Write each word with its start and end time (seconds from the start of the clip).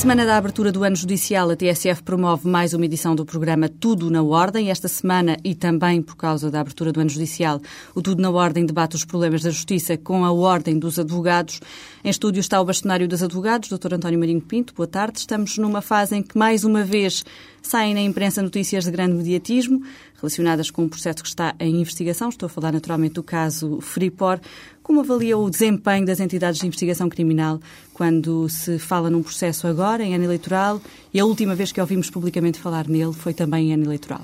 semana 0.00 0.24
da 0.24 0.38
abertura 0.38 0.72
do 0.72 0.82
ano 0.82 0.96
judicial, 0.96 1.50
a 1.50 1.54
TSF 1.54 2.02
promove 2.02 2.48
mais 2.48 2.72
uma 2.72 2.86
edição 2.86 3.14
do 3.14 3.26
programa 3.26 3.68
Tudo 3.68 4.10
na 4.10 4.22
Ordem. 4.22 4.70
Esta 4.70 4.88
semana, 4.88 5.36
e 5.44 5.54
também 5.54 6.00
por 6.00 6.16
causa 6.16 6.50
da 6.50 6.58
abertura 6.58 6.90
do 6.90 7.00
ano 7.00 7.10
judicial, 7.10 7.60
o 7.94 8.00
Tudo 8.00 8.22
na 8.22 8.30
Ordem 8.30 8.64
debate 8.64 8.96
os 8.96 9.04
problemas 9.04 9.42
da 9.42 9.50
justiça 9.50 9.98
com 9.98 10.24
a 10.24 10.32
Ordem 10.32 10.78
dos 10.78 10.98
Advogados. 10.98 11.60
Em 12.02 12.08
estúdio 12.08 12.40
está 12.40 12.58
o 12.58 12.64
bastonário 12.64 13.06
dos 13.06 13.22
advogados, 13.22 13.68
Dr. 13.68 13.92
António 13.92 14.18
Marinho 14.18 14.40
Pinto. 14.40 14.72
Boa 14.72 14.86
tarde. 14.86 15.18
Estamos 15.18 15.58
numa 15.58 15.82
fase 15.82 16.16
em 16.16 16.22
que, 16.22 16.38
mais 16.38 16.64
uma 16.64 16.82
vez, 16.82 17.22
saem 17.60 17.92
na 17.92 18.00
imprensa 18.00 18.40
notícias 18.40 18.84
de 18.84 18.90
grande 18.90 19.12
mediatismo 19.12 19.82
relacionadas 20.20 20.70
com 20.70 20.84
um 20.84 20.88
processo 20.88 21.22
que 21.22 21.28
está 21.28 21.54
em 21.60 21.80
investigação. 21.80 22.30
Estou 22.30 22.46
a 22.46 22.50
falar 22.50 22.72
naturalmente 22.72 23.14
do 23.14 23.22
caso 23.22 23.80
Freeport. 23.82 24.42
Como 24.82 25.00
avalia 25.00 25.36
o 25.36 25.48
desempenho 25.48 26.04
das 26.04 26.20
entidades 26.20 26.58
de 26.58 26.66
investigação 26.66 27.08
criminal 27.08 27.60
quando 28.00 28.48
se 28.48 28.78
fala 28.78 29.10
num 29.10 29.22
processo 29.22 29.66
agora, 29.66 30.02
em 30.02 30.14
ano 30.14 30.24
eleitoral, 30.24 30.80
e 31.12 31.20
a 31.20 31.24
última 31.26 31.54
vez 31.54 31.70
que 31.70 31.78
ouvimos 31.78 32.08
publicamente 32.08 32.58
falar 32.58 32.88
nele 32.88 33.12
foi 33.12 33.34
também 33.34 33.68
em 33.68 33.74
ano 33.74 33.84
eleitoral? 33.84 34.22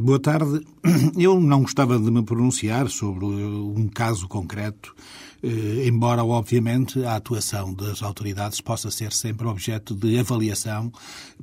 Boa 0.00 0.20
tarde. 0.20 0.64
Eu 1.18 1.40
não 1.40 1.62
gostava 1.62 1.98
de 1.98 2.08
me 2.12 2.22
pronunciar 2.22 2.88
sobre 2.88 3.24
um 3.24 3.88
caso 3.92 4.28
concreto, 4.28 4.94
eh, 4.94 5.31
embora, 5.42 6.24
obviamente, 6.24 7.04
a 7.04 7.16
atuação 7.16 7.74
das 7.74 8.02
autoridades 8.02 8.60
possa 8.60 8.90
ser 8.90 9.12
sempre 9.12 9.46
objeto 9.46 9.94
de 9.94 10.18
avaliação 10.18 10.92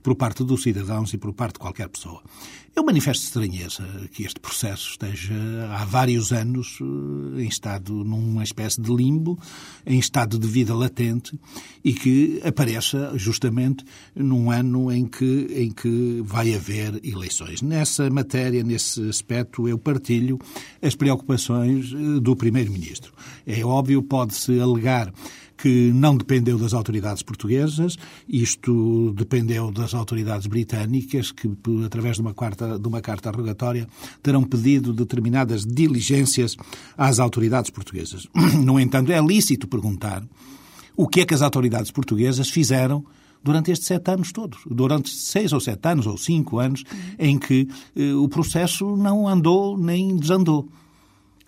por 0.01 0.15
parte 0.15 0.43
dos 0.43 0.63
cidadãos 0.63 1.13
e 1.13 1.17
por 1.17 1.33
parte 1.33 1.53
de 1.53 1.59
qualquer 1.59 1.89
pessoa. 1.89 2.21
Eu 2.75 2.85
manifesto 2.85 3.25
estranheza 3.25 3.83
que 4.13 4.23
este 4.23 4.39
processo 4.39 4.91
esteja 4.91 5.33
há 5.71 5.83
vários 5.83 6.31
anos 6.31 6.79
eh, 6.81 7.41
em 7.41 7.47
estado, 7.47 7.93
numa 8.05 8.43
espécie 8.43 8.79
de 8.79 8.89
limbo, 8.95 9.37
em 9.85 9.99
estado 9.99 10.39
de 10.39 10.47
vida 10.47 10.73
latente 10.73 11.37
e 11.83 11.93
que 11.93 12.39
apareça 12.41 13.11
justamente 13.15 13.83
num 14.15 14.49
ano 14.51 14.91
em 14.91 15.05
que, 15.05 15.47
em 15.55 15.71
que 15.71 16.21
vai 16.23 16.53
haver 16.53 17.01
eleições. 17.03 17.61
Nessa 17.61 18.09
matéria, 18.09 18.63
nesse 18.63 19.09
aspecto, 19.09 19.67
eu 19.67 19.77
partilho 19.77 20.39
as 20.81 20.95
preocupações 20.95 21.91
eh, 21.91 22.19
do 22.21 22.35
Primeiro-Ministro. 22.35 23.11
É 23.45 23.61
óbvio, 23.65 23.88
pode-se 24.01 24.59
alegar 24.59 25.11
que 25.61 25.91
não 25.93 26.15
dependeu 26.15 26.57
das 26.57 26.73
autoridades 26.73 27.21
portuguesas, 27.21 27.97
isto 28.27 29.13
dependeu 29.13 29.71
das 29.71 29.93
autoridades 29.93 30.47
britânicas, 30.47 31.31
que, 31.31 31.51
através 31.85 32.15
de 32.15 32.21
uma, 32.21 32.33
quarta, 32.33 32.79
de 32.79 32.87
uma 32.87 33.01
carta 33.01 33.29
rogatória, 33.29 33.85
terão 34.23 34.43
pedido 34.43 34.93
determinadas 34.93 35.65
diligências 35.65 36.55
às 36.97 37.19
autoridades 37.19 37.69
portuguesas. 37.69 38.27
No 38.63 38.79
entanto, 38.79 39.11
é 39.11 39.19
lícito 39.19 39.67
perguntar 39.67 40.23
o 40.95 41.07
que 41.07 41.21
é 41.21 41.25
que 41.25 41.33
as 41.33 41.41
autoridades 41.41 41.91
portuguesas 41.91 42.49
fizeram 42.49 43.03
durante 43.43 43.71
estes 43.71 43.87
sete 43.87 44.11
anos 44.11 44.31
todos, 44.31 44.59
durante 44.69 45.09
seis 45.09 45.53
ou 45.53 45.59
sete 45.59 45.87
anos 45.87 46.05
ou 46.05 46.17
cinco 46.17 46.59
anos 46.59 46.83
em 47.17 47.37
que 47.37 47.67
eh, 47.95 48.13
o 48.13 48.27
processo 48.27 48.95
não 48.97 49.27
andou 49.27 49.77
nem 49.77 50.15
desandou. 50.17 50.67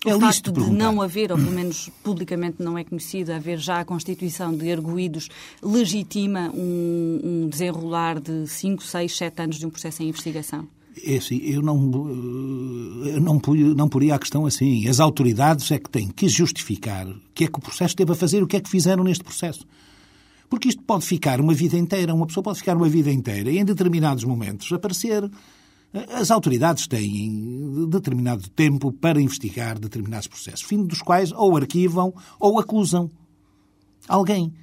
É 0.03 0.15
o 0.15 0.19
facto 0.19 0.51
de 0.51 0.71
não 0.71 0.99
haver, 0.99 1.31
ou 1.31 1.37
pelo 1.37 1.51
menos 1.51 1.89
publicamente 2.03 2.55
não 2.59 2.75
é 2.75 2.83
conhecido, 2.83 3.31
haver 3.31 3.59
já 3.59 3.81
a 3.81 3.85
constituição 3.85 4.51
de 4.55 4.71
arguídos 4.71 5.29
legitima 5.61 6.51
um, 6.55 7.19
um 7.23 7.47
desenrolar 7.47 8.19
de 8.19 8.47
5, 8.47 8.83
6, 8.83 9.15
7 9.15 9.41
anos 9.43 9.59
de 9.59 9.65
um 9.65 9.69
processo 9.69 10.01
em 10.01 10.09
investigação? 10.09 10.67
É 11.05 11.17
assim, 11.17 11.37
eu 11.43 11.61
não, 11.61 11.75
eu 13.05 13.21
não, 13.21 13.39
não 13.75 13.87
poria 13.87 14.15
a 14.15 14.19
questão 14.19 14.45
assim. 14.45 14.87
As 14.87 14.99
autoridades 14.99 15.71
é 15.71 15.77
que 15.77 15.89
têm 15.89 16.07
que 16.07 16.27
justificar 16.27 17.07
o 17.07 17.21
que 17.33 17.43
é 17.45 17.47
que 17.47 17.59
o 17.59 17.61
processo 17.61 17.95
teve 17.95 18.11
a 18.11 18.15
fazer, 18.15 18.41
o 18.41 18.47
que 18.47 18.57
é 18.57 18.59
que 18.59 18.69
fizeram 18.69 19.03
neste 19.03 19.23
processo. 19.23 19.65
Porque 20.49 20.67
isto 20.67 20.81
pode 20.81 21.05
ficar 21.05 21.39
uma 21.39 21.53
vida 21.53 21.77
inteira, 21.77 22.13
uma 22.13 22.25
pessoa 22.25 22.43
pode 22.43 22.57
ficar 22.57 22.75
uma 22.75 22.89
vida 22.89 23.11
inteira 23.11 23.51
e 23.51 23.59
em 23.59 23.63
determinados 23.63 24.23
momentos 24.23 24.71
aparecer 24.73 25.29
as 26.13 26.31
autoridades 26.31 26.87
têm 26.87 27.50
determinado 27.87 28.49
tempo 28.49 28.91
para 28.91 29.21
investigar 29.21 29.79
determinados 29.79 30.27
processos, 30.27 30.61
fim 30.61 30.83
dos 30.83 31.01
quais 31.01 31.31
ou 31.31 31.55
arquivam 31.55 32.13
ou 32.39 32.59
acusam 32.59 33.09
alguém. 34.07 34.53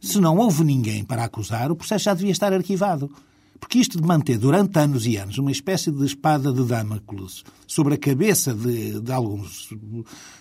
Se 0.00 0.20
não 0.20 0.36
houve 0.36 0.64
ninguém 0.64 1.04
para 1.04 1.24
acusar, 1.24 1.70
o 1.70 1.76
processo 1.76 2.04
já 2.04 2.14
devia 2.14 2.30
estar 2.30 2.52
arquivado. 2.52 3.10
Porque 3.58 3.78
isto 3.78 4.00
de 4.00 4.06
manter 4.06 4.38
durante 4.38 4.78
anos 4.78 5.06
e 5.06 5.16
anos 5.16 5.38
uma 5.38 5.50
espécie 5.50 5.90
de 5.90 6.04
espada 6.04 6.52
de 6.52 6.64
Damocles 6.64 7.44
sobre 7.66 7.94
a 7.94 7.98
cabeça 7.98 8.54
de, 8.54 9.00
de 9.00 9.12
alguns 9.12 9.68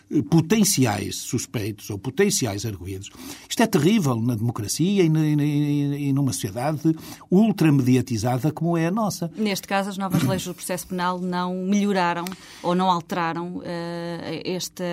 eh, 0.10 0.22
potenciais 0.22 1.18
suspeitos 1.18 1.90
ou 1.90 1.98
potenciais 1.98 2.66
arguídos, 2.66 3.10
isto 3.50 3.62
é 3.62 3.68
terrível 3.68 4.16
na 4.16 4.36
democracia 4.36 5.04
e, 5.04 5.08
e, 5.08 6.08
e 6.08 6.14
numa 6.14 6.32
sociedade 6.32 6.96
ultramediatizada 7.30 8.52
como 8.52 8.78
é 8.78 8.88
a 8.88 8.92
nossa. 8.92 9.30
Neste 9.36 9.68
caso, 9.68 9.90
as 9.90 9.98
novas 9.98 10.24
leis 10.24 10.46
do 10.46 10.54
processo 10.54 10.88
penal 10.88 11.20
não 11.20 11.66
melhoraram 11.66 12.26
ou 12.64 12.74
não 12.74 12.90
alteraram 12.90 13.58
uh, 13.58 13.64
esta 14.46 14.84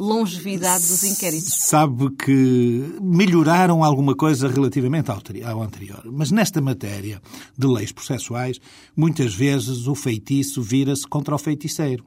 longevidade 0.00 0.88
dos 0.88 1.04
inquéritos. 1.04 1.52
Sabe 1.54 2.10
que 2.10 2.96
melhoraram 3.00 3.84
alguma 3.84 4.16
coisa 4.16 4.48
relativamente 4.48 5.10
ao 5.10 5.62
anterior, 5.62 6.02
mas 6.06 6.30
nesta 6.30 6.60
matéria 6.60 7.20
de 7.56 7.65
de 7.66 7.72
leis 7.72 7.92
processuais, 7.92 8.60
muitas 8.96 9.34
vezes 9.34 9.86
o 9.86 9.94
feitiço 9.94 10.62
vira-se 10.62 11.06
contra 11.06 11.34
o 11.34 11.38
feiticeiro. 11.38 12.04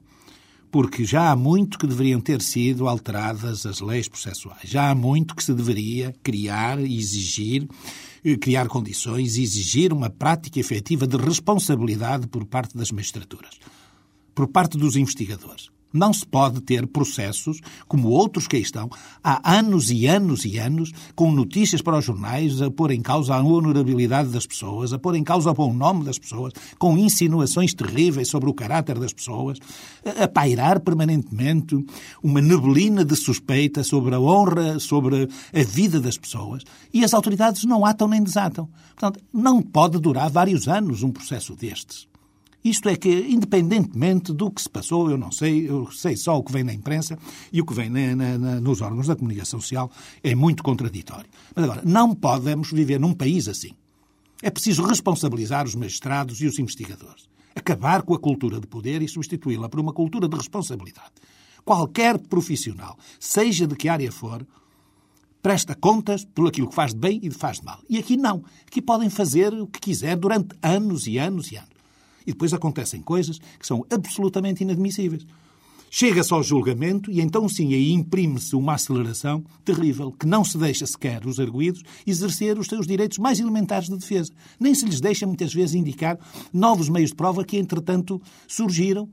Porque 0.70 1.04
já 1.04 1.30
há 1.30 1.36
muito 1.36 1.78
que 1.78 1.86
deveriam 1.86 2.20
ter 2.20 2.40
sido 2.40 2.88
alteradas 2.88 3.66
as 3.66 3.80
leis 3.80 4.08
processuais. 4.08 4.62
Já 4.70 4.90
há 4.90 4.94
muito 4.94 5.34
que 5.34 5.42
se 5.42 5.52
deveria 5.52 6.14
criar 6.22 6.80
e 6.80 6.96
exigir, 6.96 7.68
eh, 8.24 8.36
criar 8.36 8.68
condições 8.68 9.36
exigir 9.36 9.92
uma 9.92 10.08
prática 10.08 10.60
efetiva 10.60 11.06
de 11.06 11.16
responsabilidade 11.16 12.28
por 12.28 12.44
parte 12.44 12.76
das 12.76 12.92
magistraturas, 12.92 13.58
por 14.32 14.46
parte 14.46 14.78
dos 14.78 14.94
investigadores. 14.94 15.70
Não 15.92 16.12
se 16.12 16.24
pode 16.26 16.60
ter 16.60 16.86
processos 16.86 17.60
como 17.88 18.08
outros 18.08 18.46
que 18.46 18.56
aí 18.56 18.62
estão, 18.62 18.88
há 19.22 19.56
anos 19.58 19.90
e 19.90 20.06
anos 20.06 20.44
e 20.44 20.58
anos, 20.58 20.92
com 21.14 21.32
notícias 21.32 21.82
para 21.82 21.98
os 21.98 22.04
jornais 22.04 22.62
a 22.62 22.70
pôr 22.70 22.92
em 22.92 23.02
causa 23.02 23.34
a 23.34 23.42
honorabilidade 23.42 24.28
das 24.28 24.46
pessoas, 24.46 24.92
a 24.92 24.98
pôr 24.98 25.16
em 25.16 25.24
causa 25.24 25.50
o 25.50 25.54
bom 25.54 25.72
nome 25.72 26.04
das 26.04 26.18
pessoas, 26.18 26.52
com 26.78 26.96
insinuações 26.96 27.74
terríveis 27.74 28.28
sobre 28.28 28.48
o 28.48 28.54
caráter 28.54 28.98
das 28.98 29.12
pessoas, 29.12 29.58
a 30.04 30.28
pairar 30.28 30.80
permanentemente 30.80 31.76
uma 32.22 32.40
neblina 32.40 33.04
de 33.04 33.16
suspeita 33.16 33.82
sobre 33.82 34.14
a 34.14 34.20
honra, 34.20 34.78
sobre 34.78 35.28
a 35.52 35.62
vida 35.62 36.00
das 36.00 36.16
pessoas, 36.16 36.62
e 36.92 37.04
as 37.04 37.14
autoridades 37.14 37.64
não 37.64 37.84
atam 37.84 38.08
nem 38.08 38.22
desatam. 38.22 38.68
Portanto, 38.96 39.20
não 39.32 39.62
pode 39.62 39.98
durar 39.98 40.30
vários 40.30 40.68
anos 40.68 41.02
um 41.02 41.10
processo 41.10 41.54
destes. 41.56 42.09
Isto 42.62 42.90
é 42.90 42.96
que, 42.96 43.08
independentemente 43.08 44.32
do 44.32 44.50
que 44.50 44.60
se 44.60 44.68
passou, 44.68 45.10
eu 45.10 45.16
não 45.16 45.32
sei, 45.32 45.68
eu 45.68 45.90
sei 45.90 46.14
só 46.14 46.36
o 46.36 46.42
que 46.42 46.52
vem 46.52 46.62
na 46.62 46.74
imprensa 46.74 47.18
e 47.50 47.60
o 47.60 47.64
que 47.64 47.72
vem 47.72 47.88
na, 47.88 48.14
na, 48.14 48.60
nos 48.60 48.82
órgãos 48.82 49.06
da 49.06 49.16
comunicação 49.16 49.60
social 49.60 49.90
é 50.22 50.34
muito 50.34 50.62
contraditório. 50.62 51.30
Mas 51.54 51.64
agora, 51.64 51.82
não 51.84 52.14
podemos 52.14 52.70
viver 52.70 53.00
num 53.00 53.14
país 53.14 53.48
assim. 53.48 53.72
É 54.42 54.50
preciso 54.50 54.84
responsabilizar 54.84 55.66
os 55.66 55.74
magistrados 55.74 56.40
e 56.42 56.46
os 56.46 56.58
investigadores. 56.58 57.28
Acabar 57.54 58.02
com 58.02 58.14
a 58.14 58.18
cultura 58.18 58.60
de 58.60 58.66
poder 58.66 59.02
e 59.02 59.08
substituí-la 59.08 59.68
por 59.68 59.80
uma 59.80 59.92
cultura 59.92 60.28
de 60.28 60.36
responsabilidade. 60.36 61.12
Qualquer 61.64 62.18
profissional, 62.18 62.96
seja 63.18 63.66
de 63.66 63.74
que 63.74 63.88
área 63.88 64.12
for, 64.12 64.46
presta 65.42 65.74
contas 65.74 66.24
por 66.24 66.48
aquilo 66.48 66.68
que 66.68 66.74
faz 66.74 66.92
de 66.92 67.00
bem 67.00 67.20
e 67.22 67.28
de 67.28 67.34
faz 67.34 67.58
de 67.58 67.64
mal. 67.64 67.80
E 67.88 67.98
aqui 67.98 68.16
não. 68.16 68.44
Aqui 68.66 68.82
podem 68.82 69.08
fazer 69.08 69.52
o 69.54 69.66
que 69.66 69.80
quiser 69.80 70.16
durante 70.16 70.54
anos 70.62 71.06
e 71.06 71.18
anos 71.18 71.50
e 71.52 71.56
anos. 71.56 71.79
E 72.26 72.32
depois 72.32 72.52
acontecem 72.52 73.02
coisas 73.02 73.38
que 73.58 73.66
são 73.66 73.84
absolutamente 73.90 74.62
inadmissíveis. 74.62 75.26
Chega-se 75.92 76.32
ao 76.32 76.40
julgamento 76.40 77.10
e 77.10 77.20
então 77.20 77.48
sim 77.48 77.74
aí 77.74 77.90
imprime-se 77.90 78.54
uma 78.54 78.74
aceleração 78.74 79.44
terrível, 79.64 80.12
que 80.12 80.24
não 80.24 80.44
se 80.44 80.56
deixa 80.56 80.86
sequer 80.86 81.26
os 81.26 81.40
arguídos 81.40 81.82
exercer 82.06 82.56
os 82.60 82.68
seus 82.68 82.86
direitos 82.86 83.18
mais 83.18 83.40
elementares 83.40 83.88
de 83.88 83.96
defesa. 83.96 84.32
Nem 84.58 84.72
se 84.72 84.84
lhes 84.84 85.00
deixa 85.00 85.26
muitas 85.26 85.52
vezes 85.52 85.74
indicar 85.74 86.16
novos 86.52 86.88
meios 86.88 87.10
de 87.10 87.16
prova 87.16 87.44
que 87.44 87.58
entretanto 87.58 88.22
surgiram, 88.46 89.08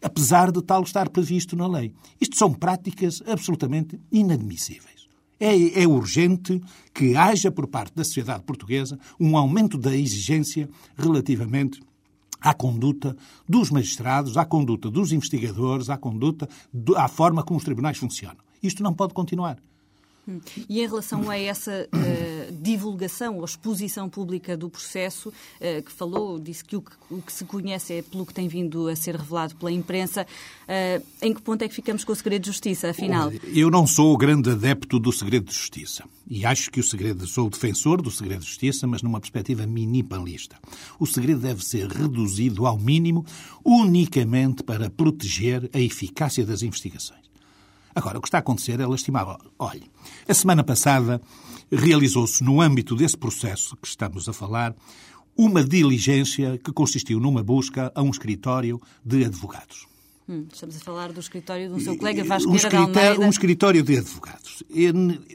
apesar 0.00 0.52
de 0.52 0.62
tal 0.62 0.84
estar 0.84 1.08
previsto 1.08 1.56
na 1.56 1.66
lei. 1.66 1.92
Isto 2.20 2.36
são 2.36 2.54
práticas 2.54 3.20
absolutamente 3.26 3.98
inadmissíveis. 4.12 5.08
É, 5.40 5.82
é, 5.82 5.88
urgente 5.88 6.60
que 6.94 7.16
haja 7.16 7.50
por 7.50 7.66
parte 7.66 7.96
da 7.96 8.04
sociedade 8.04 8.44
portuguesa 8.44 8.96
um 9.18 9.36
aumento 9.36 9.76
da 9.76 9.92
exigência 9.92 10.68
relativamente 10.96 11.80
à 12.42 12.52
conduta 12.52 13.16
dos 13.48 13.70
magistrados, 13.70 14.36
à 14.36 14.44
conduta 14.44 14.90
dos 14.90 15.12
investigadores, 15.12 15.88
à 15.88 15.96
conduta, 15.96 16.48
à 16.96 17.08
forma 17.08 17.42
como 17.42 17.58
os 17.58 17.64
tribunais 17.64 17.98
funcionam. 17.98 18.42
Isto 18.62 18.82
não 18.82 18.92
pode 18.92 19.14
continuar. 19.14 19.58
E 20.68 20.80
em 20.80 20.86
relação 20.86 21.28
a 21.28 21.36
essa 21.36 21.88
uh, 21.92 22.52
divulgação 22.52 23.38
ou 23.38 23.44
exposição 23.44 24.08
pública 24.08 24.56
do 24.56 24.70
processo, 24.70 25.30
uh, 25.30 25.82
que 25.82 25.90
falou, 25.90 26.38
disse 26.38 26.64
que 26.64 26.76
o, 26.76 26.82
que 26.82 26.92
o, 27.10 27.20
que 27.20 27.32
se 27.32 27.44
conhece 27.44 27.94
é 27.94 28.02
pelo 28.02 28.24
que 28.24 28.32
tem 28.32 28.46
vindo 28.46 28.86
a 28.88 28.94
ser 28.94 29.16
revelado 29.16 29.56
pela 29.56 29.72
imprensa, 29.72 30.24
uh, 30.24 31.06
em 31.20 31.34
que 31.34 31.42
ponto 31.42 31.62
é 31.62 31.68
que 31.68 31.74
ficamos 31.74 32.04
com 32.04 32.12
o 32.12 32.16
segredo 32.16 32.42
de 32.42 32.48
justiça, 32.48 32.90
afinal? 32.90 33.32
Eu 33.52 33.68
não 33.68 33.84
sou 33.84 34.12
o 34.12 34.16
grande 34.16 34.50
adepto 34.50 35.00
do 35.00 35.12
segredo 35.12 35.46
de 35.46 35.54
justiça. 35.54 36.04
E 36.28 36.46
acho 36.46 36.70
que 36.70 36.78
o 36.78 36.84
segredo, 36.84 37.26
sou 37.26 37.48
o 37.48 37.50
defensor 37.50 38.00
do 38.00 38.10
segredo 38.10 38.40
de 38.40 38.46
justiça, 38.46 38.86
mas 38.86 39.02
numa 39.02 39.18
perspectiva 39.18 39.66
minimalista. 39.66 40.56
O 41.00 41.06
segredo 41.06 41.40
deve 41.40 41.64
ser 41.64 41.88
reduzido 41.88 42.64
ao 42.64 42.78
mínimo 42.78 43.26
unicamente 43.64 44.62
para 44.62 44.88
proteger 44.88 45.68
a 45.72 45.80
eficácia 45.80 46.46
das 46.46 46.62
investigações. 46.62 47.31
Agora, 47.94 48.18
o 48.18 48.20
que 48.20 48.28
está 48.28 48.38
a 48.38 48.40
acontecer 48.40 48.80
é 48.80 48.86
lastimável. 48.86 49.38
Olhe, 49.58 49.90
a 50.28 50.34
semana 50.34 50.64
passada 50.64 51.20
realizou-se, 51.70 52.42
no 52.42 52.60
âmbito 52.60 52.94
desse 52.94 53.16
processo 53.16 53.76
que 53.76 53.88
estamos 53.88 54.28
a 54.28 54.32
falar, 54.32 54.74
uma 55.36 55.64
diligência 55.64 56.58
que 56.58 56.72
consistiu 56.72 57.18
numa 57.18 57.42
busca 57.42 57.90
a 57.94 58.02
um 58.02 58.10
escritório 58.10 58.80
de 59.04 59.24
advogados. 59.24 59.86
Hum, 60.28 60.46
estamos 60.52 60.76
a 60.76 60.80
falar 60.80 61.12
do 61.12 61.18
escritório 61.18 61.68
do 61.68 61.80
seu 61.80 61.96
colega 61.96 62.22
Vasco 62.22 62.48
um 62.48 62.54
Almeida. 62.54 63.20
Um 63.20 63.28
escritório 63.28 63.82
de 63.82 63.98
advogados. 63.98 64.62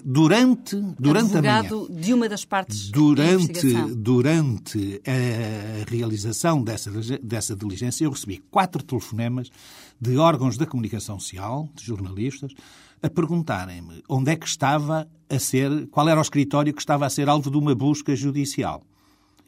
Durante, 0.04 0.76
durante 0.98 1.38
Advogado 1.38 1.76
a 1.76 1.90
manhã, 1.90 2.02
de 2.02 2.14
uma 2.14 2.30
das 2.30 2.46
partes 2.46 2.90
durante, 2.90 3.74
durante 3.96 5.02
a 5.06 5.90
realização 5.90 6.64
dessa, 6.64 6.90
dessa 7.22 7.56
diligência, 7.56 8.06
eu 8.06 8.12
recebi 8.12 8.42
quatro 8.50 8.82
telefonemas 8.82 9.50
de 10.00 10.18
órgãos 10.18 10.58
da 10.58 10.66
comunicação 10.66 11.20
social, 11.20 11.70
de 11.74 11.84
jornalistas, 11.84 12.54
a 13.02 13.10
perguntarem-me 13.10 14.04
onde 14.10 14.32
é 14.32 14.36
que 14.36 14.48
estava 14.48 15.08
a 15.30 15.40
ser, 15.40 15.88
qual 15.88 16.08
era 16.08 16.20
o 16.20 16.22
escritório 16.22 16.74
que 16.74 16.82
estava 16.82 17.06
a 17.06 17.10
ser 17.10 17.30
alvo 17.30 17.52
de 17.52 17.58
uma 17.58 17.76
busca 17.76 18.16
judicial 18.16 18.84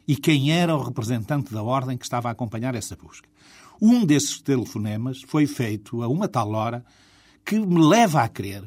e 0.08 0.16
quem 0.16 0.52
era 0.52 0.76
o 0.76 0.82
representante 0.82 1.54
da 1.54 1.62
ordem 1.62 1.98
que 1.98 2.04
estava 2.04 2.30
a 2.30 2.32
acompanhar 2.32 2.76
essa 2.76 2.96
busca. 2.96 3.28
Um 3.82 4.06
desses 4.06 4.42
telefonemas 4.42 5.22
foi 5.22 5.46
feito 5.46 6.02
a 6.02 6.08
uma 6.08 6.28
tal 6.28 6.52
hora 6.52 6.84
que 7.46 7.60
me 7.60 7.80
leva 7.80 8.24
a 8.24 8.28
crer 8.28 8.64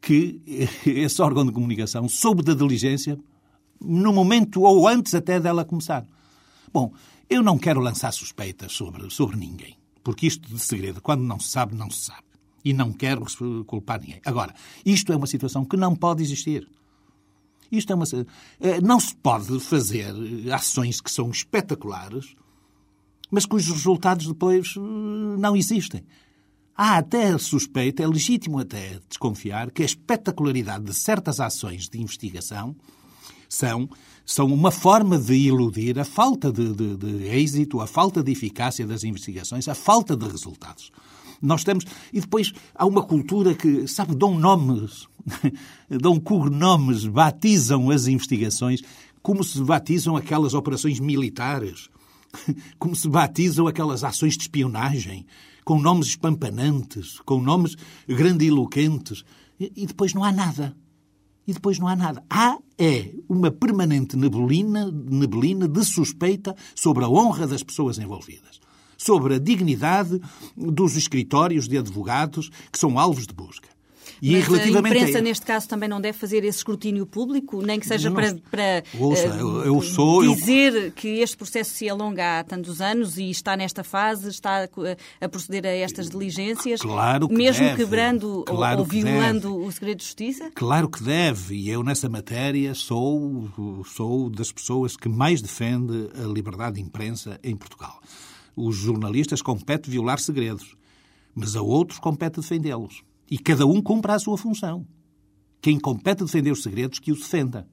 que 0.00 0.40
esse 0.84 1.22
órgão 1.22 1.46
de 1.46 1.52
comunicação 1.52 2.08
soube 2.08 2.42
da 2.42 2.54
diligência 2.54 3.18
no 3.80 4.12
momento 4.12 4.62
ou 4.62 4.86
antes 4.88 5.14
até 5.14 5.38
dela 5.38 5.64
começar. 5.64 6.06
Bom, 6.72 6.92
eu 7.28 7.42
não 7.42 7.58
quero 7.58 7.80
lançar 7.80 8.12
suspeitas 8.12 8.72
sobre, 8.72 9.08
sobre 9.10 9.36
ninguém, 9.36 9.76
porque 10.02 10.26
isto 10.26 10.48
de 10.48 10.58
segredo, 10.58 11.00
quando 11.00 11.22
não 11.22 11.38
se 11.38 11.48
sabe, 11.48 11.74
não 11.74 11.90
se 11.90 12.06
sabe. 12.06 12.24
E 12.64 12.72
não 12.72 12.92
quero 12.92 13.24
culpar 13.66 14.00
ninguém. 14.00 14.20
Agora, 14.24 14.54
isto 14.84 15.12
é 15.12 15.16
uma 15.16 15.26
situação 15.26 15.64
que 15.64 15.76
não 15.76 15.96
pode 15.96 16.22
existir. 16.22 16.68
Isto 17.70 17.92
é 17.92 17.96
uma. 17.96 18.04
Eh, 18.60 18.80
não 18.80 19.00
se 19.00 19.16
pode 19.16 19.58
fazer 19.58 20.14
ações 20.52 21.00
que 21.00 21.10
são 21.10 21.30
espetaculares 21.30 22.36
mas 23.32 23.46
cujos 23.46 23.74
resultados 23.74 24.26
depois 24.26 24.74
eh, 24.76 24.80
não 25.38 25.56
existem. 25.56 26.04
Há 26.76 26.98
até 26.98 27.36
suspeita, 27.38 28.02
é 28.02 28.06
legítimo 28.06 28.58
até 28.58 29.00
desconfiar, 29.08 29.70
que 29.70 29.82
a 29.82 29.86
espetacularidade 29.86 30.84
de 30.84 30.94
certas 30.94 31.40
ações 31.40 31.88
de 31.88 31.98
investigação 31.98 32.76
são, 33.48 33.88
são 34.24 34.46
uma 34.46 34.70
forma 34.70 35.18
de 35.18 35.34
iludir 35.34 35.98
a 35.98 36.04
falta 36.04 36.52
de, 36.52 36.72
de, 36.72 36.96
de 36.96 37.26
êxito, 37.28 37.80
a 37.80 37.86
falta 37.86 38.22
de 38.22 38.32
eficácia 38.32 38.86
das 38.86 39.04
investigações, 39.04 39.68
a 39.68 39.74
falta 39.74 40.16
de 40.16 40.26
resultados. 40.26 40.90
Nós 41.40 41.64
temos. 41.64 41.84
E 42.12 42.20
depois 42.20 42.52
há 42.74 42.86
uma 42.86 43.02
cultura 43.02 43.54
que, 43.54 43.88
sabe, 43.88 44.14
dão 44.14 44.38
nomes, 44.38 45.08
dão 45.90 46.20
cognomes, 46.20 47.04
batizam 47.04 47.90
as 47.90 48.06
investigações 48.06 48.80
como 49.20 49.42
se 49.44 49.60
batizam 49.62 50.16
aquelas 50.16 50.52
operações 50.54 50.98
militares 50.98 51.88
como 52.78 52.94
se 52.94 53.08
batizam 53.08 53.66
aquelas 53.66 54.04
ações 54.04 54.36
de 54.36 54.42
espionagem, 54.42 55.26
com 55.64 55.78
nomes 55.78 56.08
espampanantes, 56.08 57.20
com 57.20 57.40
nomes 57.40 57.76
grandiloquentes, 58.08 59.24
e, 59.58 59.72
e 59.76 59.86
depois 59.86 60.12
não 60.14 60.24
há 60.24 60.32
nada. 60.32 60.74
E 61.46 61.52
depois 61.52 61.78
não 61.78 61.88
há 61.88 61.96
nada. 61.96 62.24
Há 62.30 62.58
é 62.78 63.12
uma 63.28 63.50
permanente 63.50 64.16
neblina, 64.16 64.90
neblina 64.90 65.68
de 65.68 65.84
suspeita 65.84 66.54
sobre 66.74 67.04
a 67.04 67.08
honra 67.08 67.46
das 67.46 67.62
pessoas 67.62 67.98
envolvidas, 67.98 68.60
sobre 68.96 69.34
a 69.34 69.38
dignidade 69.38 70.20
dos 70.56 70.96
escritórios 70.96 71.68
de 71.68 71.78
advogados 71.78 72.50
que 72.70 72.78
são 72.78 72.98
alvos 72.98 73.26
de 73.26 73.34
busca. 73.34 73.71
E 74.22 74.36
Mas 74.36 74.46
relativamente 74.46 74.94
a 74.94 75.00
imprensa, 75.00 75.18
a... 75.18 75.20
neste 75.20 75.44
caso, 75.44 75.68
também 75.68 75.88
não 75.88 76.00
deve 76.00 76.16
fazer 76.16 76.44
esse 76.44 76.58
escrutínio 76.58 77.04
público, 77.04 77.60
nem 77.60 77.80
que 77.80 77.86
seja 77.88 78.08
não, 78.08 78.14
para, 78.14 78.32
para 78.48 78.84
ouça, 78.96 79.28
uh, 79.28 79.36
eu, 79.36 79.64
eu 79.64 79.82
sou, 79.82 80.22
dizer 80.22 80.72
eu... 80.74 80.92
que 80.92 81.08
este 81.18 81.36
processo 81.36 81.70
se 81.70 81.88
alonga 81.88 82.38
há 82.38 82.44
tantos 82.44 82.80
anos 82.80 83.18
e 83.18 83.28
está 83.30 83.56
nesta 83.56 83.82
fase, 83.82 84.28
está 84.28 84.68
a, 85.20 85.28
proceder 85.28 85.66
a 85.66 85.70
estas 85.70 86.08
diligências, 86.08 86.80
claro 86.80 87.28
que 87.28 87.34
mesmo 87.34 87.64
deve. 87.64 87.76
quebrando 87.78 88.44
claro 88.46 88.76
ou, 88.76 88.84
ou 88.84 88.88
violando 88.88 89.56
o 89.56 89.72
segredo 89.72 89.98
de 89.98 90.04
justiça? 90.04 90.52
Claro 90.54 90.88
que 90.88 91.02
deve, 91.02 91.56
e 91.56 91.68
eu 91.68 91.82
nessa 91.82 92.08
matéria 92.08 92.76
sou, 92.76 93.50
sou 93.84 94.30
das 94.30 94.52
pessoas 94.52 94.96
que 94.96 95.08
mais 95.08 95.42
defende 95.42 96.10
a 96.14 96.28
liberdade 96.28 96.76
de 96.76 96.80
imprensa 96.80 97.40
em 97.42 97.56
Portugal. 97.56 98.00
Os 98.54 98.76
jornalistas 98.76 99.42
compete 99.42 99.90
violar 99.90 100.20
segredos, 100.20 100.76
mas 101.34 101.56
a 101.56 101.62
outros 101.62 101.98
compete 101.98 102.36
defendê-los. 102.36 103.02
E 103.32 103.38
cada 103.38 103.64
um 103.64 103.80
cumpra 103.80 104.12
a 104.12 104.18
sua 104.18 104.36
função. 104.36 104.86
Quem 105.62 105.80
compete 105.80 106.22
defender 106.22 106.50
os 106.50 106.62
segredos, 106.62 106.98
que 106.98 107.10
os 107.10 107.20
defenda. 107.20 107.66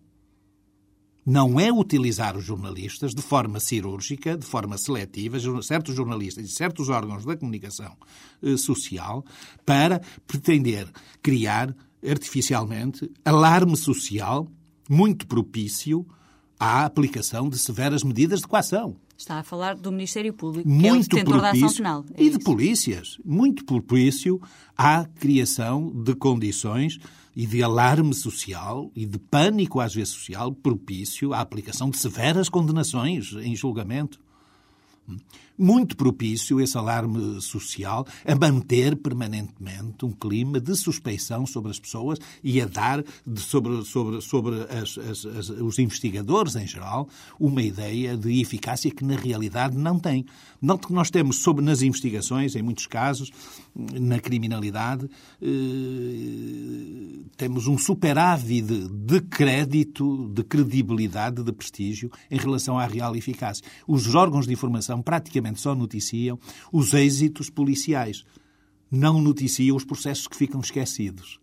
Não 1.26 1.60
é 1.60 1.70
utilizar 1.70 2.38
os 2.38 2.46
jornalistas 2.46 3.14
de 3.14 3.22
forma 3.22 3.60
cirúrgica, 3.60 4.38
de 4.38 4.46
forma 4.46 4.78
seletiva, 4.78 5.38
certos 5.62 5.94
jornalistas 5.94 6.46
e 6.46 6.48
certos 6.48 6.88
órgãos 6.88 7.26
da 7.26 7.36
comunicação 7.36 7.94
eh, 8.42 8.56
social, 8.56 9.26
para 9.66 10.00
pretender 10.26 10.90
criar 11.22 11.76
artificialmente 12.10 13.12
alarme 13.26 13.76
social 13.76 14.50
muito 14.90 15.28
propício 15.28 16.08
à 16.60 16.86
aplicação 16.86 17.48
de 17.48 17.58
severas 17.58 18.04
medidas 18.04 18.42
de 18.42 18.48
coação. 18.48 18.96
Está 19.18 19.40
a 19.40 19.44
falar 19.44 19.76
do 19.76 19.92
Ministério 19.92 20.34
Público, 20.34 20.68
muito 20.68 21.10
que 21.10 21.18
é 21.18 21.22
o 21.22 21.24
detentor 21.24 21.42
da 21.42 21.52
ação 21.52 21.74
penal. 21.74 22.06
É 22.14 22.24
e 22.24 22.30
de 22.30 22.40
polícias. 22.40 23.18
Muito 23.24 23.66
propício 23.66 24.42
à 24.78 25.06
criação 25.06 25.92
de 25.92 26.16
condições 26.16 27.00
e 27.36 27.46
de 27.46 27.63
alarme 27.63 28.13
social 28.13 28.92
e 28.96 29.06
de 29.06 29.18
pânico, 29.18 29.80
às 29.80 29.94
vezes 29.94 30.13
social, 30.13 30.54
propício 30.54 31.34
à 31.34 31.39
aplicação 31.39 31.89
de 31.89 31.98
severas 31.98 32.50
condenações 32.50 33.34
em 33.34 33.56
julgamento 33.56 34.20
muito 35.60 35.98
propício 35.98 36.62
esse 36.62 36.78
alarme 36.78 37.42
social 37.42 38.08
a 38.25 38.36
manter 38.36 38.96
permanentemente 38.96 40.06
um 40.06 40.12
clima 40.12 40.60
de 40.60 40.75
suspeição 40.75 41.46
sobre 41.46 41.70
as 41.72 41.80
pessoas 41.80 42.18
e 42.42 42.62
a 42.62 42.66
dar 42.66 43.04
sobre, 43.36 43.84
sobre, 43.84 44.22
sobre 44.22 44.56
as, 44.63 44.98
as, 44.98 45.25
as, 45.25 45.50
os 45.50 45.78
investigadores 45.78 46.56
em 46.56 46.66
geral 46.66 47.10
uma 47.38 47.62
ideia 47.62 48.16
de 48.16 48.39
eficácia 48.39 48.89
que 48.89 49.04
na 49.04 49.16
realidade 49.16 49.78
não 49.78 50.00
tem. 50.00 50.25
Não 50.62 50.78
que 50.78 50.94
nós 50.94 51.10
temos 51.10 51.38
sobre 51.38 51.63
nas 51.63 51.82
investigações, 51.82 52.56
em 52.56 52.62
muitos 52.62 52.88
casos, 52.88 53.32
na 53.75 54.20
criminalidade, 54.20 55.10
eh, 55.42 55.48
temos 57.38 57.68
um 57.68 57.78
superávit 57.78 58.62
de 58.62 59.22
crédito, 59.22 60.30
de 60.34 60.44
credibilidade, 60.44 61.44
de 61.44 61.51
prestígio 61.51 62.12
em 62.30 62.38
relação 62.38 62.78
à 62.78 62.86
real 62.86 63.16
eficácia. 63.16 63.63
Os 63.88 64.13
órgãos 64.16 64.46
de 64.46 64.54
informação 64.54 65.01
praticamente 65.01 65.49
só 65.58 65.74
noticiam 65.74 66.38
os 66.72 66.94
êxitos 66.94 67.50
policiais. 67.50 68.24
Não 68.91 69.22
noticiam 69.22 69.75
os 69.75 69.86
processos 69.86 70.27
que 70.27 70.36
ficam 70.36 70.60
esquecidos 70.60 71.39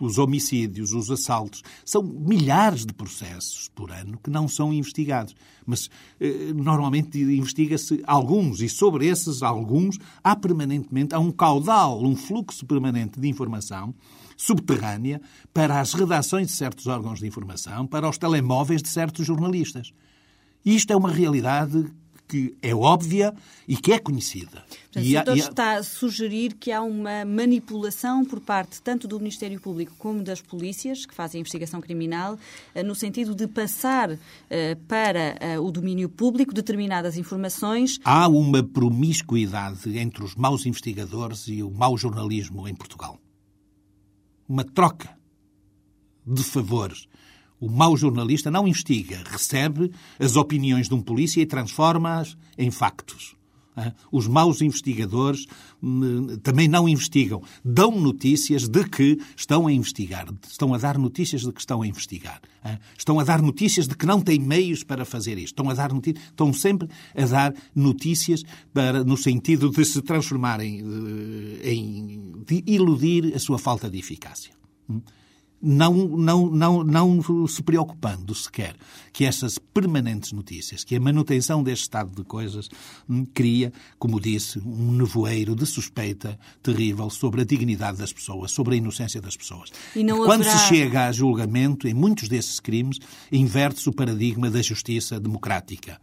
os 0.00 0.18
homicídios, 0.18 0.92
os 0.92 1.10
assaltos. 1.10 1.62
São 1.84 2.02
milhares 2.02 2.84
de 2.84 2.92
processos 2.92 3.68
por 3.74 3.90
ano 3.92 4.18
que 4.22 4.30
não 4.30 4.48
são 4.48 4.72
investigados. 4.72 5.34
Mas 5.64 5.88
eh, 6.20 6.52
normalmente 6.54 7.20
investiga-se 7.20 8.02
alguns, 8.04 8.60
e 8.60 8.68
sobre 8.68 9.06
esses 9.06 9.42
alguns 9.42 9.98
há 10.22 10.34
permanentemente 10.34 11.14
há 11.14 11.20
um 11.20 11.30
caudal, 11.30 12.02
um 12.02 12.16
fluxo 12.16 12.66
permanente 12.66 13.20
de 13.20 13.28
informação 13.28 13.94
subterrânea 14.36 15.20
para 15.54 15.80
as 15.80 15.92
redações 15.92 16.48
de 16.48 16.54
certos 16.54 16.88
órgãos 16.88 17.20
de 17.20 17.26
informação, 17.26 17.86
para 17.86 18.08
os 18.08 18.18
telemóveis 18.18 18.82
de 18.82 18.88
certos 18.88 19.24
jornalistas. 19.24 19.92
Isto 20.64 20.92
é 20.92 20.96
uma 20.96 21.12
realidade 21.12 21.92
que 22.32 22.56
é 22.62 22.74
óbvia 22.74 23.34
e 23.68 23.76
que 23.76 23.92
é 23.92 23.98
conhecida. 23.98 24.64
Portanto, 24.84 25.04
e, 25.04 25.10
o 25.10 25.22
doutor 25.22 25.36
está 25.36 25.76
a 25.76 25.82
sugerir 25.82 26.54
que 26.54 26.72
há 26.72 26.80
uma 26.80 27.26
manipulação 27.26 28.24
por 28.24 28.40
parte 28.40 28.80
tanto 28.80 29.06
do 29.06 29.18
Ministério 29.18 29.60
Público 29.60 29.92
como 29.98 30.22
das 30.22 30.40
polícias, 30.40 31.04
que 31.04 31.14
fazem 31.14 31.38
a 31.38 31.42
investigação 31.42 31.78
criminal, 31.78 32.38
eh, 32.74 32.82
no 32.82 32.94
sentido 32.94 33.34
de 33.34 33.46
passar 33.46 34.18
eh, 34.48 34.78
para 34.88 35.36
eh, 35.40 35.58
o 35.58 35.70
domínio 35.70 36.08
público 36.08 36.54
determinadas 36.54 37.18
informações. 37.18 37.98
Há 38.02 38.26
uma 38.28 38.62
promiscuidade 38.62 39.98
entre 39.98 40.24
os 40.24 40.34
maus 40.34 40.64
investigadores 40.64 41.48
e 41.48 41.62
o 41.62 41.70
mau 41.70 41.98
jornalismo 41.98 42.66
em 42.66 42.74
Portugal. 42.74 43.20
Uma 44.48 44.64
troca 44.64 45.14
de 46.26 46.42
favores. 46.42 47.06
O 47.62 47.70
mau 47.70 47.96
jornalista 47.96 48.50
não 48.50 48.66
investiga, 48.66 49.22
recebe 49.24 49.88
as 50.18 50.34
opiniões 50.34 50.88
de 50.88 50.94
um 50.94 51.00
polícia 51.00 51.40
e 51.40 51.46
transforma-as 51.46 52.36
em 52.58 52.72
factos. 52.72 53.36
Os 54.10 54.26
maus 54.26 54.60
investigadores 54.60 55.46
hum, 55.80 56.36
também 56.42 56.66
não 56.66 56.88
investigam. 56.88 57.40
Dão 57.64 57.92
notícias 58.00 58.68
de 58.68 58.82
que 58.84 59.16
estão 59.36 59.68
a 59.68 59.72
investigar. 59.72 60.26
Estão 60.44 60.74
a 60.74 60.78
dar 60.78 60.98
notícias 60.98 61.42
de 61.42 61.52
que 61.52 61.60
estão 61.60 61.82
a 61.82 61.86
investigar. 61.86 62.40
Estão 62.98 63.20
a 63.20 63.24
dar 63.24 63.40
notícias 63.40 63.86
de 63.86 63.96
que 63.96 64.06
não 64.06 64.20
têm 64.20 64.40
meios 64.40 64.82
para 64.82 65.04
fazer 65.04 65.38
isto. 65.38 65.52
Estão, 65.52 65.70
a 65.70 65.74
dar 65.74 65.92
notícias, 65.92 66.24
estão 66.30 66.52
sempre 66.52 66.88
a 67.16 67.24
dar 67.24 67.54
notícias 67.76 68.42
para, 68.74 69.04
no 69.04 69.16
sentido 69.16 69.70
de 69.70 69.84
se 69.84 70.02
transformarem 70.02 70.82
eh, 71.62 71.72
em. 71.72 72.42
de 72.44 72.64
iludir 72.66 73.32
a 73.36 73.38
sua 73.38 73.56
falta 73.56 73.88
de 73.88 74.00
eficácia. 74.00 74.52
Não, 75.62 75.94
não, 75.94 76.50
não, 76.50 76.82
não 76.82 77.46
se 77.46 77.62
preocupando 77.62 78.34
sequer 78.34 78.74
que 79.12 79.24
essas 79.24 79.58
permanentes 79.58 80.32
notícias, 80.32 80.82
que 80.82 80.96
a 80.96 81.00
manutenção 81.00 81.62
deste 81.62 81.82
estado 81.82 82.10
de 82.14 82.24
coisas 82.24 82.68
hum, 83.08 83.24
cria, 83.32 83.72
como 83.98 84.20
disse, 84.20 84.58
um 84.58 84.90
nevoeiro 84.92 85.54
de 85.54 85.64
suspeita 85.64 86.38
terrível 86.62 87.08
sobre 87.10 87.42
a 87.42 87.44
dignidade 87.44 87.98
das 87.98 88.12
pessoas, 88.12 88.50
sobre 88.50 88.74
a 88.74 88.78
inocência 88.78 89.20
das 89.20 89.36
pessoas. 89.36 89.70
Quando 89.92 90.42
haverá... 90.42 90.58
se 90.58 90.68
chega 90.68 91.06
a 91.06 91.12
julgamento, 91.12 91.86
em 91.86 91.94
muitos 91.94 92.28
desses 92.28 92.58
crimes, 92.58 92.98
inverte-se 93.30 93.88
o 93.88 93.92
paradigma 93.92 94.50
da 94.50 94.62
justiça 94.62 95.20
democrática 95.20 96.00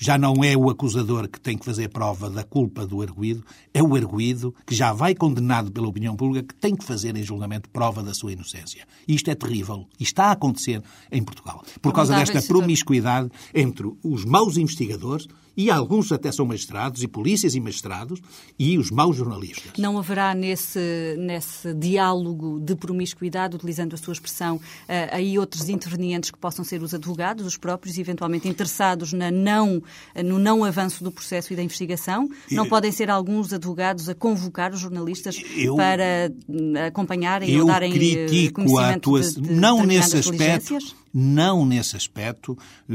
já 0.00 0.18
não 0.18 0.42
é 0.42 0.56
o 0.56 0.68
acusador 0.68 1.28
que 1.28 1.40
tem 1.40 1.56
que 1.56 1.64
fazer 1.64 1.88
prova 1.88 2.28
da 2.28 2.42
culpa 2.42 2.86
do 2.86 3.02
arguído, 3.02 3.44
é 3.72 3.82
o 3.82 3.94
arguído 3.94 4.54
que 4.66 4.74
já 4.74 4.92
vai 4.92 5.14
condenado 5.14 5.70
pela 5.70 5.88
opinião 5.88 6.16
pública 6.16 6.48
que 6.48 6.54
tem 6.54 6.74
que 6.74 6.84
fazer 6.84 7.16
em 7.16 7.22
julgamento 7.22 7.68
prova 7.70 8.02
da 8.02 8.14
sua 8.14 8.32
inocência. 8.32 8.86
E 9.06 9.14
isto 9.14 9.30
é 9.30 9.34
terrível. 9.34 9.86
E 9.98 10.02
está 10.02 10.26
a 10.26 10.32
acontecer 10.32 10.82
em 11.10 11.22
Portugal. 11.22 11.62
Por 11.80 11.92
causa 11.92 12.16
desta 12.16 12.42
promiscuidade 12.42 13.30
entre 13.54 13.92
os 14.02 14.24
maus 14.24 14.56
investigadores 14.56 15.26
e 15.56 15.70
alguns 15.70 16.10
até 16.12 16.32
são 16.32 16.46
magistrados, 16.46 17.02
e 17.02 17.08
polícias 17.08 17.54
e 17.54 17.60
magistrados, 17.60 18.20
e 18.58 18.78
os 18.78 18.90
maus 18.90 19.16
jornalistas. 19.16 19.72
Não 19.78 19.98
haverá 19.98 20.34
nesse, 20.34 21.16
nesse 21.18 21.72
diálogo 21.74 22.60
de 22.60 22.74
promiscuidade, 22.74 23.56
utilizando 23.56 23.94
a 23.94 23.96
sua 23.96 24.12
expressão, 24.12 24.60
eh, 24.88 25.08
aí 25.12 25.38
outros 25.38 25.68
intervenientes 25.68 26.30
que 26.30 26.38
possam 26.38 26.64
ser 26.64 26.82
os 26.82 26.94
advogados, 26.94 27.46
os 27.46 27.56
próprios, 27.56 27.98
eventualmente 27.98 28.48
interessados 28.48 29.12
na 29.12 29.30
não, 29.30 29.82
no 30.24 30.38
não 30.38 30.64
avanço 30.64 31.04
do 31.04 31.10
processo 31.10 31.52
e 31.52 31.56
da 31.56 31.62
investigação? 31.62 32.28
Não 32.50 32.68
podem 32.68 32.92
ser 32.92 33.10
alguns 33.10 33.52
advogados 33.52 34.08
a 34.08 34.14
convocar 34.14 34.72
os 34.72 34.80
jornalistas 34.80 35.42
eu, 35.56 35.76
para 35.76 36.32
hum, 36.48 36.74
acompanharem 36.86 37.60
ou 37.60 37.66
darem 37.66 37.92
eh, 37.92 37.94
critico 37.94 38.78
a 38.78 38.90
atuação, 38.94 39.42
não 39.50 39.84
nesse 39.84 40.16
aspecto, 40.16 40.78
não 41.12 41.66
nesse 41.66 41.96
aspecto, 41.96 42.56
eh, 42.88 42.92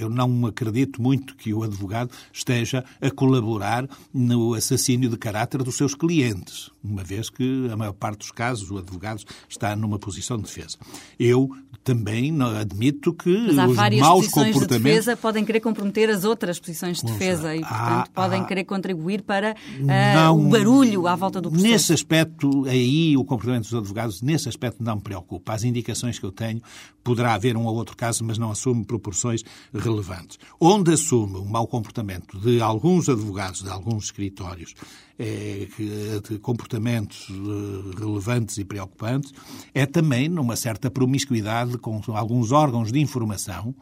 eu 0.00 0.10
não 0.10 0.46
acredito 0.46 1.00
muito 1.00 1.34
que 1.36 1.52
o 1.54 1.62
advogado 1.62 2.10
esteja 2.32 2.84
a 3.00 3.10
colaborar 3.10 3.88
no 4.12 4.54
assassínio 4.54 5.08
de 5.08 5.16
caráter 5.16 5.62
dos 5.62 5.76
seus 5.76 5.94
clientes, 5.94 6.70
uma 6.82 7.02
vez 7.02 7.30
que, 7.30 7.68
a 7.70 7.76
maior 7.76 7.92
parte 7.92 8.18
dos 8.18 8.30
casos, 8.30 8.70
o 8.70 8.78
advogado 8.78 9.22
está 9.48 9.74
numa 9.74 9.98
posição 9.98 10.36
de 10.36 10.44
defesa. 10.44 10.76
Eu 11.18 11.50
também 11.82 12.34
admito 12.58 13.12
que 13.12 13.46
Mas 13.48 13.58
há 13.58 13.66
os 13.66 13.76
várias 13.76 14.00
maus 14.00 14.24
posições 14.24 14.54
comportamentos... 14.54 14.82
de 14.82 14.82
defesa 14.90 15.16
podem 15.16 15.44
querer 15.44 15.60
comprometer 15.60 16.08
as 16.08 16.24
outras 16.24 16.58
posições 16.58 17.02
de 17.02 17.12
defesa 17.12 17.54
e, 17.54 17.60
portanto, 17.60 17.80
há, 17.80 18.08
podem 18.14 18.40
há... 18.40 18.44
querer 18.44 18.64
contribuir 18.64 19.22
para 19.22 19.52
uh, 19.52 19.84
não, 19.86 20.46
o 20.46 20.48
barulho 20.48 21.06
à 21.06 21.14
volta 21.14 21.42
do 21.42 21.50
processo. 21.50 21.72
Nesse 21.72 21.92
aspecto, 21.92 22.64
aí, 22.64 23.16
o 23.16 23.24
comportamento 23.24 23.64
dos 23.64 23.74
advogados, 23.74 24.22
nesse 24.22 24.48
aspecto 24.48 24.82
não 24.82 24.96
me 24.96 25.02
preocupa. 25.02 25.52
As 25.52 25.62
indicações 25.62 26.18
que 26.18 26.24
eu 26.24 26.32
tenho, 26.32 26.62
poderá 27.02 27.34
haver 27.34 27.56
um 27.56 27.66
ou 27.66 27.74
outro 27.74 27.96
caso, 27.96 28.24
mas 28.24 28.38
não 28.38 28.50
assume 28.50 28.84
proporções 28.84 29.42
relevantes. 29.72 30.38
Onde 30.58 30.94
assume 30.94 31.36
o 31.36 31.44
mau 31.44 31.66
comportamento 31.66 32.38
de 32.38 32.60
alguns 32.60 33.08
advogados, 33.08 33.62
de 33.62 33.68
alguns 33.68 34.06
escritórios, 34.06 34.74
é, 35.18 35.68
de 36.28 36.38
comportamentos 36.38 37.28
eh, 37.30 38.00
relevantes 38.00 38.58
e 38.58 38.64
preocupantes, 38.64 39.32
é 39.72 39.86
também 39.86 40.28
numa 40.28 40.56
certa 40.56 40.90
promiscuidade 40.90 41.78
com 41.78 42.00
alguns 42.08 42.50
órgãos 42.50 42.90
de 42.90 42.98
informação, 42.98 43.74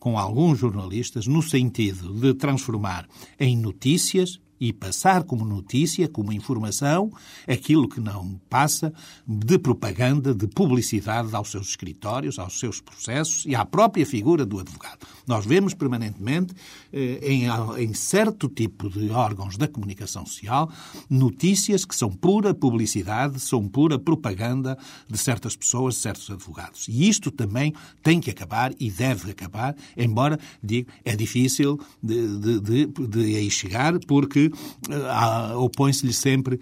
com 0.00 0.18
alguns 0.18 0.58
jornalistas, 0.58 1.26
no 1.26 1.42
sentido 1.42 2.14
de 2.14 2.34
transformar 2.34 3.06
em 3.38 3.56
notícias 3.56 4.40
e 4.60 4.72
passar 4.72 5.24
como 5.24 5.44
notícia, 5.44 6.06
como 6.06 6.32
informação, 6.32 7.10
aquilo 7.48 7.88
que 7.88 7.98
não 7.98 8.38
passa 8.50 8.92
de 9.26 9.58
propaganda, 9.58 10.34
de 10.34 10.46
publicidade 10.46 11.34
aos 11.34 11.50
seus 11.50 11.70
escritórios, 11.70 12.38
aos 12.38 12.58
seus 12.58 12.80
processos 12.80 13.46
e 13.46 13.54
à 13.54 13.64
própria 13.64 14.04
figura 14.04 14.44
do 14.44 14.60
advogado. 14.60 15.06
Nós 15.26 15.46
vemos 15.46 15.72
permanentemente, 15.72 16.52
eh, 16.92 17.20
em, 17.22 17.44
em 17.78 17.94
certo 17.94 18.48
tipo 18.48 18.90
de 18.90 19.10
órgãos 19.10 19.56
da 19.56 19.66
comunicação 19.66 20.26
social, 20.26 20.70
notícias 21.08 21.84
que 21.84 21.94
são 21.94 22.10
pura 22.10 22.52
publicidade, 22.52 23.40
são 23.40 23.66
pura 23.66 23.98
propaganda 23.98 24.76
de 25.08 25.16
certas 25.16 25.56
pessoas, 25.56 25.94
de 25.94 26.00
certos 26.00 26.28
advogados. 26.30 26.86
E 26.88 27.08
isto 27.08 27.30
também 27.30 27.72
tem 28.02 28.20
que 28.20 28.30
acabar 28.30 28.74
e 28.78 28.90
deve 28.90 29.30
acabar, 29.30 29.74
embora, 29.96 30.38
digo, 30.62 30.90
é 31.04 31.16
difícil 31.16 31.80
de, 32.02 32.38
de, 32.38 32.60
de, 32.60 32.86
de 32.86 33.36
aí 33.36 33.50
chegar, 33.50 33.98
porque 34.00 34.49
uh, 34.50 35.58
opõe-se-lhe 35.58 36.12
sempre 36.12 36.60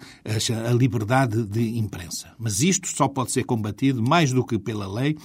a 0.67 0.71
liberdade 0.71 1.43
de 1.43 1.77
imprensa. 1.77 2.33
Mas 2.37 2.61
isto 2.61 2.87
só 2.87 3.07
pode 3.07 3.31
ser 3.31 3.43
combatido 3.43 4.01
mais 4.01 4.31
do 4.31 4.45
que 4.45 4.57
pela 4.57 4.87
lei, 4.87 5.17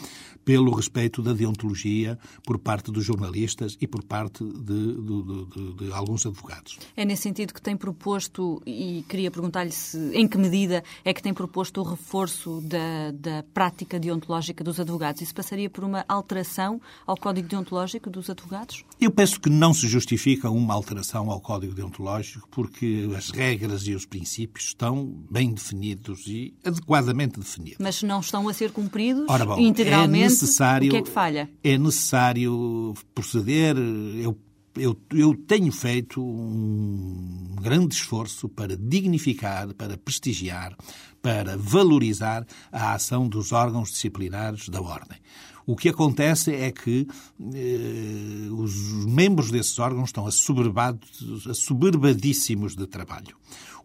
pelo 0.44 0.74
respeito 0.74 1.22
da 1.22 1.32
deontologia 1.32 2.18
por 2.44 2.58
parte 2.58 2.90
dos 2.90 3.04
jornalistas 3.04 3.76
e 3.80 3.86
por 3.86 4.02
parte 4.04 4.44
de, 4.44 4.52
de, 4.52 5.46
de, 5.46 5.86
de 5.86 5.92
alguns 5.92 6.26
advogados. 6.26 6.78
É 6.96 7.04
nesse 7.04 7.22
sentido 7.22 7.52
que 7.52 7.62
tem 7.62 7.76
proposto, 7.76 8.62
e 8.66 9.04
queria 9.08 9.30
perguntar-lhe 9.30 9.72
em 10.12 10.28
que 10.28 10.38
medida 10.38 10.84
é 11.04 11.12
que 11.12 11.22
tem 11.22 11.32
proposto 11.32 11.80
o 11.80 11.84
reforço 11.84 12.60
da, 12.62 13.10
da 13.12 13.42
prática 13.54 13.98
deontológica 13.98 14.62
dos 14.62 14.78
advogados. 14.78 15.22
Isso 15.22 15.34
passaria 15.34 15.70
por 15.70 15.84
uma 15.84 16.04
alteração 16.08 16.80
ao 17.06 17.16
Código 17.16 17.48
Deontológico 17.48 18.10
dos 18.10 18.28
advogados? 18.30 18.84
Eu 19.00 19.10
penso 19.10 19.40
que 19.40 19.50
não 19.50 19.72
se 19.72 19.86
justifica 19.88 20.50
uma 20.50 20.74
alteração 20.74 21.30
ao 21.30 21.40
Código 21.40 21.74
Deontológico 21.74 22.48
porque 22.50 23.08
as 23.16 23.30
regras 23.30 23.86
e 23.86 23.94
os 23.94 24.06
princípios 24.06 24.66
estão 24.66 25.06
bem 25.30 25.52
definidos 25.52 26.26
e 26.26 26.54
adequadamente 26.64 27.38
definidos. 27.38 27.78
Mas 27.80 28.02
não 28.02 28.20
estão 28.20 28.48
a 28.48 28.52
ser 28.52 28.72
cumpridos 28.72 29.24
Ora, 29.28 29.44
bom, 29.44 29.58
integralmente? 29.58 30.24
É 30.24 30.33
necessário, 30.42 30.88
o 30.88 30.90
que 30.90 30.96
é 30.96 31.02
que 31.02 31.10
falha? 31.10 31.50
É 31.62 31.78
necessário 31.78 32.94
proceder. 33.14 33.76
Eu, 33.76 34.38
eu, 34.76 34.98
eu 35.12 35.34
tenho 35.34 35.70
feito 35.72 36.20
um 36.22 37.56
grande 37.60 37.94
esforço 37.94 38.48
para 38.48 38.76
dignificar, 38.76 39.72
para 39.74 39.96
prestigiar, 39.96 40.76
para 41.22 41.56
valorizar 41.56 42.46
a 42.70 42.94
ação 42.94 43.28
dos 43.28 43.52
órgãos 43.52 43.90
disciplinares 43.90 44.68
da 44.68 44.80
Ordem. 44.80 45.18
O 45.66 45.76
que 45.76 45.88
acontece 45.88 46.52
é 46.52 46.70
que 46.70 47.08
eh, 47.54 48.50
os 48.50 48.74
membros 49.06 49.50
desses 49.50 49.78
órgãos 49.78 50.10
estão 50.10 50.26
assoberbadíssimos 50.26 52.76
de 52.76 52.86
trabalho. 52.86 53.34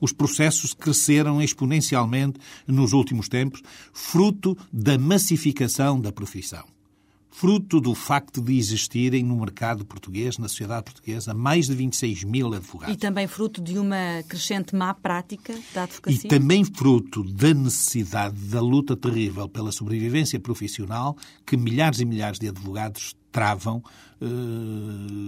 Os 0.02 0.12
processos 0.12 0.74
cresceram 0.74 1.42
exponencialmente 1.42 2.38
nos 2.68 2.92
últimos 2.94 3.30
tempos, 3.30 3.62
fruto 3.94 4.58
da 4.72 4.98
massificação 4.98 6.00
da 6.00 6.12
profissão 6.12 6.66
fruto 7.40 7.80
do 7.80 7.96
facto 7.96 8.42
de 8.42 8.58
existirem 8.58 9.24
no 9.24 9.40
mercado 9.40 9.86
português, 9.86 10.38
na 10.38 10.50
sociedade 10.50 10.84
portuguesa, 10.84 11.34
mais 11.34 11.68
de 11.68 11.74
26 11.74 12.26
mil 12.26 12.54
advogados. 12.54 12.94
E 12.94 12.98
também 12.98 13.28
fruto 13.28 13.62
de 13.62 13.80
uma 13.80 14.22
crescente 14.28 14.76
má 14.76 14.94
prática 14.94 15.58
da 15.74 15.84
advocacia? 15.84 16.20
E 16.26 16.28
também 16.28 16.66
fruto 16.66 17.24
da 17.24 17.54
necessidade 17.54 18.36
da 18.50 18.60
luta 18.60 18.94
terrível 18.94 19.48
pela 19.48 19.72
sobrevivência 19.72 20.38
profissional 20.38 21.16
que 21.46 21.56
milhares 21.56 22.02
e 22.02 22.06
milhares 22.06 22.40
de 22.40 22.50
advogados 22.50 23.16
travam, 23.32 23.82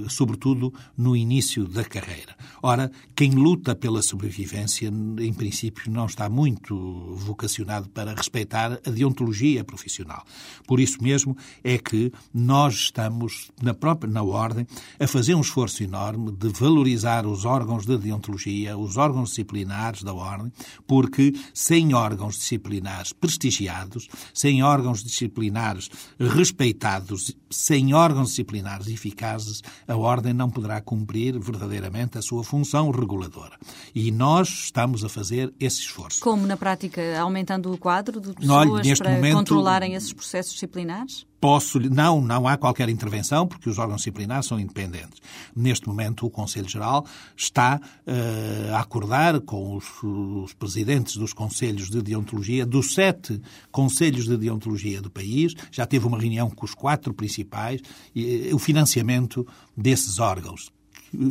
sobretudo 0.09 0.73
no 0.97 1.15
início 1.15 1.65
da 1.65 1.83
carreira. 1.83 2.35
Ora, 2.61 2.91
quem 3.15 3.31
luta 3.31 3.75
pela 3.75 4.01
sobrevivência, 4.01 4.87
em 5.19 5.33
princípio, 5.33 5.91
não 5.91 6.05
está 6.05 6.29
muito 6.29 7.15
vocacionado 7.15 7.89
para 7.89 8.13
respeitar 8.13 8.79
a 8.85 8.89
deontologia 8.89 9.63
profissional. 9.63 10.23
Por 10.67 10.79
isso 10.79 11.01
mesmo 11.01 11.35
é 11.63 11.77
que 11.77 12.11
nós 12.33 12.75
estamos, 12.75 13.51
na 13.61 13.73
própria 13.73 14.11
na 14.11 14.23
Ordem, 14.23 14.67
a 14.99 15.07
fazer 15.07 15.35
um 15.35 15.41
esforço 15.41 15.83
enorme 15.83 16.31
de 16.31 16.49
valorizar 16.49 17.25
os 17.25 17.45
órgãos 17.45 17.85
de 17.85 17.97
deontologia, 17.97 18.77
os 18.77 18.97
órgãos 18.97 19.29
disciplinares 19.29 20.03
da 20.03 20.13
Ordem, 20.13 20.51
porque 20.85 21.33
sem 21.53 21.93
órgãos 21.93 22.37
disciplinares 22.37 23.13
prestigiados, 23.13 24.07
sem 24.33 24.63
órgãos 24.63 25.03
disciplinares 25.03 25.89
respeitados, 26.19 27.35
sem 27.49 27.93
órgãos 27.93 28.29
disciplinares 28.29 28.80
disciplinares 28.87 28.93
eficazes, 28.93 29.61
a 29.87 29.95
Ordem 29.95 30.33
não 30.33 30.49
poderá 30.49 30.81
cumprir 30.81 31.37
verdadeiramente 31.39 32.17
a 32.17 32.21
sua 32.21 32.43
função 32.43 32.91
reguladora. 32.91 33.57
E 33.93 34.11
nós 34.11 34.49
estamos 34.65 35.03
a 35.03 35.09
fazer 35.09 35.53
esse 35.59 35.81
esforço. 35.81 36.19
Como, 36.19 36.45
na 36.45 36.57
prática, 36.57 37.19
aumentando 37.19 37.71
o 37.71 37.77
quadro 37.77 38.19
de 38.19 38.33
pessoas 38.33 38.67
Olha, 38.69 38.95
para 38.97 39.11
momento, 39.11 39.35
controlarem 39.35 39.93
esses 39.93 40.13
processos 40.13 40.53
disciplinares? 40.53 41.25
Posso, 41.41 41.79
não, 41.79 42.21
não 42.21 42.47
há 42.47 42.55
qualquer 42.55 42.87
intervenção, 42.87 43.47
porque 43.47 43.67
os 43.67 43.79
órgãos 43.79 44.01
disciplinares 44.01 44.45
são 44.45 44.59
independentes. 44.59 45.19
Neste 45.55 45.87
momento, 45.87 46.27
o 46.27 46.29
Conselho 46.29 46.69
Geral 46.69 47.03
está 47.35 47.81
uh, 47.81 48.75
a 48.75 48.79
acordar 48.79 49.41
com 49.41 49.75
os, 49.75 49.85
os, 50.03 50.53
presidentes 50.53 51.17
dos 51.17 51.33
Conselhos 51.33 51.89
de 51.89 51.99
Deontologia, 51.99 52.63
dos 52.63 52.93
sete 52.93 53.41
Conselhos 53.71 54.25
de 54.25 54.37
Deontologia 54.37 55.01
do 55.01 55.09
país, 55.09 55.55
já 55.71 55.87
teve 55.87 56.05
uma 56.05 56.19
reunião 56.19 56.47
com 56.47 56.63
os 56.63 56.75
quatro 56.75 57.11
principais, 57.11 57.81
e, 58.15 58.51
o 58.53 58.59
financiamento 58.59 59.45
desses 59.75 60.19
órgãos 60.19 60.71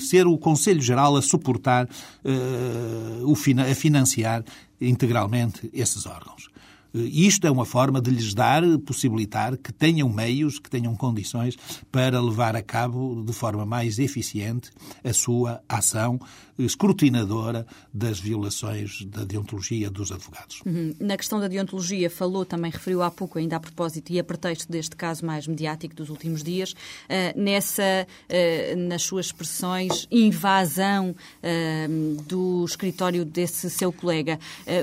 ser 0.00 0.26
o 0.26 0.36
Conselho 0.36 0.82
Geral 0.82 1.16
a 1.16 1.22
suportar, 1.22 1.86
uh, 1.86 3.24
o, 3.24 3.32
a 3.32 3.74
financiar 3.74 4.44
integralmente 4.80 5.70
esses 5.72 6.04
órgãos. 6.04 6.49
Isto 6.92 7.46
é 7.46 7.50
uma 7.50 7.64
forma 7.64 8.00
de 8.00 8.10
lhes 8.10 8.34
dar, 8.34 8.62
possibilitar 8.80 9.56
que 9.56 9.72
tenham 9.72 10.08
meios, 10.08 10.58
que 10.58 10.68
tenham 10.68 10.94
condições 10.96 11.56
para 11.90 12.20
levar 12.20 12.56
a 12.56 12.62
cabo 12.62 13.22
de 13.24 13.32
forma 13.32 13.64
mais 13.64 13.98
eficiente 13.98 14.70
a 15.04 15.12
sua 15.12 15.62
ação 15.68 16.18
escrutinadora 16.64 17.66
das 17.92 18.18
violações 18.18 19.04
da 19.06 19.24
deontologia 19.24 19.90
dos 19.90 20.12
advogados. 20.12 20.62
Uhum. 20.64 20.94
Na 21.00 21.16
questão 21.16 21.40
da 21.40 21.48
deontologia, 21.48 22.10
falou, 22.10 22.44
também 22.44 22.70
referiu 22.70 23.02
há 23.02 23.10
pouco, 23.10 23.38
ainda 23.38 23.56
a 23.56 23.60
propósito 23.60 24.12
e 24.12 24.18
a 24.18 24.24
pretexto 24.24 24.70
deste 24.70 24.96
caso 24.96 25.24
mais 25.24 25.46
mediático 25.46 25.94
dos 25.94 26.10
últimos 26.10 26.42
dias, 26.42 26.72
uh, 26.72 27.40
nessa, 27.40 28.06
uh, 28.06 28.88
nas 28.88 29.02
suas 29.02 29.26
expressões, 29.26 30.06
invasão 30.10 31.10
uh, 31.10 32.22
do 32.22 32.64
escritório 32.64 33.24
desse 33.24 33.70
seu 33.70 33.92
colega. 33.92 34.38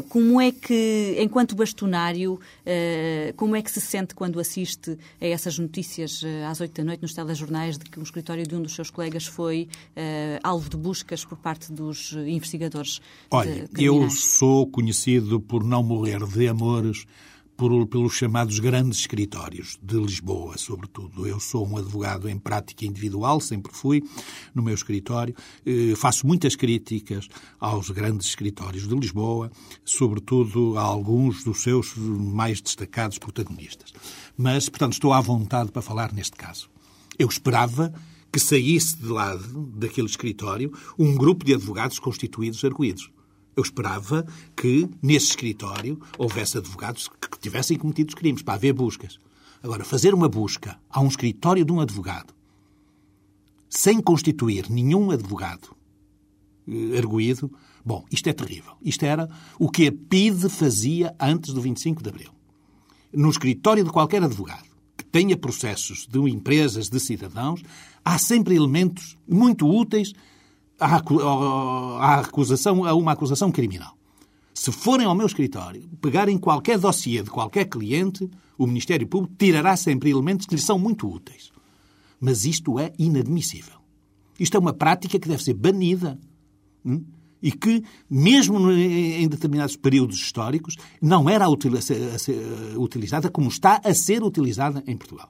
como 0.09 0.39
é 0.39 0.51
que, 0.51 1.15
enquanto 1.19 1.55
bastonário, 1.55 2.39
como 3.35 3.55
é 3.55 3.61
que 3.61 3.71
se 3.71 3.81
sente 3.81 4.13
quando 4.13 4.39
assiste 4.39 4.97
a 5.21 5.25
essas 5.25 5.57
notícias 5.57 6.21
às 6.49 6.59
oito 6.61 6.73
da 6.75 6.83
noite 6.83 7.01
nos 7.01 7.13
telejornais 7.13 7.77
de 7.77 7.85
que 7.85 7.99
o 7.99 8.03
escritório 8.03 8.45
de 8.45 8.55
um 8.55 8.61
dos 8.61 8.73
seus 8.73 8.89
colegas 8.89 9.25
foi 9.25 9.67
alvo 10.43 10.69
de 10.69 10.77
buscas 10.77 11.23
por 11.25 11.37
parte 11.37 11.66
parte 11.67 11.73
dos 11.73 12.13
investigadores? 12.13 13.01
Olha, 13.29 13.69
eu 13.77 14.09
sou 14.09 14.67
conhecido 14.67 15.39
por 15.39 15.63
não 15.63 15.83
morrer 15.83 16.25
de 16.25 16.47
amores 16.47 17.05
por, 17.55 17.87
pelos 17.87 18.13
chamados 18.13 18.59
grandes 18.59 18.99
escritórios 18.99 19.79
de 19.81 19.97
Lisboa, 19.97 20.57
sobretudo. 20.59 21.25
Eu 21.25 21.39
sou 21.39 21.67
um 21.67 21.77
advogado 21.77 22.29
em 22.29 22.37
prática 22.37 22.85
individual, 22.85 23.39
sempre 23.39 23.73
fui 23.73 24.03
no 24.53 24.61
meu 24.61 24.75
escritório. 24.75 25.35
Eh, 25.65 25.95
faço 25.95 26.27
muitas 26.27 26.55
críticas 26.55 27.27
aos 27.59 27.89
grandes 27.89 28.27
escritórios 28.27 28.87
de 28.87 28.93
Lisboa, 28.93 29.51
sobretudo 29.83 30.77
a 30.77 30.81
alguns 30.81 31.43
dos 31.43 31.63
seus 31.63 31.95
mais 31.97 32.61
destacados 32.61 33.17
protagonistas. 33.17 33.91
Mas, 34.37 34.69
portanto, 34.69 34.93
estou 34.93 35.11
à 35.11 35.19
vontade 35.19 35.71
para 35.71 35.81
falar 35.81 36.13
neste 36.13 36.35
caso. 36.35 36.69
Eu 37.17 37.27
esperava 37.27 37.91
que 38.31 38.39
saísse 38.39 38.97
de 38.97 39.07
lá, 39.07 39.37
daquele 39.75 40.07
escritório, 40.07 40.71
um 40.97 41.15
grupo 41.15 41.45
de 41.45 41.53
advogados 41.53 41.99
constituídos 41.99 42.63
arguídos. 42.63 43.11
Eu 43.55 43.63
esperava 43.63 44.25
que, 44.55 44.87
nesse 45.01 45.29
escritório, 45.29 45.99
houvesse 46.17 46.57
advogados 46.57 47.07
que 47.07 47.39
tivessem 47.39 47.77
cometido 47.77 48.15
crimes, 48.15 48.43
para 48.43 48.53
haver 48.53 48.73
buscas. 48.73 49.17
Agora, 49.63 49.83
fazer 49.83 50.13
uma 50.13 50.29
busca 50.29 50.79
a 50.89 51.01
um 51.01 51.07
escritório 51.07 51.65
de 51.65 51.71
um 51.71 51.79
advogado, 51.79 52.33
sem 53.69 53.99
constituir 53.99 54.69
nenhum 54.69 55.09
advogado 55.09 55.75
eh, 56.67 56.97
arguído, 56.97 57.51
bom, 57.83 58.05
isto 58.11 58.29
é 58.29 58.33
terrível. 58.33 58.73
Isto 58.81 59.05
era 59.05 59.29
o 59.57 59.69
que 59.69 59.87
a 59.87 59.91
PIDE 59.91 60.49
fazia 60.49 61.15
antes 61.19 61.53
do 61.53 61.61
25 61.61 62.03
de 62.03 62.09
Abril. 62.09 62.31
No 63.11 63.29
escritório 63.29 63.83
de 63.83 63.89
qualquer 63.89 64.21
advogado 64.21 64.67
que 64.95 65.05
tenha 65.05 65.37
processos 65.37 66.07
de 66.07 66.19
empresas, 66.19 66.89
de 66.89 66.99
cidadãos, 66.99 67.61
há 68.07 68.17
sempre 68.17 68.55
elementos 68.55 69.17
muito 69.27 69.67
úteis 69.67 70.13
à, 70.79 70.95
acusação, 72.19 72.85
a 72.85 72.93
uma 72.93 73.11
acusação 73.11 73.51
criminal. 73.51 73.97
Se 74.53 74.71
forem 74.71 75.05
ao 75.05 75.13
meu 75.13 75.27
escritório, 75.27 75.87
pegarem 76.01 76.37
qualquer 76.37 76.79
dossiê 76.79 77.21
de 77.21 77.29
qualquer 77.29 77.65
cliente, 77.65 78.29
o 78.57 78.65
Ministério 78.65 79.05
Público 79.05 79.35
tirará 79.37 79.75
sempre 79.75 80.09
elementos 80.09 80.45
que 80.45 80.55
lhe 80.55 80.61
são 80.61 80.79
muito 80.79 81.07
úteis. 81.07 81.51
Mas 82.19 82.45
isto 82.45 82.79
é 82.79 82.93
inadmissível. 82.97 83.75
Isto 84.39 84.55
é 84.55 84.59
uma 84.59 84.73
prática 84.73 85.19
que 85.19 85.27
deve 85.27 85.43
ser 85.43 85.53
banida. 85.53 86.17
Hum? 86.85 87.03
E 87.39 87.51
que, 87.51 87.83
mesmo 88.09 88.71
em 88.71 89.27
determinados 89.27 89.75
períodos 89.75 90.17
históricos, 90.17 90.75
não 90.99 91.29
era 91.29 91.47
utilizada 91.47 93.29
como 93.29 93.49
está 93.49 93.79
a 93.83 93.93
ser 93.93 94.23
utilizada 94.23 94.83
em 94.87 94.97
Portugal 94.97 95.29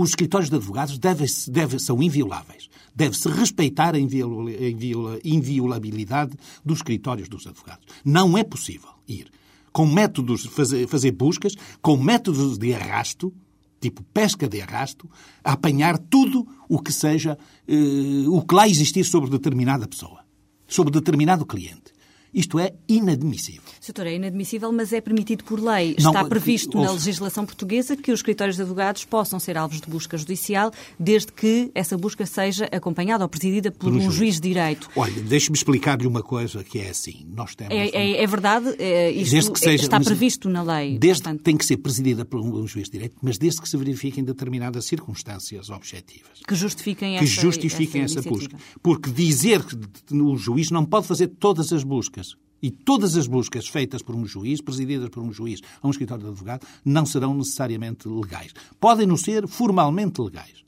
os 0.00 0.10
escritórios 0.10 0.48
de 0.48 0.56
advogados 0.56 0.98
deve, 0.98 1.24
deve, 1.48 1.78
são 1.78 2.00
invioláveis. 2.02 2.68
Deve-se 2.94 3.28
respeitar 3.28 3.94
a 3.94 3.98
inviola, 3.98 4.50
inviola, 4.50 5.18
inviolabilidade 5.24 6.36
dos 6.64 6.78
escritórios 6.78 7.28
dos 7.28 7.46
advogados. 7.46 7.84
Não 8.04 8.38
é 8.38 8.44
possível 8.44 8.90
ir 9.08 9.30
com 9.72 9.86
métodos, 9.86 10.46
fazer, 10.46 10.86
fazer 10.86 11.12
buscas, 11.12 11.54
com 11.82 11.96
métodos 11.96 12.58
de 12.58 12.74
arrasto, 12.74 13.32
tipo 13.80 14.02
pesca 14.14 14.48
de 14.48 14.60
arrasto, 14.60 15.08
a 15.42 15.52
apanhar 15.52 15.98
tudo 15.98 16.46
o 16.68 16.80
que 16.80 16.92
seja, 16.92 17.36
eh, 17.66 18.28
o 18.28 18.42
que 18.42 18.54
lá 18.54 18.68
existir 18.68 19.04
sobre 19.04 19.30
determinada 19.30 19.86
pessoa, 19.86 20.24
sobre 20.66 20.92
determinado 20.92 21.44
cliente. 21.44 21.92
Isto 22.32 22.58
é 22.58 22.74
inadmissível. 22.88 23.62
Doutor, 23.86 24.06
é 24.06 24.14
inadmissível, 24.14 24.70
mas 24.70 24.92
é 24.92 25.00
permitido 25.00 25.44
por 25.44 25.58
lei. 25.58 25.96
Não, 25.98 26.10
Está 26.10 26.24
previsto 26.24 26.78
na 26.78 26.92
legislação 26.92 27.46
portuguesa 27.46 27.96
que 27.96 28.12
os 28.12 28.20
escritórios 28.20 28.56
de 28.56 28.62
advogados 28.62 29.04
possam 29.04 29.40
ser 29.40 29.56
alvos 29.56 29.80
de 29.80 29.88
busca 29.88 30.16
judicial, 30.18 30.70
desde 30.98 31.32
que 31.32 31.70
essa 31.74 31.96
busca 31.96 32.26
seja 32.26 32.66
acompanhada 32.66 33.24
ou 33.24 33.28
presidida 33.28 33.70
por, 33.70 33.90
por 33.90 33.92
um, 33.94 34.00
juiz. 34.00 34.14
juiz 34.14 34.34
de 34.34 34.48
direito. 34.48 34.90
Olha, 34.94 35.22
deixe-me 35.22 35.56
explicar-lhe 35.56 36.06
uma 36.06 36.22
coisa 36.22 36.62
que 36.62 36.78
é 36.78 36.90
assim. 36.90 37.26
Nós 37.34 37.54
temos 37.54 37.74
é, 37.74 37.88
é, 37.88 38.22
é 38.22 38.26
verdade, 38.26 38.74
é, 38.78 39.10
isto 39.10 39.56
seja, 39.58 39.84
está 39.84 39.98
previsto 39.98 40.50
na 40.50 40.62
lei. 40.62 40.98
Desde 40.98 41.22
portanto... 41.22 41.42
tem 41.42 41.56
que 41.56 41.64
ser 41.64 41.78
presidida 41.78 42.24
por 42.24 42.40
um, 42.40 42.66
juiz 42.66 42.86
de 42.86 42.92
direito, 42.92 43.16
mas 43.22 43.38
desde 43.38 43.62
que 43.62 43.68
se 43.68 43.76
verifiquem 43.76 44.22
determinadas 44.22 44.84
circunstâncias 44.84 45.70
objetivas. 45.70 46.40
Que 46.46 46.54
justifiquem 46.54 47.16
que 47.16 47.24
essa, 47.24 47.40
justifiquem 47.40 48.02
essa, 48.02 48.18
essa 48.18 48.28
busca. 48.28 48.56
Porque 48.82 49.10
dizer 49.10 49.64
que 49.64 49.76
o 50.14 50.36
juiz 50.36 50.70
não 50.70 50.84
pode 50.84 51.06
fazer 51.06 51.28
todas 51.28 51.72
as 51.72 51.82
buscas 51.82 52.17
e 52.62 52.70
todas 52.70 53.16
as 53.16 53.26
buscas 53.26 53.68
feitas 53.68 54.02
por 54.02 54.14
um 54.14 54.26
juiz, 54.26 54.60
presididas 54.60 55.08
por 55.08 55.22
um 55.22 55.32
juiz 55.32 55.60
a 55.80 55.86
um 55.86 55.90
escritório 55.90 56.24
de 56.24 56.30
advogado, 56.30 56.66
não 56.84 57.06
serão 57.06 57.34
necessariamente 57.34 58.08
legais. 58.08 58.52
Podem 58.80 59.06
não 59.06 59.16
ser 59.16 59.46
formalmente 59.46 60.20
legais, 60.20 60.64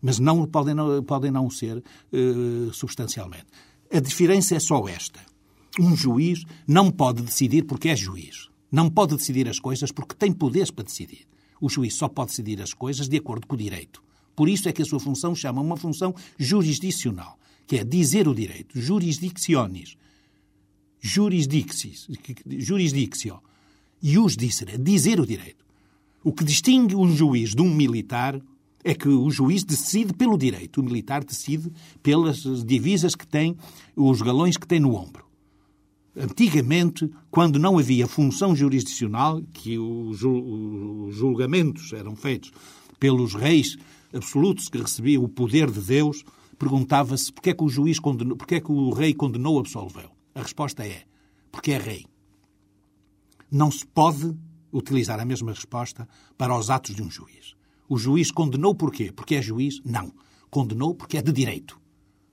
mas 0.00 0.18
não 0.18 0.46
podem 0.46 0.74
não, 0.74 1.02
podem 1.02 1.30
não 1.30 1.50
ser 1.50 1.78
uh, 1.78 2.72
substancialmente. 2.72 3.46
A 3.92 4.00
diferença 4.00 4.54
é 4.54 4.60
só 4.60 4.86
esta. 4.88 5.20
Um 5.78 5.96
juiz 5.96 6.44
não 6.66 6.90
pode 6.90 7.22
decidir 7.22 7.64
porque 7.64 7.88
é 7.88 7.96
juiz. 7.96 8.48
Não 8.70 8.88
pode 8.88 9.16
decidir 9.16 9.48
as 9.48 9.58
coisas 9.58 9.90
porque 9.90 10.14
tem 10.14 10.32
poderes 10.32 10.70
para 10.70 10.84
decidir. 10.84 11.26
O 11.60 11.68
juiz 11.68 11.94
só 11.94 12.08
pode 12.08 12.30
decidir 12.30 12.60
as 12.62 12.72
coisas 12.72 13.08
de 13.08 13.16
acordo 13.16 13.46
com 13.46 13.54
o 13.54 13.58
direito. 13.58 14.02
Por 14.34 14.48
isso 14.48 14.68
é 14.68 14.72
que 14.72 14.82
a 14.82 14.84
sua 14.84 15.00
função 15.00 15.34
chama 15.34 15.60
uma 15.60 15.76
função 15.76 16.14
jurisdicional, 16.38 17.38
que 17.66 17.76
é 17.76 17.84
dizer 17.84 18.26
o 18.26 18.34
direito, 18.34 18.80
jurisdiccionis 18.80 19.90
jurisdictis, 19.90 19.96
jurisdictio, 21.00 23.40
ius 24.02 24.36
dicere, 24.36 24.78
dizer 24.78 25.20
o 25.20 25.26
direito. 25.26 25.64
O 26.22 26.32
que 26.32 26.44
distingue 26.44 26.94
um 26.94 27.14
juiz 27.14 27.54
de 27.54 27.62
um 27.62 27.74
militar 27.74 28.40
é 28.84 28.94
que 28.94 29.08
o 29.08 29.30
juiz 29.30 29.64
decide 29.64 30.12
pelo 30.12 30.38
direito, 30.38 30.80
o 30.80 30.84
militar 30.84 31.24
decide 31.24 31.70
pelas 32.02 32.42
divisas 32.64 33.14
que 33.14 33.26
tem, 33.26 33.56
os 33.96 34.22
galões 34.22 34.56
que 34.56 34.66
tem 34.66 34.80
no 34.80 34.94
ombro. 34.94 35.24
Antigamente, 36.16 37.10
quando 37.30 37.58
não 37.58 37.78
havia 37.78 38.06
função 38.06 38.54
jurisdicional, 38.54 39.42
que 39.52 39.78
os 39.78 40.18
julgamentos 40.18 41.92
eram 41.92 42.16
feitos 42.16 42.50
pelos 42.98 43.34
reis 43.34 43.76
absolutos 44.12 44.68
que 44.68 44.78
recebiam 44.78 45.22
o 45.22 45.28
poder 45.28 45.70
de 45.70 45.80
Deus, 45.80 46.24
perguntava-se 46.58 47.32
porque 47.32 47.50
é 47.50 47.54
que 47.54 47.64
o 47.64 47.68
juiz 47.68 47.98
condenou, 47.98 48.36
porque 48.36 48.56
é 48.56 48.60
que 48.60 48.72
o 48.72 48.90
rei 48.90 49.14
condenou 49.14 49.54
ou 49.54 49.60
absolveu. 49.60 50.10
A 50.40 50.42
resposta 50.42 50.86
é 50.86 51.02
porque 51.52 51.72
é 51.72 51.78
rei. 51.78 52.06
Não 53.50 53.70
se 53.70 53.86
pode 53.86 54.34
utilizar 54.72 55.20
a 55.20 55.24
mesma 55.24 55.52
resposta 55.52 56.08
para 56.38 56.56
os 56.56 56.70
atos 56.70 56.94
de 56.94 57.02
um 57.02 57.10
juiz. 57.10 57.54
O 57.86 57.98
juiz 57.98 58.30
condenou 58.30 58.74
porquê? 58.74 59.12
Porque 59.12 59.34
é 59.34 59.42
juiz? 59.42 59.80
Não. 59.84 60.10
Condenou 60.48 60.94
porque 60.94 61.18
é 61.18 61.22
de 61.22 61.30
direito. 61.30 61.78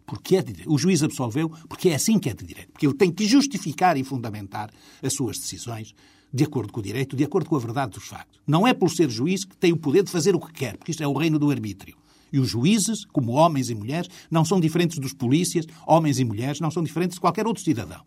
Porque 0.05 0.37
é 0.37 0.41
de 0.41 0.53
direito. 0.53 0.71
O 0.71 0.77
juiz 0.77 1.03
absolveu 1.03 1.49
porque 1.67 1.89
é 1.89 1.95
assim 1.95 2.17
que 2.17 2.29
é 2.29 2.33
de 2.33 2.45
direito. 2.45 2.71
Porque 2.71 2.87
ele 2.87 2.93
tem 2.93 3.11
que 3.11 3.25
justificar 3.27 3.97
e 3.97 4.05
fundamentar 4.05 4.71
as 5.03 5.13
suas 5.13 5.37
decisões 5.37 5.93
de 6.31 6.45
acordo 6.45 6.71
com 6.71 6.79
o 6.79 6.83
direito, 6.83 7.15
de 7.15 7.25
acordo 7.25 7.49
com 7.49 7.57
a 7.57 7.59
verdade 7.59 7.91
dos 7.91 8.07
factos. 8.07 8.39
Não 8.47 8.65
é 8.65 8.73
por 8.73 8.89
ser 8.89 9.09
juiz 9.09 9.43
que 9.43 9.57
tem 9.57 9.73
o 9.73 9.77
poder 9.77 10.03
de 10.03 10.11
fazer 10.11 10.33
o 10.33 10.39
que 10.39 10.53
quer, 10.53 10.77
porque 10.77 10.91
isto 10.91 11.03
é 11.03 11.07
o 11.07 11.13
reino 11.13 11.37
do 11.37 11.51
arbítrio. 11.51 11.97
E 12.31 12.39
os 12.39 12.49
juízes, 12.49 13.05
como 13.05 13.33
homens 13.33 13.69
e 13.69 13.75
mulheres, 13.75 14.09
não 14.29 14.43
são 14.43 14.59
diferentes 14.59 14.97
dos 14.99 15.13
polícias, 15.13 15.65
homens 15.85 16.19
e 16.19 16.25
mulheres, 16.25 16.59
não 16.59 16.71
são 16.71 16.83
diferentes 16.83 17.15
de 17.15 17.21
qualquer 17.21 17.47
outro 17.47 17.63
cidadão. 17.63 18.01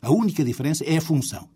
A 0.00 0.10
única 0.10 0.44
diferença 0.44 0.84
é 0.84 0.96
a 0.96 1.00
função. 1.00 1.48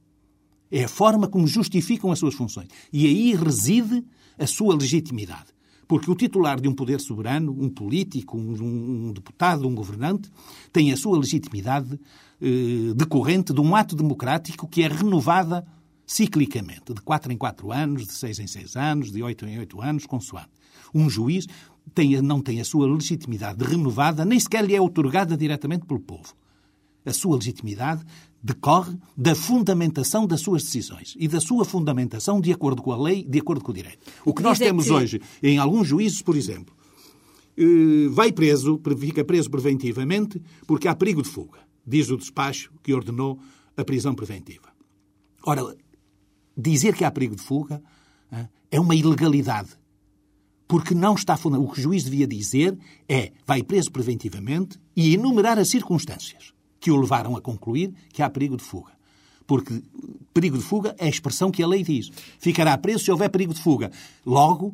É 0.71 0.85
a 0.85 0.89
forma 0.89 1.29
como 1.29 1.47
justificam 1.47 2.13
as 2.13 2.19
suas 2.19 2.35
funções. 2.35 2.69
E 2.93 3.07
aí 3.07 3.35
reside 3.35 4.05
a 4.39 4.47
sua 4.47 4.75
legitimidade. 4.77 5.47
Porque 5.87 6.09
o 6.09 6.15
titular 6.15 6.61
de 6.61 6.69
um 6.69 6.73
poder 6.73 7.01
soberano, 7.01 7.51
um 7.51 7.69
político, 7.69 8.39
um, 8.39 9.09
um 9.09 9.13
deputado, 9.13 9.67
um 9.67 9.75
governante, 9.75 10.31
tem 10.73 10.93
a 10.93 10.97
sua 10.97 11.19
legitimidade 11.19 11.99
eh, 12.41 12.95
decorrente 12.95 13.53
de 13.53 13.61
um 13.61 13.75
ato 13.75 13.97
democrático 13.97 14.69
que 14.69 14.85
é 14.85 14.89
renovada 14.89 15.67
ciclicamente, 16.07 16.95
de 16.95 17.01
quatro 17.03 17.33
em 17.33 17.37
quatro 17.37 17.73
anos, 17.73 18.07
de 18.07 18.13
seis 18.13 18.39
em 18.39 18.47
seis 18.47 18.77
anos, 18.77 19.11
de 19.11 19.23
oito 19.23 19.45
em 19.47 19.59
oito 19.59 19.81
anos, 19.81 20.07
consoante. 20.07 20.51
Um 20.95 21.11
juiz 21.11 21.47
tem, 21.95 22.21
não 22.23 22.41
tem 22.41 22.61
a 22.61 22.65
sua 22.65 22.87
legitimidade 22.87 23.65
renovada, 23.65 24.25
nem 24.25 24.39
sequer 24.39 24.65
lhe 24.65 24.75
é 24.75 24.81
otorgada 24.81 25.37
diretamente 25.37 25.87
pelo 25.87 26.01
povo. 26.01 26.35
A 27.05 27.13
sua 27.13 27.37
legitimidade 27.37 28.05
decorre 28.43 28.97
da 29.17 29.35
fundamentação 29.35 30.27
das 30.27 30.41
suas 30.41 30.63
decisões 30.63 31.15
e 31.19 31.29
da 31.29 31.41
sua 31.41 31.65
fundamentação 31.65 32.41
de 32.41 32.53
acordo 32.53 32.83
com 32.83 32.93
a 32.93 32.97
lei, 32.97 33.25
de 33.25 33.39
acordo 33.39 33.63
com 33.63 33.71
o 33.71 33.75
direito. 33.75 33.99
O 34.25 34.33
que 34.33 34.43
nós 34.43 34.59
temos 34.59 34.87
que... 34.87 34.93
hoje 34.93 35.21
em 35.43 35.59
alguns 35.59 35.89
juízes, 35.89 36.23
por 36.23 36.37
exemplo, 36.37 36.75
eh, 37.57 38.09
vai 38.11 38.33
preso, 38.33 38.81
fica 38.99 39.25
preso 39.25 39.51
preventivamente 39.51 40.41
porque 40.67 40.89
há 40.89 40.95
perigo 40.95 41.23
de 41.23 41.29
fuga, 41.29 41.59
diz 41.87 42.11
o 42.11 42.17
despacho 42.17 42.73
que 42.83 42.95
ordenou 42.95 43.39
a 43.77 43.85
prisão 43.85 44.15
preventiva. 44.15 44.69
Ora, 45.43 45.77
dizer 46.57 46.95
que 46.95 47.05
há 47.05 47.11
perigo 47.11 47.37
de 47.37 47.43
fuga 47.43 47.83
é 48.71 48.79
uma 48.79 48.95
ilegalidade. 48.95 49.71
Porque 50.71 50.95
não 50.95 51.15
está. 51.15 51.35
O 51.35 51.69
que 51.69 51.81
o 51.81 51.83
juiz 51.83 52.05
devia 52.05 52.29
dizer 52.29 52.79
é 53.09 53.33
vai 53.45 53.61
preso 53.61 53.91
preventivamente 53.91 54.79
e 54.95 55.15
enumerar 55.15 55.59
as 55.59 55.69
circunstâncias 55.69 56.55
que 56.79 56.93
o 56.93 56.97
levaram 56.97 57.37
a 57.37 57.41
concluir 57.41 57.93
que 58.13 58.23
há 58.23 58.31
perigo 58.31 58.57
de 58.57 58.63
fuga. 58.63 58.93
Porque 59.49 59.83
perigo 60.33 60.57
de 60.57 60.63
fuga 60.63 60.95
é 60.97 61.07
a 61.07 61.09
expressão 61.09 61.51
que 61.51 61.61
a 61.61 61.67
lei 61.67 61.83
diz. 61.83 62.09
Ficará 62.39 62.79
preso 62.79 63.03
se 63.03 63.11
houver 63.11 63.29
perigo 63.31 63.53
de 63.53 63.61
fuga. 63.61 63.91
Logo, 64.25 64.73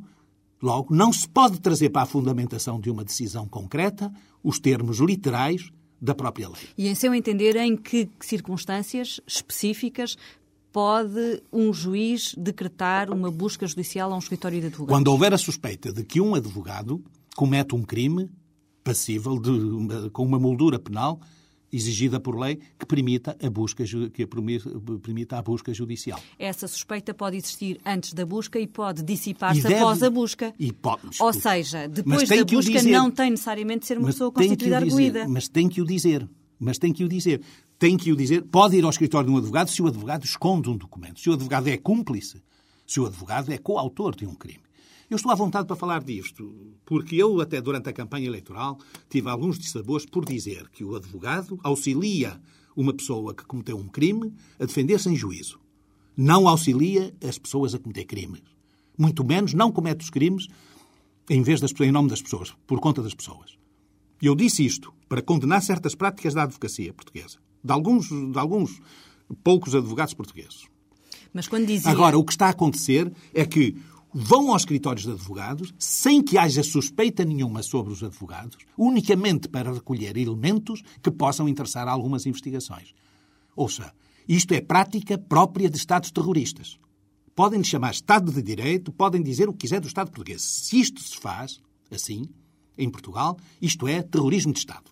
logo 0.63 0.95
não 0.95 1.11
se 1.11 1.27
pode 1.27 1.61
trazer 1.61 1.89
para 1.89 2.03
a 2.03 2.07
fundamentação 2.07 2.79
de 2.79 2.91
uma 2.91 3.03
decisão 3.03 3.49
concreta 3.49 4.13
os 4.45 4.59
termos 4.59 4.99
literais 4.99 5.71
da 5.99 6.15
própria 6.15 6.47
lei. 6.47 6.69
E 6.77 6.89
em 6.89 6.95
seu 6.95 7.15
entender, 7.15 7.57
em 7.57 7.75
que 7.75 8.11
circunstâncias 8.21 9.19
específicas 9.27 10.19
pode 10.77 11.43
um 11.51 11.73
juiz 11.73 12.35
decretar 12.37 13.11
uma 13.11 13.31
busca 13.31 13.67
judicial 13.67 14.13
a 14.13 14.15
um 14.15 14.19
escritório 14.19 14.61
de 14.61 14.67
advogados? 14.67 14.95
Quando 14.95 15.09
houver 15.09 15.33
a 15.33 15.39
suspeita 15.39 15.91
de 15.91 16.05
que 16.05 16.21
um 16.21 16.35
advogado 16.35 17.03
comete 17.35 17.75
um 17.75 17.83
crime 17.83 18.29
passível 18.85 19.39
de, 19.39 20.11
com 20.11 20.23
uma 20.23 20.39
moldura 20.39 20.79
penal 20.79 21.19
exigida 21.73 22.21
por 22.21 22.39
lei 22.39 22.59
que 22.79 22.85
permita 22.85 23.35
a 23.43 23.49
busca 23.49 23.85
que 24.13 24.27
permita 25.03 25.39
a 25.39 25.43
busca 25.43 25.73
judicial. 25.73 26.21
Essa 26.39 26.69
suspeita 26.69 27.15
pode 27.15 27.39
existir 27.39 27.81
antes 27.83 28.13
da 28.13 28.27
busca 28.27 28.61
e 28.61 28.67
pode 28.67 29.03
dissipar-se 29.03 29.67
após 29.67 30.03
a 30.03 30.11
busca. 30.11 30.55
Pode, 30.83 31.01
Ou 31.19 31.33
seja, 31.33 31.89
depois 31.89 32.29
da 32.29 32.45
busca 32.45 32.83
não 32.83 33.11
tem 33.11 33.31
necessariamente 33.31 33.81
de 33.81 33.87
ser 33.87 33.97
uma 33.97 34.09
pessoa 34.09 34.31
constituída 34.31 34.77
arguída. 34.77 35.27
Mas 35.27 35.49
tem 35.49 35.71
que 35.71 35.81
o 35.81 35.87
dizer. 35.87 36.29
Mas 36.59 36.77
tem 36.77 36.93
que 36.93 37.03
o 37.03 37.09
dizer. 37.09 37.41
Tem 37.79 37.97
que 37.97 38.13
o 38.13 38.17
dizer. 38.17 38.43
Pode 38.43 38.77
ir 38.77 38.85
ao 38.85 38.91
escritório 38.91 39.29
de 39.29 39.35
um 39.35 39.39
advogado 39.39 39.71
se 39.71 39.83
o 39.83 39.87
advogado 39.87 40.25
esconde 40.25 40.71
um 40.71 40.77
documento. 40.77 41.21
Se 41.21 41.29
o 41.29 41.35
advogado 41.35 41.69
é 41.69 41.77
cúmplice. 41.77 42.43
Se 42.87 43.01
o 43.01 43.07
advogado 43.07 43.53
é 43.53 43.59
coautor 43.59 44.15
de 44.15 44.27
um 44.27 44.35
crime. 44.35 44.65
Eu 45.09 45.17
estou 45.17 45.31
à 45.31 45.35
vontade 45.37 45.69
para 45.69 45.77
falar 45.77 46.03
disto, 46.03 46.53
porque 46.85 47.15
eu, 47.15 47.41
até 47.41 47.61
durante 47.61 47.89
a 47.89 47.93
campanha 47.93 48.27
eleitoral, 48.27 48.77
tive 49.09 49.29
alguns 49.29 49.57
dissabores 49.57 50.05
por 50.05 50.25
dizer 50.25 50.69
que 50.71 50.83
o 50.83 50.97
advogado 50.97 51.61
auxilia 51.63 52.41
uma 52.77 52.93
pessoa 52.93 53.33
que 53.33 53.45
cometeu 53.45 53.77
um 53.77 53.87
crime 53.87 54.35
a 54.59 54.65
defender-se 54.65 55.09
em 55.09 55.15
juízo. 55.15 55.61
Não 56.17 56.49
auxilia 56.49 57.15
as 57.23 57.39
pessoas 57.39 57.73
a 57.73 57.79
cometer 57.79 58.05
crimes. 58.05 58.43
Muito 58.99 59.25
menos 59.25 59.55
não 59.55 59.71
comete 59.71 60.03
os 60.03 60.11
crimes 60.11 60.49
em 61.29 61.43
vez 61.43 61.61
das 61.61 61.73
em 61.81 61.93
nome 61.93 62.09
das 62.09 62.23
pessoas, 62.23 62.53
por 62.67 62.81
conta 62.81 63.03
das 63.03 63.15
pessoas. 63.15 63.57
Eu 64.21 64.35
disse 64.35 64.65
isto 64.65 64.93
para 65.09 65.23
condenar 65.23 65.63
certas 65.63 65.95
práticas 65.95 66.35
da 66.35 66.45
advocacia 66.45 66.93
portuguesa, 66.93 67.39
de 67.67 67.73
alguns, 67.73 68.09
de 68.09 68.39
alguns 68.39 68.81
poucos 69.43 69.75
advogados 69.75 70.15
portugueses. 70.15 70.67
Mas 71.33 71.49
quando 71.49 71.67
dizia... 71.67 71.91
Agora, 71.91 72.17
o 72.17 72.25
que 72.25 72.33
está 72.33 72.47
a 72.47 72.51
acontecer 72.51 73.13
é 73.35 73.45
que 73.45 73.77
vão 74.15 74.53
aos 74.53 74.63
escritórios 74.63 75.05
de 75.05 75.13
advogados 75.13 75.75
sem 75.79 76.23
que 76.23 76.39
haja 76.39 76.63
suspeita 76.63 77.25
nenhuma 77.25 77.63
sobre 77.63 77.93
os 77.93 78.03
advogados, 78.03 78.57
unicamente 78.79 79.49
para 79.49 79.73
recolher 79.73 80.17
elementos 80.17 80.83
que 81.03 81.11
possam 81.11 81.49
interessar 81.49 81.87
a 81.89 81.93
algumas 81.93 82.25
investigações. 82.25 82.95
Ouça, 83.55 83.93
isto 84.27 84.55
é 84.55 84.61
prática 84.61 85.19
própria 85.19 85.69
de 85.69 85.77
Estados 85.77 86.11
terroristas. 86.11 86.79
Podem 87.35 87.59
lhe 87.59 87.67
chamar 87.67 87.91
Estado 87.91 88.33
de 88.33 88.41
Direito, 88.41 88.91
podem 88.91 89.23
dizer 89.23 89.49
o 89.49 89.53
que 89.53 89.59
quiser 89.59 89.81
do 89.81 89.89
Estado 89.89 90.11
português. 90.11 90.41
Se 90.41 90.81
isto 90.81 91.03
se 91.03 91.19
faz 91.19 91.61
assim, 91.91 92.25
em 92.79 92.89
Portugal, 92.89 93.37
isto 93.61 93.87
é 93.87 94.03
terrorismo 94.03 94.53
de 94.53 94.61
Estado. 94.61 94.91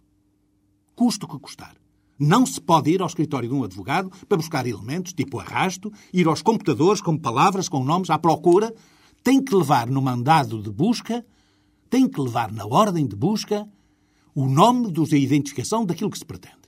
Custo 0.95 1.27
que 1.27 1.39
custar. 1.39 1.75
Não 2.19 2.47
se 2.47 2.61
pode 2.61 2.91
ir 2.91 3.01
ao 3.01 3.09
escritório 3.09 3.49
de 3.49 3.55
um 3.55 3.65
advogado 3.65 4.11
para 4.29 4.39
buscar 4.39 4.67
elementos, 4.67 5.13
tipo 5.13 5.39
arrasto, 5.41 5.93
ir 6.13 6.27
aos 6.29 6.43
computadores 6.43 7.01
com 7.01 7.19
palavras, 7.19 7.69
com 7.69 7.83
nomes, 7.85 8.11
à 8.11 8.19
procura 8.19 8.73
tem 9.25 9.43
que 9.43 9.55
levar 9.55 9.89
no 9.89 10.03
mandado 10.03 10.63
de 10.63 10.71
busca, 10.71 11.25
tem 11.89 12.07
que 12.07 12.21
levar 12.21 12.53
na 12.53 12.67
ordem 12.67 13.07
de 13.07 13.17
busca 13.17 13.67
o 14.35 14.47
nome 14.47 14.93
da 14.93 15.17
identificação 15.17 15.87
daquilo 15.87 16.11
que 16.11 16.19
se 16.19 16.25
pretende. 16.27 16.59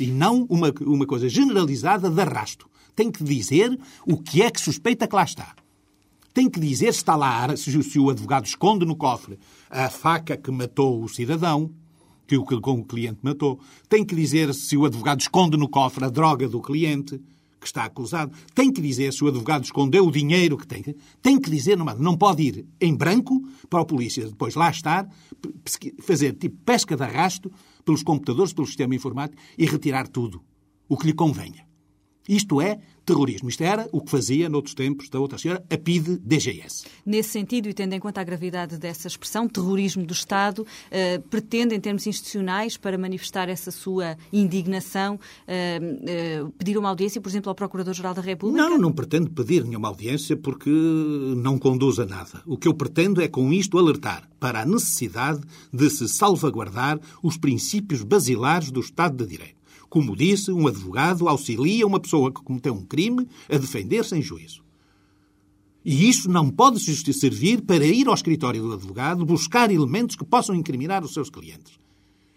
E 0.00 0.08
não 0.08 0.44
uma, 0.50 0.72
uma 0.80 1.06
coisa 1.06 1.28
generalizada 1.28 2.10
de 2.10 2.20
arrasto. 2.20 2.68
Tem 2.96 3.12
que 3.12 3.22
dizer 3.22 3.78
o 4.04 4.16
que 4.16 4.42
é 4.42 4.50
que 4.50 4.60
suspeita 4.60 5.06
que 5.06 5.14
lá 5.14 5.22
está. 5.22 5.54
Tem 6.32 6.50
que 6.50 6.58
dizer 6.58 6.92
se 6.92 6.98
está 6.98 7.14
lá, 7.14 7.56
se, 7.56 7.80
se 7.80 7.98
o 7.98 8.10
advogado 8.10 8.44
esconde 8.44 8.84
no 8.84 8.96
cofre 8.96 9.38
a 9.70 9.88
faca 9.88 10.36
que 10.36 10.50
matou 10.50 11.00
o 11.00 11.08
cidadão, 11.08 11.70
que 12.26 12.36
o, 12.36 12.44
com 12.44 12.80
o 12.80 12.84
cliente 12.84 13.18
matou. 13.22 13.60
Tem 13.88 14.04
que 14.04 14.14
dizer 14.14 14.52
se 14.54 14.76
o 14.76 14.84
advogado 14.84 15.20
esconde 15.20 15.56
no 15.56 15.68
cofre 15.68 16.04
a 16.04 16.08
droga 16.10 16.48
do 16.48 16.60
cliente 16.60 17.20
que 17.64 17.68
está 17.68 17.84
acusado, 17.84 18.30
tem 18.54 18.70
que 18.70 18.80
dizer 18.80 19.12
se 19.12 19.24
o 19.24 19.28
advogado 19.28 19.64
escondeu 19.64 20.06
o 20.06 20.12
dinheiro 20.12 20.58
que 20.58 20.66
tem, 20.66 20.84
tem 21.22 21.40
que 21.40 21.50
dizer, 21.50 21.78
não, 21.78 21.86
não 21.96 22.16
pode 22.16 22.42
ir 22.42 22.66
em 22.78 22.94
branco 22.94 23.42
para 23.70 23.80
a 23.80 23.84
polícia, 23.86 24.26
depois 24.26 24.54
lá 24.54 24.70
estar, 24.70 25.08
fazer 26.02 26.34
tipo 26.34 26.56
pesca 26.64 26.94
de 26.94 27.02
arrasto 27.02 27.50
pelos 27.82 28.02
computadores, 28.02 28.52
pelo 28.52 28.66
sistema 28.66 28.94
informático 28.94 29.40
e 29.56 29.64
retirar 29.64 30.06
tudo, 30.08 30.42
o 30.86 30.96
que 30.96 31.06
lhe 31.06 31.14
convenha. 31.14 31.66
Isto 32.28 32.60
é 32.60 32.78
terrorismo. 33.04 33.48
Isto 33.48 33.62
era 33.62 33.88
o 33.92 34.00
que 34.00 34.10
fazia, 34.10 34.48
noutros 34.48 34.74
tempos, 34.74 35.08
da 35.08 35.18
outra 35.18 35.38
senhora, 35.38 35.64
a 35.70 35.76
PIDE-DGS. 35.76 36.86
Nesse 37.04 37.30
sentido, 37.30 37.68
e 37.68 37.74
tendo 37.74 37.92
em 37.92 38.00
conta 38.00 38.20
a 38.20 38.24
gravidade 38.24 38.78
dessa 38.78 39.08
expressão, 39.08 39.48
terrorismo 39.48 40.04
do 40.04 40.12
Estado, 40.12 40.66
eh, 40.90 41.18
pretende, 41.30 41.74
em 41.74 41.80
termos 41.80 42.06
institucionais, 42.06 42.76
para 42.76 42.96
manifestar 42.98 43.48
essa 43.48 43.70
sua 43.70 44.16
indignação, 44.32 45.18
eh, 45.46 45.78
eh, 46.06 46.44
pedir 46.58 46.78
uma 46.78 46.88
audiência, 46.88 47.20
por 47.20 47.28
exemplo, 47.28 47.48
ao 47.48 47.54
Procurador-Geral 47.54 48.14
da 48.14 48.22
República? 48.22 48.62
Não, 48.62 48.78
não 48.78 48.92
pretendo 48.92 49.30
pedir 49.30 49.64
nenhuma 49.64 49.88
audiência 49.88 50.36
porque 50.36 50.70
não 50.70 51.58
conduz 51.58 51.98
a 51.98 52.06
nada. 52.06 52.42
O 52.46 52.56
que 52.56 52.68
eu 52.68 52.74
pretendo 52.74 53.20
é, 53.20 53.28
com 53.28 53.52
isto, 53.52 53.78
alertar 53.78 54.28
para 54.38 54.62
a 54.62 54.66
necessidade 54.66 55.40
de 55.72 55.90
se 55.90 56.08
salvaguardar 56.08 56.98
os 57.22 57.36
princípios 57.36 58.02
basilares 58.02 58.70
do 58.70 58.80
Estado 58.80 59.16
de 59.16 59.30
Direito. 59.30 59.63
Como 59.94 60.16
disse, 60.16 60.50
um 60.50 60.66
advogado 60.66 61.28
auxilia 61.28 61.86
uma 61.86 62.00
pessoa 62.00 62.32
que 62.32 62.42
cometeu 62.42 62.74
um 62.74 62.84
crime 62.84 63.28
a 63.48 63.56
defender-se 63.56 64.16
em 64.16 64.20
juízo. 64.20 64.60
E 65.84 66.08
isso 66.08 66.28
não 66.28 66.50
pode 66.50 66.80
servir 66.80 67.62
para 67.62 67.86
ir 67.86 68.08
ao 68.08 68.14
escritório 68.14 68.60
do 68.60 68.72
advogado 68.72 69.24
buscar 69.24 69.70
elementos 69.70 70.16
que 70.16 70.24
possam 70.24 70.56
incriminar 70.56 71.04
os 71.04 71.14
seus 71.14 71.30
clientes. 71.30 71.78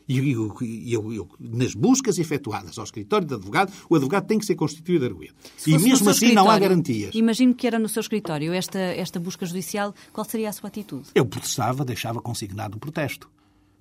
E 0.08 0.20
eu, 0.20 0.56
eu, 0.62 1.14
eu, 1.14 1.28
nas 1.40 1.74
buscas 1.74 2.20
efetuadas 2.20 2.78
ao 2.78 2.84
escritório 2.84 3.26
do 3.26 3.34
advogado, 3.34 3.74
o 3.90 3.96
advogado 3.96 4.28
tem 4.28 4.38
que 4.38 4.46
ser 4.46 4.54
constituído 4.54 5.06
arguído. 5.06 5.34
E 5.66 5.80
mesmo 5.80 6.12
assim 6.12 6.34
não 6.34 6.52
há 6.52 6.60
garantias. 6.60 7.16
Imagino 7.16 7.56
que 7.56 7.66
era 7.66 7.80
no 7.80 7.90
seu 7.90 8.02
escritório 8.02 8.54
esta, 8.54 8.78
esta 8.78 9.20
busca 9.20 9.48
judicial. 9.48 9.96
Qual 10.14 10.24
seria 10.30 10.50
a 10.50 10.54
sua 10.54 10.68
atitude? 10.68 11.08
Eu 11.16 11.26
protestava, 11.26 11.84
deixava 11.84 12.22
consignado 12.22 12.78
o 12.78 12.80
protesto. 12.80 13.28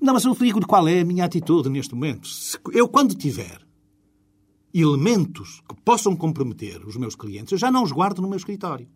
Não, 0.00 0.14
mas 0.14 0.24
eu 0.24 0.34
digo 0.34 0.66
qual 0.66 0.88
é 0.88 1.00
a 1.00 1.04
minha 1.04 1.26
atitude 1.26 1.68
neste 1.68 1.94
momento. 1.94 2.26
Eu, 2.72 2.88
quando 2.88 3.14
tiver 3.14 3.65
elementos 4.80 5.62
que 5.68 5.74
possam 5.82 6.14
comprometer 6.14 6.86
os 6.86 6.96
meus 6.96 7.14
clientes, 7.14 7.52
eu 7.52 7.58
já 7.58 7.70
não 7.70 7.82
os 7.82 7.92
guardo 7.92 8.20
no 8.20 8.28
meu 8.28 8.36
escritório. 8.36 8.88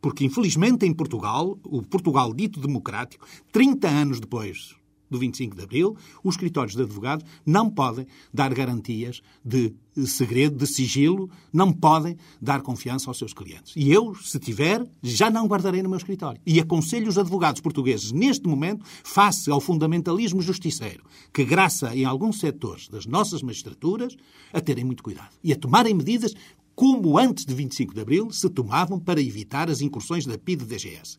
Porque, 0.00 0.24
infelizmente, 0.24 0.86
em 0.86 0.94
Portugal, 0.94 1.58
o 1.62 1.82
Portugal 1.82 2.32
dito 2.32 2.58
democrático, 2.58 3.26
30 3.52 3.88
anos 3.88 4.20
depois 4.20 4.74
do 5.10 5.18
25 5.18 5.56
de 5.56 5.62
Abril, 5.62 5.96
os 6.22 6.34
escritórios 6.34 6.76
de 6.76 6.82
advogados 6.82 7.26
não 7.44 7.68
podem 7.68 8.06
dar 8.32 8.54
garantias 8.54 9.20
de 9.44 9.74
segredo, 10.06 10.56
de 10.56 10.66
sigilo, 10.66 11.28
não 11.52 11.72
podem 11.72 12.16
dar 12.40 12.62
confiança 12.62 13.10
aos 13.10 13.18
seus 13.18 13.34
clientes. 13.34 13.72
E 13.76 13.90
eu, 13.90 14.14
se 14.14 14.38
tiver, 14.38 14.86
já 15.02 15.28
não 15.28 15.46
guardarei 15.46 15.82
no 15.82 15.88
meu 15.88 15.98
escritório. 15.98 16.40
E 16.46 16.60
aconselho 16.60 17.08
os 17.08 17.18
advogados 17.18 17.60
portugueses, 17.60 18.12
neste 18.12 18.46
momento, 18.46 18.84
face 19.02 19.50
ao 19.50 19.60
fundamentalismo 19.60 20.40
justiceiro, 20.40 21.04
que 21.32 21.44
graça 21.44 21.94
em 21.94 22.04
alguns 22.04 22.38
setores 22.38 22.88
das 22.88 23.06
nossas 23.06 23.42
magistraturas, 23.42 24.16
a 24.52 24.60
terem 24.60 24.84
muito 24.84 25.02
cuidado 25.02 25.30
e 25.42 25.52
a 25.52 25.56
tomarem 25.56 25.94
medidas 25.94 26.34
como 26.74 27.18
antes 27.18 27.44
de 27.44 27.54
25 27.54 27.94
de 27.94 28.00
Abril 28.00 28.30
se 28.30 28.48
tomavam 28.48 28.98
para 28.98 29.20
evitar 29.20 29.68
as 29.68 29.80
incursões 29.80 30.24
da 30.24 30.38
PIDE-DGS. 30.38 31.18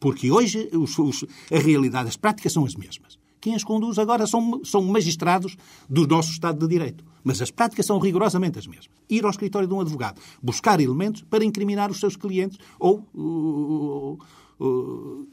Porque 0.00 0.30
hoje 0.30 0.68
os, 0.72 0.98
os, 0.98 1.24
a 1.52 1.58
realidade, 1.58 2.08
as 2.08 2.16
práticas 2.16 2.52
são 2.52 2.64
as 2.64 2.74
mesmas. 2.74 3.17
Quem 3.40 3.54
as 3.54 3.64
conduz 3.64 3.98
agora 3.98 4.26
são, 4.26 4.60
são 4.64 4.82
magistrados 4.82 5.56
do 5.88 6.06
nosso 6.06 6.30
Estado 6.30 6.58
de 6.58 6.72
Direito. 6.72 7.04
Mas 7.22 7.42
as 7.42 7.50
práticas 7.50 7.86
são 7.86 7.98
rigorosamente 7.98 8.58
as 8.58 8.66
mesmas. 8.66 8.88
Ir 9.08 9.24
ao 9.24 9.30
escritório 9.30 9.68
de 9.68 9.74
um 9.74 9.80
advogado, 9.80 10.20
buscar 10.42 10.80
elementos 10.80 11.22
para 11.22 11.44
incriminar 11.44 11.90
os 11.90 12.00
seus 12.00 12.16
clientes 12.16 12.58
ou, 12.78 13.04
ou, 13.14 14.18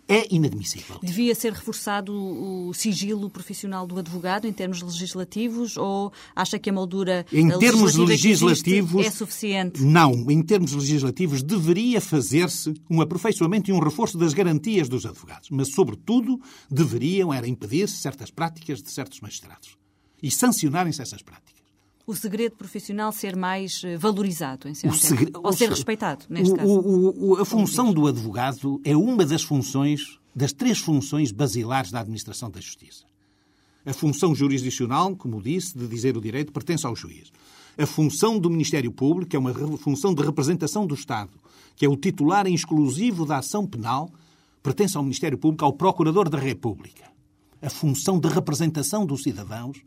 é 0.07 0.33
inadmissível. 0.33 0.99
Devia 1.01 1.33
ser 1.33 1.51
reforçado 1.51 2.13
o 2.13 2.73
sigilo 2.73 3.29
profissional 3.29 3.87
do 3.87 3.97
advogado 3.97 4.47
em 4.47 4.53
termos 4.53 4.81
legislativos 4.81 5.77
ou 5.77 6.13
acha 6.35 6.59
que 6.59 6.69
a 6.69 6.73
moldura 6.73 7.25
em 7.33 7.49
termos 7.57 7.95
legislativos 7.95 9.05
é 9.05 9.09
suficiente? 9.09 9.81
Não, 9.81 10.29
em 10.29 10.43
termos 10.43 10.73
legislativos 10.73 11.41
deveria 11.41 11.99
fazer-se 11.99 12.73
um 12.89 13.01
aperfeiçoamento 13.01 13.71
e 13.71 13.73
um 13.73 13.79
reforço 13.79 14.17
das 14.17 14.33
garantias 14.33 14.87
dos 14.87 15.05
advogados, 15.05 15.49
mas 15.49 15.69
sobretudo 15.73 16.39
deveriam 16.69 17.33
era 17.33 17.47
impedir-se 17.47 17.97
certas 17.97 18.29
práticas 18.29 18.81
de 18.81 18.91
certos 18.91 19.19
magistrados 19.21 19.77
e 20.21 20.29
sancionarem-se 20.29 21.01
essas 21.01 21.21
práticas 21.21 21.54
o 22.07 22.13
segredo 22.13 22.55
profissional 22.55 23.11
ser 23.11 23.35
mais 23.35 23.81
eh, 23.83 23.97
valorizado, 23.97 24.67
em 24.67 24.75
segredo, 24.75 25.39
ou 25.43 25.51
ser 25.51 25.69
respeitado, 25.69 26.25
neste 26.29 26.53
o, 26.53 26.55
caso? 26.55 26.69
O, 26.69 27.29
o, 27.31 27.41
a 27.41 27.45
função 27.45 27.91
do 27.91 28.07
advogado 28.07 28.79
é 28.83 28.95
uma 28.95 29.25
das 29.25 29.41
funções, 29.41 30.19
das 30.35 30.53
três 30.53 30.77
funções 30.77 31.31
basilares 31.31 31.91
da 31.91 32.01
administração 32.01 32.49
da 32.51 32.61
justiça. 32.61 33.05
A 33.83 33.93
função 33.93 34.35
jurisdicional, 34.35 35.15
como 35.15 35.41
disse, 35.41 35.77
de 35.77 35.87
dizer 35.87 36.15
o 36.15 36.21
direito, 36.21 36.51
pertence 36.51 36.85
ao 36.85 36.95
juiz. 36.95 37.31
A 37.77 37.85
função 37.85 38.39
do 38.39 38.49
Ministério 38.49 38.91
Público, 38.91 39.31
que 39.31 39.35
é 39.35 39.39
uma 39.39 39.53
função 39.77 40.13
de 40.13 40.23
representação 40.23 40.85
do 40.85 40.95
Estado, 40.95 41.31
que 41.75 41.85
é 41.85 41.89
o 41.89 41.97
titular 41.97 42.47
exclusivo 42.47 43.25
da 43.25 43.39
ação 43.39 43.65
penal, 43.65 44.09
pertence 44.63 44.95
ao 44.95 45.03
Ministério 45.03 45.37
Público, 45.37 45.65
ao 45.65 45.73
Procurador 45.73 46.29
da 46.29 46.37
República. 46.37 47.03
A 47.61 47.69
função 47.69 48.19
de 48.19 48.27
representação 48.27 49.05
dos 49.05 49.23
cidadãos 49.23 49.83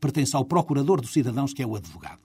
pertence 0.00 0.34
ao 0.34 0.44
procurador 0.44 1.00
dos 1.00 1.12
cidadãos, 1.12 1.52
que 1.52 1.62
é 1.62 1.66
o 1.66 1.76
advogado. 1.76 2.20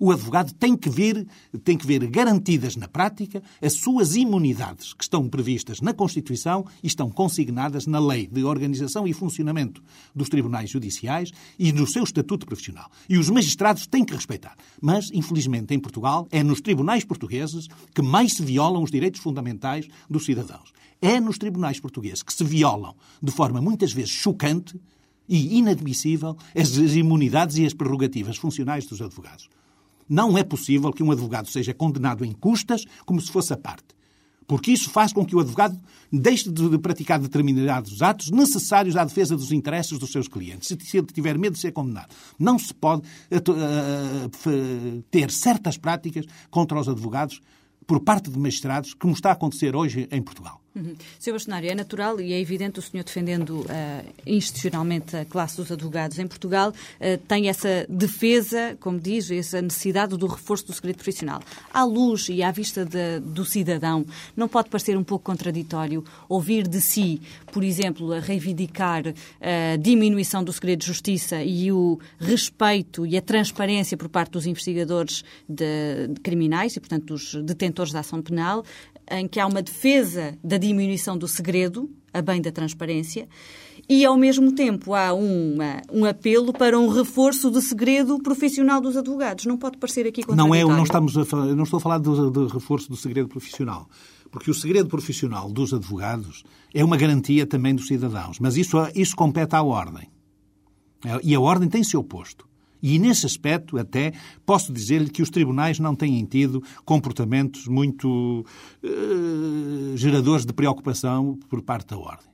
O 0.00 0.12
advogado 0.12 0.52
tem 0.54 0.76
que 0.76 0.88
ver, 0.88 1.26
tem 1.64 1.76
que 1.76 1.86
ver 1.86 2.06
garantidas 2.06 2.76
na 2.76 2.86
prática 2.86 3.42
as 3.60 3.72
suas 3.72 4.14
imunidades 4.14 4.92
que 4.92 5.02
estão 5.02 5.28
previstas 5.28 5.80
na 5.80 5.92
Constituição 5.92 6.64
e 6.82 6.86
estão 6.86 7.10
consignadas 7.10 7.84
na 7.84 7.98
Lei 7.98 8.28
de 8.28 8.44
Organização 8.44 9.08
e 9.08 9.12
Funcionamento 9.12 9.82
dos 10.14 10.28
Tribunais 10.28 10.70
Judiciais 10.70 11.32
e 11.58 11.72
no 11.72 11.84
seu 11.84 12.04
estatuto 12.04 12.46
profissional. 12.46 12.88
E 13.08 13.18
os 13.18 13.28
magistrados 13.28 13.88
têm 13.88 14.04
que 14.04 14.14
respeitar. 14.14 14.56
Mas, 14.80 15.10
infelizmente, 15.12 15.74
em 15.74 15.80
Portugal, 15.80 16.28
é 16.30 16.44
nos 16.44 16.60
tribunais 16.60 17.04
portugueses 17.04 17.66
que 17.92 18.02
mais 18.02 18.34
se 18.34 18.44
violam 18.44 18.84
os 18.84 18.92
direitos 18.92 19.20
fundamentais 19.20 19.88
dos 20.08 20.24
cidadãos. 20.24 20.72
É 21.02 21.18
nos 21.18 21.38
tribunais 21.38 21.80
portugueses 21.80 22.22
que 22.22 22.32
se 22.32 22.44
violam, 22.44 22.94
de 23.20 23.32
forma 23.32 23.60
muitas 23.60 23.92
vezes 23.92 24.10
chocante, 24.10 24.80
e 25.28 25.58
inadmissível 25.58 26.36
as 26.56 26.76
imunidades 26.76 27.56
e 27.56 27.66
as 27.66 27.74
prerrogativas 27.74 28.36
funcionais 28.36 28.86
dos 28.86 29.02
advogados. 29.02 29.48
Não 30.08 30.38
é 30.38 30.42
possível 30.42 30.92
que 30.92 31.02
um 31.02 31.10
advogado 31.10 31.48
seja 31.48 31.74
condenado 31.74 32.24
em 32.24 32.32
custas 32.32 32.84
como 33.04 33.20
se 33.20 33.30
fosse 33.30 33.52
a 33.52 33.56
parte. 33.56 33.98
Porque 34.46 34.72
isso 34.72 34.88
faz 34.88 35.12
com 35.12 35.26
que 35.26 35.36
o 35.36 35.40
advogado 35.40 35.78
deixe 36.10 36.50
de 36.50 36.78
praticar 36.78 37.20
determinados 37.20 38.00
atos 38.00 38.30
necessários 38.30 38.96
à 38.96 39.04
defesa 39.04 39.36
dos 39.36 39.52
interesses 39.52 39.98
dos 39.98 40.10
seus 40.10 40.26
clientes, 40.26 40.68
se 40.68 40.96
ele 40.96 41.06
tiver 41.06 41.36
medo 41.36 41.52
de 41.52 41.58
ser 41.58 41.70
condenado. 41.70 42.08
Não 42.38 42.58
se 42.58 42.72
pode 42.72 43.02
uh, 43.02 45.02
ter 45.10 45.30
certas 45.30 45.76
práticas 45.76 46.24
contra 46.50 46.80
os 46.80 46.88
advogados 46.88 47.42
por 47.86 48.00
parte 48.00 48.30
de 48.30 48.38
magistrados, 48.38 48.94
como 48.94 49.12
está 49.12 49.28
a 49.28 49.32
acontecer 49.32 49.76
hoje 49.76 50.08
em 50.10 50.22
Portugal. 50.22 50.62
Uhum. 50.78 50.94
Sr. 51.18 51.32
Bastonário, 51.32 51.68
é 51.68 51.74
natural 51.74 52.20
e 52.20 52.32
é 52.32 52.40
evidente 52.40 52.78
o 52.78 52.82
senhor 52.82 53.02
defendendo 53.02 53.62
uh, 53.62 53.66
institucionalmente 54.24 55.16
a 55.16 55.24
classe 55.24 55.56
dos 55.56 55.72
advogados 55.72 56.20
em 56.20 56.26
Portugal, 56.28 56.70
uh, 56.70 57.18
tem 57.26 57.48
essa 57.48 57.84
defesa, 57.88 58.76
como 58.78 59.00
diz, 59.00 59.28
essa 59.28 59.60
necessidade 59.60 60.16
do 60.16 60.26
reforço 60.28 60.66
do 60.66 60.72
segredo 60.72 60.96
profissional. 60.96 61.42
À 61.74 61.82
luz 61.82 62.28
e 62.28 62.44
à 62.44 62.52
vista 62.52 62.84
de, 62.84 63.18
do 63.18 63.44
cidadão, 63.44 64.06
não 64.36 64.46
pode 64.46 64.70
parecer 64.70 64.96
um 64.96 65.02
pouco 65.02 65.24
contraditório 65.24 66.04
ouvir 66.28 66.68
de 66.68 66.80
si, 66.80 67.20
por 67.50 67.64
exemplo, 67.64 68.12
a 68.12 68.20
reivindicar 68.20 69.02
a 69.40 69.76
diminuição 69.76 70.44
do 70.44 70.52
segredo 70.52 70.80
de 70.80 70.86
justiça 70.86 71.42
e 71.42 71.72
o 71.72 71.98
respeito 72.20 73.04
e 73.04 73.16
a 73.16 73.22
transparência 73.22 73.96
por 73.96 74.08
parte 74.08 74.30
dos 74.30 74.46
investigadores 74.46 75.24
de, 75.48 76.06
de 76.08 76.20
criminais 76.20 76.76
e, 76.76 76.80
portanto, 76.80 77.06
dos 77.06 77.34
detentores 77.34 77.92
da 77.92 78.00
ação 78.00 78.22
penal, 78.22 78.64
em 79.10 79.26
que 79.26 79.40
há 79.40 79.46
uma 79.46 79.62
defesa 79.62 80.36
da 80.42 80.58
diminuição 80.58 81.16
do 81.16 81.28
segredo, 81.28 81.90
a 82.12 82.22
bem 82.22 82.40
da 82.40 82.50
transparência, 82.50 83.28
e 83.88 84.04
ao 84.04 84.16
mesmo 84.16 84.52
tempo 84.52 84.94
há 84.94 85.14
uma, 85.14 85.80
um 85.90 86.04
apelo 86.04 86.52
para 86.52 86.78
um 86.78 86.88
reforço 86.88 87.50
do 87.50 87.60
segredo 87.60 88.18
profissional 88.18 88.80
dos 88.80 88.96
advogados. 88.96 89.46
Não 89.46 89.56
pode 89.56 89.78
parecer 89.78 90.06
aqui 90.06 90.22
Não 90.28 90.54
é, 90.54 90.62
não 90.62 90.82
estamos 90.82 91.16
a 91.16 91.24
falar, 91.24 91.46
não 91.46 91.64
estou 91.64 91.78
a 91.78 91.80
falar 91.80 91.98
do, 91.98 92.30
do 92.30 92.46
reforço 92.48 92.88
do 92.88 92.96
segredo 92.96 93.28
profissional, 93.28 93.88
porque 94.30 94.50
o 94.50 94.54
segredo 94.54 94.88
profissional 94.88 95.50
dos 95.50 95.72
advogados 95.72 96.44
é 96.74 96.84
uma 96.84 96.96
garantia 96.96 97.46
também 97.46 97.74
dos 97.74 97.86
cidadãos, 97.86 98.38
mas 98.38 98.56
isso, 98.56 98.76
isso 98.94 99.16
compete 99.16 99.54
à 99.54 99.62
ordem. 99.62 100.08
E 101.22 101.34
a 101.34 101.40
ordem 101.40 101.68
tem 101.68 101.82
seu 101.84 102.02
posto. 102.02 102.46
E 102.82 102.98
nesse 102.98 103.26
aspecto, 103.26 103.78
até, 103.78 104.12
posso 104.46 104.72
dizer-lhe 104.72 105.10
que 105.10 105.22
os 105.22 105.30
tribunais 105.30 105.78
não 105.78 105.94
têm 105.94 106.24
tido 106.24 106.62
comportamentos 106.84 107.66
muito 107.66 108.44
uh, 108.82 109.96
geradores 109.96 110.46
de 110.46 110.52
preocupação 110.52 111.38
por 111.48 111.62
parte 111.62 111.88
da 111.88 111.98
ordem. 111.98 112.28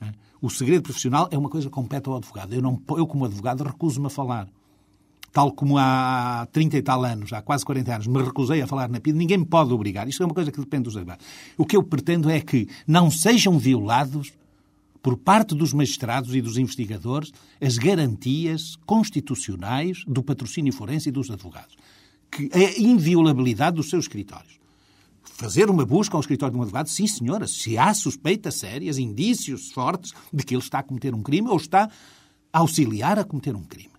Eh, 0.00 0.12
o 0.40 0.50
segredo 0.50 0.82
profissional 0.82 1.28
é 1.30 1.38
uma 1.38 1.48
coisa 1.48 1.68
que 1.68 1.72
compete 1.72 2.08
ao 2.08 2.16
advogado. 2.16 2.52
Eu, 2.52 2.62
não, 2.62 2.80
eu 2.90 3.06
como 3.06 3.24
advogado, 3.24 3.64
recuso-me 3.64 4.06
a 4.06 4.10
falar. 4.10 4.48
Tal 5.32 5.52
como 5.52 5.76
há 5.78 6.48
30 6.52 6.78
e 6.78 6.82
tal 6.82 7.04
anos, 7.04 7.32
há 7.32 7.42
quase 7.42 7.64
40 7.64 7.94
anos, 7.94 8.06
me 8.06 8.22
recusei 8.22 8.62
a 8.62 8.66
falar 8.66 8.88
na 8.88 8.98
PID, 8.98 9.16
ninguém 9.16 9.38
me 9.38 9.44
pode 9.44 9.72
obrigar. 9.72 10.08
Isto 10.08 10.22
é 10.22 10.26
uma 10.26 10.34
coisa 10.34 10.50
que 10.50 10.58
depende 10.58 10.84
dos 10.84 10.96
advogados. 10.96 11.24
O 11.56 11.66
que 11.66 11.76
eu 11.76 11.82
pretendo 11.82 12.30
é 12.30 12.40
que 12.40 12.66
não 12.86 13.10
sejam 13.10 13.58
violados 13.58 14.32
por 15.02 15.16
parte 15.16 15.54
dos 15.54 15.72
magistrados 15.72 16.34
e 16.34 16.40
dos 16.40 16.58
investigadores 16.58 17.32
as 17.60 17.78
garantias 17.78 18.76
constitucionais 18.84 20.04
do 20.06 20.22
patrocínio 20.22 20.72
forense 20.72 21.08
e 21.08 21.12
dos 21.12 21.30
advogados. 21.30 21.76
Que 22.30 22.50
a 22.52 22.80
inviolabilidade 22.80 23.76
dos 23.76 23.88
seus 23.88 24.04
escritórios. 24.04 24.58
Fazer 25.22 25.70
uma 25.70 25.86
busca 25.86 26.16
ao 26.16 26.20
escritório 26.20 26.52
de 26.52 26.58
um 26.58 26.62
advogado, 26.62 26.88
sim, 26.88 27.06
senhora, 27.06 27.46
se 27.46 27.78
há 27.78 27.94
suspeitas 27.94 28.56
sérias, 28.56 28.98
indícios 28.98 29.70
fortes 29.70 30.12
de 30.32 30.44
que 30.44 30.54
ele 30.54 30.62
está 30.62 30.80
a 30.80 30.82
cometer 30.82 31.14
um 31.14 31.22
crime 31.22 31.48
ou 31.48 31.56
está 31.56 31.88
a 32.52 32.58
auxiliar 32.58 33.18
a 33.18 33.24
cometer 33.24 33.54
um 33.54 33.62
crime. 33.62 33.92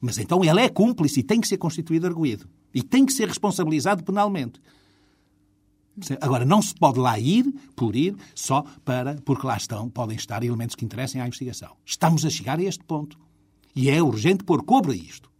Mas 0.00 0.18
então 0.18 0.44
ele 0.44 0.60
é 0.60 0.68
cúmplice 0.68 1.20
e 1.20 1.22
tem 1.22 1.40
que 1.40 1.48
ser 1.48 1.56
constituído 1.56 2.06
arguído. 2.06 2.48
E 2.74 2.82
tem 2.82 3.06
que 3.06 3.12
ser 3.12 3.28
responsabilizado 3.28 4.02
penalmente. 4.02 4.60
Agora, 6.20 6.44
não 6.44 6.60
se 6.60 6.74
pode 6.74 6.98
lá 6.98 7.18
ir 7.18 7.46
por 7.74 7.96
ir 7.96 8.14
só 8.34 8.64
para, 8.84 9.14
porque 9.24 9.46
lá 9.46 9.56
estão, 9.56 9.88
podem 9.88 10.16
estar 10.16 10.42
elementos 10.42 10.76
que 10.76 10.84
interessem 10.84 11.20
à 11.20 11.26
investigação. 11.26 11.76
Estamos 11.84 12.24
a 12.24 12.30
chegar 12.30 12.58
a 12.58 12.62
este 12.62 12.84
ponto. 12.84 13.18
E 13.74 13.90
é 13.90 14.02
urgente 14.02 14.44
pôr 14.44 14.62
cobra 14.62 14.92
a 14.92 14.96
isto. 14.96 15.30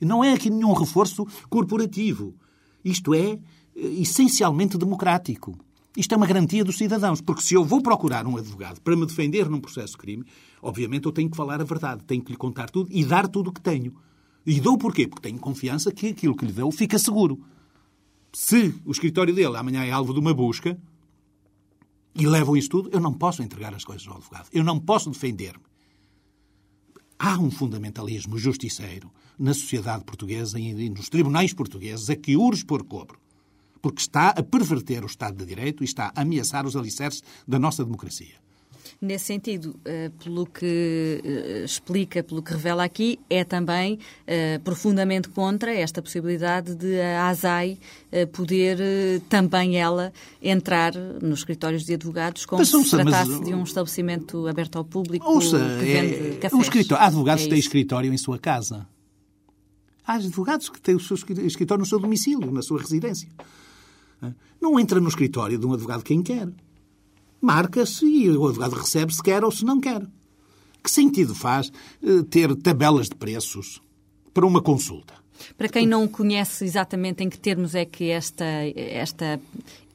Não 0.00 0.22
é 0.22 0.32
aqui 0.32 0.50
nenhum 0.50 0.72
reforço 0.72 1.26
corporativo. 1.48 2.34
Isto 2.84 3.14
é 3.14 3.32
eh, 3.32 3.38
essencialmente 3.74 4.76
democrático. 4.78 5.56
Isto 5.96 6.12
é 6.12 6.16
uma 6.16 6.26
garantia 6.26 6.62
dos 6.62 6.76
cidadãos, 6.76 7.22
porque 7.22 7.40
se 7.40 7.54
eu 7.54 7.64
vou 7.64 7.82
procurar 7.82 8.26
um 8.26 8.36
advogado 8.36 8.80
para 8.82 8.94
me 8.94 9.06
defender 9.06 9.48
num 9.48 9.60
processo 9.60 9.92
de 9.92 9.98
crime, 9.98 10.24
obviamente 10.60 11.06
eu 11.06 11.12
tenho 11.12 11.30
que 11.30 11.36
falar 11.36 11.58
a 11.58 11.64
verdade, 11.64 12.04
tenho 12.04 12.22
que 12.22 12.32
lhe 12.32 12.36
contar 12.36 12.68
tudo 12.68 12.90
e 12.92 13.02
dar 13.02 13.26
tudo 13.26 13.48
o 13.48 13.52
que 13.52 13.62
tenho. 13.62 13.94
E 14.44 14.60
dou 14.60 14.76
porquê? 14.76 15.08
Porque 15.08 15.26
tenho 15.26 15.40
confiança 15.40 15.90
que 15.90 16.08
aquilo 16.08 16.36
que 16.36 16.44
lhe 16.44 16.52
deu 16.52 16.70
fica 16.70 16.98
seguro 16.98 17.42
se 18.36 18.74
o 18.84 18.90
escritório 18.90 19.34
dele 19.34 19.56
amanhã 19.56 19.82
é 19.82 19.90
alvo 19.90 20.12
de 20.12 20.20
uma 20.20 20.34
busca 20.34 20.78
e 22.14 22.26
levam 22.26 22.54
isso 22.54 22.68
tudo, 22.68 22.90
eu 22.92 23.00
não 23.00 23.14
posso 23.14 23.42
entregar 23.42 23.74
as 23.74 23.82
coisas 23.82 24.06
ao 24.06 24.18
advogado. 24.18 24.50
Eu 24.52 24.62
não 24.62 24.78
posso 24.78 25.08
defender-me. 25.08 25.64
Há 27.18 27.38
um 27.38 27.50
fundamentalismo 27.50 28.36
justiceiro 28.36 29.10
na 29.38 29.54
sociedade 29.54 30.04
portuguesa 30.04 30.60
e 30.60 30.90
nos 30.90 31.08
tribunais 31.08 31.54
portugueses 31.54 32.10
a 32.10 32.14
que 32.14 32.36
urge 32.36 32.62
por 32.62 32.84
cobro, 32.84 33.18
porque 33.80 34.02
está 34.02 34.28
a 34.28 34.42
perverter 34.42 35.02
o 35.02 35.06
Estado 35.06 35.38
de 35.38 35.46
Direito 35.46 35.82
e 35.82 35.86
está 35.86 36.12
a 36.14 36.20
ameaçar 36.20 36.66
os 36.66 36.76
alicerces 36.76 37.22
da 37.48 37.58
nossa 37.58 37.82
democracia. 37.86 38.34
Nesse 39.00 39.26
sentido, 39.26 39.76
uh, 39.80 40.10
pelo 40.22 40.46
que 40.46 41.20
uh, 41.22 41.64
explica, 41.64 42.22
pelo 42.22 42.42
que 42.42 42.52
revela 42.52 42.82
aqui, 42.82 43.20
é 43.28 43.44
também 43.44 43.94
uh, 43.94 44.60
profundamente 44.64 45.28
contra 45.28 45.74
esta 45.74 46.00
possibilidade 46.00 46.74
de 46.74 46.98
a 47.00 47.28
ASAI 47.28 47.78
poder 48.32 48.78
também 49.28 49.76
ela 49.76 50.12
entrar 50.40 50.94
nos 50.94 51.40
escritórios 51.40 51.84
de 51.84 51.92
advogados 51.92 52.46
como 52.46 52.64
se 52.64 52.90
tratasse 52.90 53.30
mas, 53.30 53.40
de 53.40 53.54
um 53.54 53.62
estabelecimento 53.62 54.46
aberto 54.46 54.76
ao 54.76 54.84
público 54.84 55.26
ouça, 55.28 55.58
que 55.78 55.84
vende 55.84 56.14
é, 56.14 56.38
cafés. 56.40 56.54
O 56.54 56.62
escritório, 56.62 57.04
há 57.04 57.06
advogados 57.06 57.42
é 57.42 57.44
que 57.44 57.50
têm 57.50 57.58
escritório 57.58 58.12
em 58.12 58.16
sua 58.16 58.38
casa. 58.38 58.86
Há 60.06 60.14
advogados 60.14 60.70
que 60.70 60.80
têm 60.80 60.94
o 60.94 61.00
seu 61.00 61.16
escritório 61.16 61.80
no 61.80 61.86
seu 61.86 61.98
domicílio, 61.98 62.50
na 62.50 62.62
sua 62.62 62.80
residência. 62.80 63.28
Não 64.60 64.80
entra 64.80 64.98
no 65.00 65.08
escritório 65.08 65.58
de 65.58 65.66
um 65.66 65.74
advogado 65.74 66.02
quem 66.02 66.22
quer. 66.22 66.48
Marca-se 67.40 68.06
e 68.06 68.30
o 68.30 68.46
advogado 68.46 68.76
recebe 68.76 69.14
se 69.14 69.22
quer 69.22 69.44
ou 69.44 69.50
se 69.50 69.64
não 69.64 69.80
quer. 69.80 70.06
Que 70.82 70.90
sentido 70.90 71.34
faz 71.34 71.70
eh, 72.02 72.22
ter 72.30 72.54
tabelas 72.56 73.08
de 73.08 73.16
preços 73.16 73.82
para 74.32 74.46
uma 74.46 74.62
consulta? 74.62 75.14
Para 75.56 75.68
quem 75.68 75.86
não 75.86 76.06
conhece 76.08 76.64
exatamente 76.64 77.22
em 77.22 77.28
que 77.28 77.38
termos 77.38 77.74
é 77.74 77.84
que 77.84 78.10
esta, 78.10 78.44
esta 78.74 79.40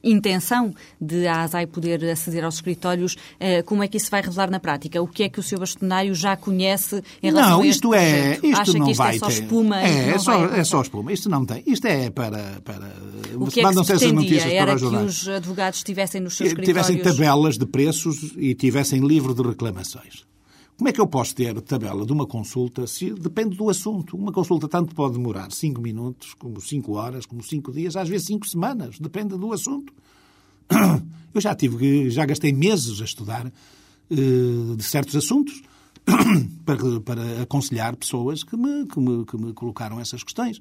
intenção 0.02 0.74
de 1.00 1.26
a 1.26 1.42
ASAI 1.42 1.66
poder 1.66 2.04
aceder 2.10 2.44
aos 2.44 2.56
escritórios, 2.56 3.16
eh, 3.38 3.62
como 3.62 3.82
é 3.82 3.88
que 3.88 3.96
isso 3.96 4.10
vai 4.10 4.20
revelar 4.20 4.50
na 4.50 4.58
prática? 4.58 5.00
O 5.00 5.06
que 5.06 5.22
é 5.22 5.28
que 5.28 5.38
o 5.38 5.42
Sr. 5.42 5.60
Bastonário 5.60 6.14
já 6.14 6.36
conhece 6.36 7.02
em 7.22 7.30
relação 7.30 7.58
não, 7.58 7.64
isto 7.64 7.92
a 7.92 7.98
este 7.98 8.08
é, 8.08 8.20
projeto? 8.20 8.46
Isto 8.46 8.60
Acha 8.60 8.78
não 8.78 8.84
que 8.84 8.90
isto 8.90 8.98
vai 8.98 9.14
é 9.14 9.18
só 9.18 9.26
ter. 9.26 9.32
espuma? 9.32 9.82
É, 9.82 10.08
é 10.10 10.18
só, 10.18 10.44
é 10.46 10.64
só 10.64 10.82
espuma. 10.82 11.12
Isto 11.12 11.28
não 11.28 11.44
tem. 11.44 11.62
Isto 11.66 11.86
é 11.86 12.10
para... 12.10 12.60
para... 12.64 12.92
O 13.36 13.46
que 13.46 13.60
é 13.60 13.68
que 13.68 13.74
se 13.74 13.84
pretendia? 13.84 14.52
Era 14.52 14.76
que 14.76 14.84
os 14.84 15.28
advogados 15.28 15.78
estivessem 15.78 16.20
nos 16.20 16.36
seus 16.36 16.50
escritórios... 16.50 16.86
Tivessem 16.86 17.02
tabelas 17.02 17.56
de 17.56 17.66
preços 17.66 18.34
e 18.36 18.54
tivessem 18.54 19.00
livro 19.06 19.34
de 19.34 19.42
reclamações. 19.42 20.31
Como 20.82 20.88
é 20.88 20.92
que 20.92 21.00
eu 21.00 21.06
posso 21.06 21.32
ter 21.32 21.60
tabela 21.60 22.04
de 22.04 22.12
uma 22.12 22.26
consulta 22.26 22.88
se 22.88 23.12
depende 23.14 23.56
do 23.56 23.70
assunto? 23.70 24.16
Uma 24.16 24.32
consulta 24.32 24.66
tanto 24.66 24.96
pode 24.96 25.12
demorar 25.12 25.52
5 25.52 25.80
minutos, 25.80 26.34
como 26.34 26.60
5 26.60 26.92
horas, 26.94 27.24
como 27.24 27.40
5 27.40 27.70
dias, 27.70 27.94
às 27.94 28.08
vezes 28.08 28.26
5 28.26 28.48
semanas, 28.48 28.98
depende 28.98 29.38
do 29.38 29.52
assunto. 29.52 29.94
Eu 31.32 31.40
já 31.40 31.54
tive, 31.54 32.10
já 32.10 32.26
gastei 32.26 32.52
meses 32.52 33.00
a 33.00 33.04
estudar 33.04 33.46
uh, 33.46 34.76
de 34.76 34.82
certos 34.82 35.14
assuntos 35.14 35.62
para, 36.66 37.00
para, 37.02 37.42
aconselhar 37.42 37.94
pessoas 37.94 38.42
que 38.42 38.56
me, 38.56 38.84
que, 38.84 38.98
me, 38.98 39.24
que 39.24 39.36
me 39.36 39.52
colocaram 39.52 40.00
essas 40.00 40.24
questões. 40.24 40.60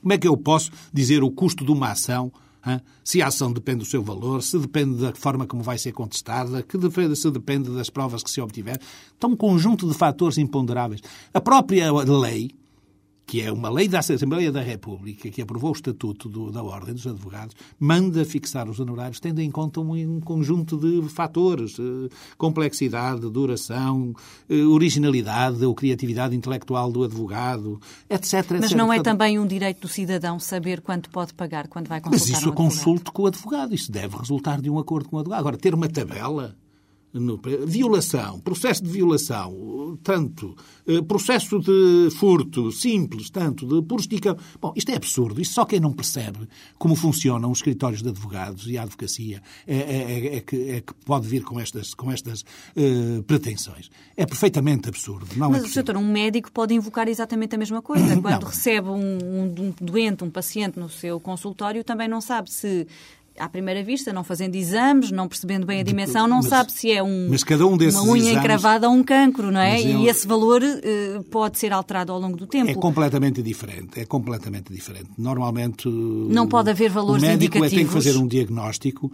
Como 0.00 0.12
é 0.12 0.18
que 0.18 0.26
eu 0.26 0.36
posso 0.36 0.72
dizer 0.92 1.22
o 1.22 1.30
custo 1.30 1.64
de 1.64 1.70
uma 1.70 1.92
ação 1.92 2.32
se 3.04 3.20
a 3.20 3.26
ação 3.26 3.52
depende 3.52 3.80
do 3.80 3.84
seu 3.84 4.02
valor, 4.02 4.42
se 4.42 4.58
depende 4.58 5.00
da 5.00 5.12
forma 5.14 5.46
como 5.46 5.62
vai 5.62 5.78
ser 5.78 5.92
contestada, 5.92 6.62
que 6.62 6.78
depende, 6.78 7.16
se 7.16 7.30
depende 7.30 7.70
das 7.70 7.90
provas 7.90 8.22
que 8.22 8.30
se 8.30 8.40
obtiver. 8.40 8.80
Então, 9.16 9.30
um 9.30 9.36
conjunto 9.36 9.88
de 9.88 9.94
fatores 9.94 10.38
imponderáveis. 10.38 11.00
A 11.34 11.40
própria 11.40 11.90
lei, 11.92 12.50
que 13.26 13.40
é 13.40 13.52
uma 13.52 13.70
lei 13.70 13.88
da 13.88 14.00
Assembleia 14.00 14.50
da 14.50 14.60
República, 14.60 15.30
que 15.30 15.40
aprovou 15.40 15.70
o 15.70 15.74
Estatuto 15.74 16.28
do, 16.28 16.50
da 16.50 16.62
Ordem 16.62 16.94
dos 16.94 17.06
Advogados, 17.06 17.54
manda 17.78 18.24
fixar 18.24 18.68
os 18.68 18.80
honorários 18.80 19.20
tendo 19.20 19.40
em 19.40 19.50
conta 19.50 19.80
um, 19.80 20.16
um 20.16 20.20
conjunto 20.20 20.76
de 20.76 21.08
fatores, 21.08 21.76
eh, 21.78 22.08
complexidade, 22.36 23.28
duração, 23.30 24.14
eh, 24.48 24.64
originalidade 24.64 25.64
ou 25.64 25.74
criatividade 25.74 26.36
intelectual 26.36 26.90
do 26.90 27.04
advogado, 27.04 27.80
etc. 28.10 28.32
Mas 28.32 28.64
etc. 28.64 28.76
não 28.76 28.92
é 28.92 29.00
também 29.02 29.38
um 29.38 29.46
direito 29.46 29.80
do 29.82 29.88
cidadão 29.88 30.38
saber 30.38 30.80
quanto 30.80 31.08
pode 31.08 31.32
pagar 31.34 31.68
quando 31.68 31.88
vai 31.88 32.00
consultar 32.00 32.28
Mas 32.28 32.38
isso 32.38 32.50
um 32.50 32.54
consulto 32.54 33.12
com 33.12 33.22
o 33.22 33.26
advogado. 33.26 33.74
Isso 33.74 33.90
deve 33.90 34.16
resultar 34.16 34.60
de 34.60 34.68
um 34.68 34.78
acordo 34.78 35.08
com 35.08 35.16
o 35.16 35.18
advogado. 35.20 35.40
Agora, 35.40 35.56
ter 35.56 35.74
uma 35.74 35.88
tabela 35.88 36.54
no, 37.12 37.38
violação, 37.66 38.40
processo 38.40 38.82
de 38.82 38.90
violação, 38.90 39.52
tanto, 39.96 40.56
eh, 40.86 41.02
processo 41.02 41.58
de 41.58 42.10
furto 42.16 42.70
simples, 42.70 43.30
tanto, 43.30 43.66
de 43.66 43.86
por 43.86 44.00
Bom, 44.60 44.72
isto 44.76 44.90
é 44.90 44.96
absurdo. 44.96 45.40
Isto 45.40 45.54
só 45.54 45.64
quem 45.64 45.80
não 45.80 45.92
percebe 45.92 46.48
como 46.78 46.94
funcionam 46.94 47.50
os 47.50 47.58
escritórios 47.58 48.02
de 48.02 48.08
advogados 48.08 48.66
e 48.66 48.76
a 48.76 48.82
advocacia 48.82 49.42
é, 49.66 49.76
é, 49.76 49.80
é, 49.80 50.36
é 50.36 50.40
que, 50.40 50.70
é 50.70 50.80
que, 50.80 50.94
pode 51.04 51.26
vir 51.26 51.42
com 51.42 51.58
estas, 51.58 51.94
com 51.94 52.10
estas 52.10 52.42
uh, 52.42 53.22
pretensões. 53.24 53.90
É 54.16 54.26
perfeitamente 54.26 54.88
absurdo. 54.88 55.26
Não 55.36 55.50
Mas, 55.50 55.70
é 55.70 55.74
doutor, 55.74 55.96
um 55.96 56.12
médico 56.12 56.50
pode 56.52 56.74
invocar 56.74 57.08
exatamente 57.08 57.54
a 57.54 57.58
mesma 57.58 57.80
coisa. 57.82 58.20
Quando 58.20 58.42
não. 58.42 58.48
recebe 58.48 58.88
um, 58.88 59.18
um 59.54 59.74
doente, 59.80 60.24
um 60.24 60.30
paciente 60.30 60.78
no 60.78 60.88
seu 60.88 61.20
consultório, 61.20 61.84
também 61.84 62.08
não 62.08 62.20
sabe 62.20 62.50
se 62.50 62.86
à 63.38 63.48
primeira 63.48 63.82
vista, 63.82 64.12
não 64.12 64.22
fazendo 64.22 64.54
exames, 64.54 65.10
não 65.10 65.26
percebendo 65.28 65.66
bem 65.66 65.80
a 65.80 65.82
dimensão, 65.82 66.26
não 66.28 66.38
mas, 66.38 66.46
sabe 66.46 66.72
se 66.72 66.90
é 66.90 67.02
um, 67.02 67.06
um 67.06 67.28
uma 67.28 67.32
unha 67.32 67.86
exames, 67.86 68.28
encravada 68.28 68.88
ou 68.88 68.94
um 68.94 69.02
cancro, 69.02 69.50
não 69.50 69.60
é? 69.60 69.80
E 69.80 70.08
esse 70.08 70.26
valor 70.26 70.62
uh, 70.62 71.24
pode 71.24 71.58
ser 71.58 71.72
alterado 71.72 72.12
ao 72.12 72.20
longo 72.20 72.36
do 72.36 72.46
tempo. 72.46 72.70
É 72.70 72.74
completamente 72.74 73.42
diferente, 73.42 74.00
é 74.00 74.04
completamente 74.04 74.72
diferente. 74.72 75.10
Normalmente... 75.16 75.88
Não 75.88 76.46
pode 76.46 76.70
haver 76.70 76.90
valores 76.90 77.22
indicativos. 77.22 77.56
O 77.56 77.60
médico 77.60 77.76
tem 77.76 77.86
que 77.86 77.92
fazer 77.92 78.16
um 78.16 78.26
diagnóstico. 78.26 79.12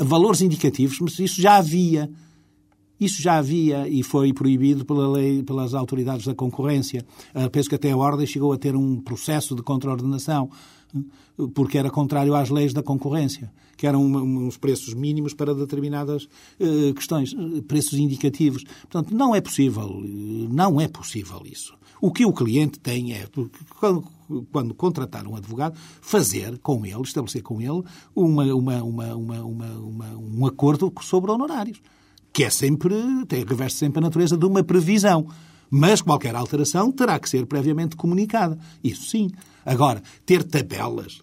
Valores 0.00 0.40
indicativos, 0.40 0.98
mas 1.00 1.18
isso 1.18 1.40
já 1.40 1.56
havia. 1.56 2.10
Isso 2.98 3.20
já 3.20 3.36
havia 3.36 3.86
e 3.86 4.02
foi 4.02 4.32
proibido 4.32 4.84
pela 4.84 5.06
lei, 5.06 5.42
pelas 5.42 5.74
autoridades 5.74 6.24
da 6.24 6.34
concorrência. 6.34 7.04
Uh, 7.34 7.50
penso 7.50 7.68
que 7.68 7.74
até 7.74 7.90
a 7.90 7.96
Ordem 7.96 8.26
chegou 8.26 8.52
a 8.54 8.58
ter 8.58 8.74
um 8.74 9.00
processo 9.00 9.54
de 9.54 9.62
contraordenação 9.62 10.50
porque 11.54 11.78
era 11.78 11.90
contrário 11.90 12.34
às 12.34 12.50
leis 12.50 12.72
da 12.72 12.82
concorrência, 12.82 13.52
que 13.76 13.86
eram 13.86 14.04
uns 14.04 14.56
preços 14.56 14.94
mínimos 14.94 15.34
para 15.34 15.54
determinadas 15.54 16.24
uh, 16.24 16.94
questões, 16.94 17.34
preços 17.68 17.98
indicativos. 17.98 18.64
Portanto, 18.82 19.14
não 19.14 19.34
é 19.34 19.40
possível, 19.40 20.00
não 20.50 20.80
é 20.80 20.88
possível 20.88 21.42
isso. 21.44 21.74
O 22.00 22.10
que 22.10 22.26
o 22.26 22.32
cliente 22.32 22.78
tem 22.78 23.12
é, 23.12 23.26
quando, 23.78 24.04
quando 24.52 24.74
contratar 24.74 25.26
um 25.26 25.34
advogado, 25.34 25.78
fazer 26.00 26.58
com 26.58 26.84
ele, 26.84 27.02
estabelecer 27.02 27.42
com 27.42 27.60
ele 27.60 27.82
uma, 28.14 28.44
uma, 28.54 28.82
uma, 28.82 29.14
uma 29.14 30.16
um 30.16 30.46
acordo 30.46 30.92
sobre 31.00 31.30
honorários, 31.30 31.80
que 32.32 32.44
é 32.44 32.50
sempre, 32.50 32.94
tem, 33.26 33.44
reveste 33.44 33.78
sempre 33.78 33.98
a 33.98 34.02
natureza 34.02 34.36
de 34.36 34.44
uma 34.44 34.62
previsão. 34.62 35.26
Mas 35.70 36.00
qualquer 36.00 36.34
alteração 36.34 36.92
terá 36.92 37.18
que 37.18 37.28
ser 37.28 37.46
previamente 37.46 37.96
comunicada. 37.96 38.58
Isso 38.84 39.10
sim. 39.10 39.30
Agora, 39.66 40.00
ter 40.24 40.44
tabelas 40.44 41.20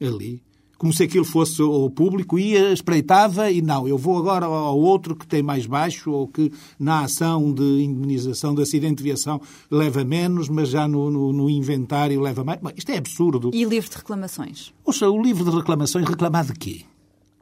ali, 0.00 0.42
como 0.76 0.92
se 0.92 1.04
aquilo 1.04 1.24
fosse 1.24 1.62
o 1.62 1.88
público, 1.90 2.38
ia, 2.38 2.72
espreitava 2.72 3.50
e 3.50 3.62
não, 3.62 3.86
eu 3.86 3.96
vou 3.96 4.18
agora 4.18 4.46
ao 4.46 4.78
outro 4.78 5.14
que 5.14 5.26
tem 5.26 5.42
mais 5.42 5.64
baixo 5.64 6.10
ou 6.10 6.26
que 6.26 6.52
na 6.78 7.02
ação 7.02 7.52
de 7.52 7.82
indemnização 7.82 8.54
de 8.54 8.62
acidente 8.62 8.96
de 8.96 9.04
viação 9.04 9.40
leva 9.70 10.04
menos, 10.04 10.48
mas 10.48 10.68
já 10.68 10.86
no, 10.86 11.10
no, 11.10 11.32
no 11.32 11.50
inventário 11.50 12.20
leva 12.20 12.44
mais. 12.44 12.60
Bom, 12.60 12.70
isto 12.76 12.90
é 12.90 12.98
absurdo. 12.98 13.50
E 13.52 13.64
livro 13.64 13.90
de 13.90 13.96
reclamações? 13.96 14.72
Ouça, 14.84 15.08
o 15.08 15.20
livro 15.20 15.48
de 15.48 15.56
reclamações 15.56 16.08
reclamar 16.08 16.46
de 16.46 16.52
quê? 16.52 16.82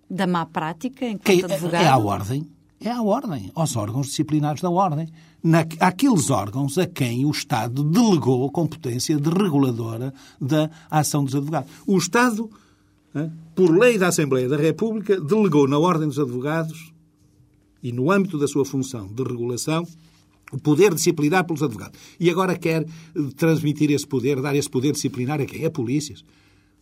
Da 0.08 0.26
má 0.26 0.46
prática 0.46 1.04
enquanto 1.06 1.24
que, 1.24 1.44
advogado? 1.44 1.82
É 1.82 1.88
à 1.88 1.96
ordem. 1.96 2.46
É 2.78 2.90
à 2.90 3.02
ordem, 3.02 3.50
aos 3.54 3.74
órgãos 3.74 4.08
disciplinares 4.08 4.60
da 4.60 4.70
ordem. 4.70 5.08
Na, 5.46 5.60
àqueles 5.80 6.30
órgãos 6.30 6.76
a 6.76 6.86
quem 6.86 7.24
o 7.24 7.30
Estado 7.30 7.84
delegou 7.84 8.46
a 8.46 8.50
competência 8.50 9.16
de 9.16 9.30
reguladora 9.30 10.12
da 10.40 10.70
ação 10.90 11.24
dos 11.24 11.34
advogados. 11.34 11.70
O 11.86 11.96
Estado 11.96 12.50
por 13.54 13.70
lei 13.70 13.98
da 13.98 14.08
Assembleia 14.08 14.48
da 14.48 14.56
República, 14.56 15.20
delegou 15.20 15.66
na 15.66 15.78
Ordem 15.78 16.08
dos 16.08 16.18
Advogados 16.18 16.92
e 17.82 17.92
no 17.92 18.10
âmbito 18.10 18.38
da 18.38 18.46
sua 18.46 18.64
função 18.64 19.06
de 19.06 19.22
regulação 19.22 19.86
o 20.52 20.58
poder 20.58 20.94
disciplinar 20.94 21.44
pelos 21.44 21.62
advogados. 21.62 21.98
E 22.20 22.30
agora 22.30 22.56
quer 22.56 22.82
eh, 22.82 22.86
transmitir 23.36 23.90
esse 23.90 24.06
poder, 24.06 24.40
dar 24.40 24.54
esse 24.54 24.70
poder 24.70 24.92
disciplinar 24.92 25.40
a 25.40 25.46
quem? 25.46 25.64
A 25.64 25.70
polícias. 25.70 26.24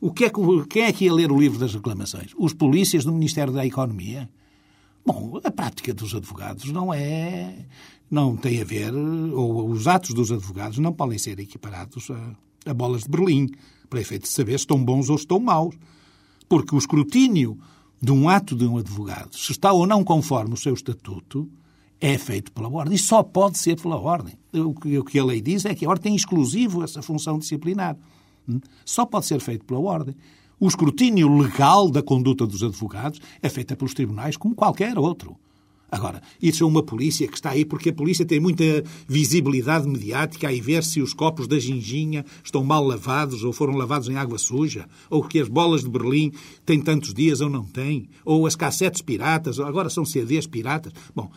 O 0.01 0.13
que 0.13 0.25
é 0.25 0.31
que, 0.31 0.41
quem 0.69 0.83
é 0.83 0.93
que 0.93 1.05
ia 1.07 1.15
ler 1.15 1.33
o 1.33 1.39
livro 1.39 1.59
das 1.59 1.73
reclamações? 1.73 2.33
Os 2.37 2.53
polícias 2.53 3.05
do 3.05 3.13
Ministério 3.13 3.55
da 3.55 3.65
Economia? 3.65 4.29
Bom, 5.07 5.41
a 5.43 5.51
prática 5.51 5.95
dos 5.95 6.15
advogados 6.15 6.71
não 6.71 6.93
é. 6.93 7.67
Não 8.11 8.37
tem 8.37 8.61
a 8.61 8.65
ver, 8.65 8.95
ou 8.95 9.69
os 9.71 9.87
atos 9.87 10.15
dos 10.15 10.31
advogados 10.31 10.79
não 10.79 10.93
podem 10.93 11.19
ser 11.19 11.39
equiparados 11.41 12.11
a, 12.11 12.71
a 12.71 12.75
bolas 12.75 13.03
de 13.03 13.09
Berlim, 13.09 13.51
para 13.89 14.01
efeito 14.01 14.23
de 14.23 14.29
saber 14.29 14.53
se 14.53 14.65
estão 14.65 14.83
bons 14.83 15.09
ou 15.09 15.19
se 15.19 15.25
estão 15.25 15.39
maus. 15.39 15.77
Porque 16.49 16.75
o 16.75 16.79
escrutínio 16.79 17.59
de 18.01 18.13
um 18.13 18.29
ato 18.29 18.55
de 18.55 18.67
um 18.67 18.77
advogado, 18.77 19.37
se 19.37 19.53
está 19.53 19.73
ou 19.73 19.87
não 19.87 20.05
conforme 20.05 20.55
o 20.55 20.57
seu 20.57 20.75
estatuto, 20.75 21.49
é 22.01 22.19
feito 22.19 22.53
pela 22.53 22.69
ordem. 22.69 22.95
E 22.95 22.99
só 22.99 23.23
pode 23.23 23.57
ser 23.57 23.81
pela 23.81 23.97
ordem. 23.97 24.35
O 24.53 25.05
que 25.05 25.19
a 25.19 25.25
lei 25.25 25.41
diz 25.41 25.65
é 25.65 25.75
que 25.75 25.87
a 25.87 25.89
ordem 25.89 26.11
tem 26.11 26.17
exclusivo 26.17 26.83
essa 26.83 27.01
função 27.01 27.39
disciplinar. 27.39 27.97
Hum? 28.49 28.61
Só 28.85 29.07
pode 29.07 29.27
ser 29.27 29.41
feito 29.41 29.65
pela 29.65 29.81
ordem. 29.81 30.15
O 30.61 30.69
escrutínio 30.69 31.35
legal 31.37 31.91
da 31.91 32.03
conduta 32.03 32.47
dos 32.47 32.63
advogados 32.63 33.21
é 33.41 33.49
feito 33.49 33.75
pelos 33.77 33.95
tribunais 33.95 34.37
como 34.37 34.55
qualquer 34.55 34.99
outro. 34.99 35.37
Agora, 35.91 36.21
isso 36.43 36.65
é 36.65 36.67
uma 36.67 36.83
polícia 36.83 37.29
que 37.29 37.35
está 37.35 37.51
aí 37.51 37.65
porque 37.65 37.91
a 37.91 37.93
polícia 37.93 38.25
tem 38.25 38.41
muita 38.41 38.65
visibilidade 39.07 39.87
mediática 39.87 40.49
aí 40.49 40.61
ver 40.61 40.83
se 40.83 41.01
os 41.01 41.13
copos 41.13 41.47
da 41.47 41.59
ginginha 41.59 42.25
estão 42.43 42.65
mal 42.65 42.85
lavados 42.85 43.45
ou 43.45 43.53
foram 43.53 43.75
lavados 43.75 44.09
em 44.09 44.17
água 44.17 44.39
suja, 44.39 44.87
ou 45.09 45.23
que 45.23 45.39
as 45.39 45.49
bolas 45.49 45.83
de 45.83 45.89
Berlim 45.89 46.33
têm 46.67 46.81
tantos 46.81 47.15
dias 47.15 47.41
ou 47.41 47.49
não 47.49 47.65
têm, 47.65 48.09
ou 48.25 48.47
as 48.47 48.57
cassetes 48.57 49.03
piratas, 49.03 49.61
agora 49.61 49.89
são 49.89 50.05
CDs 50.05 50.47
piratas. 50.47 50.93
Bom, 51.15 51.31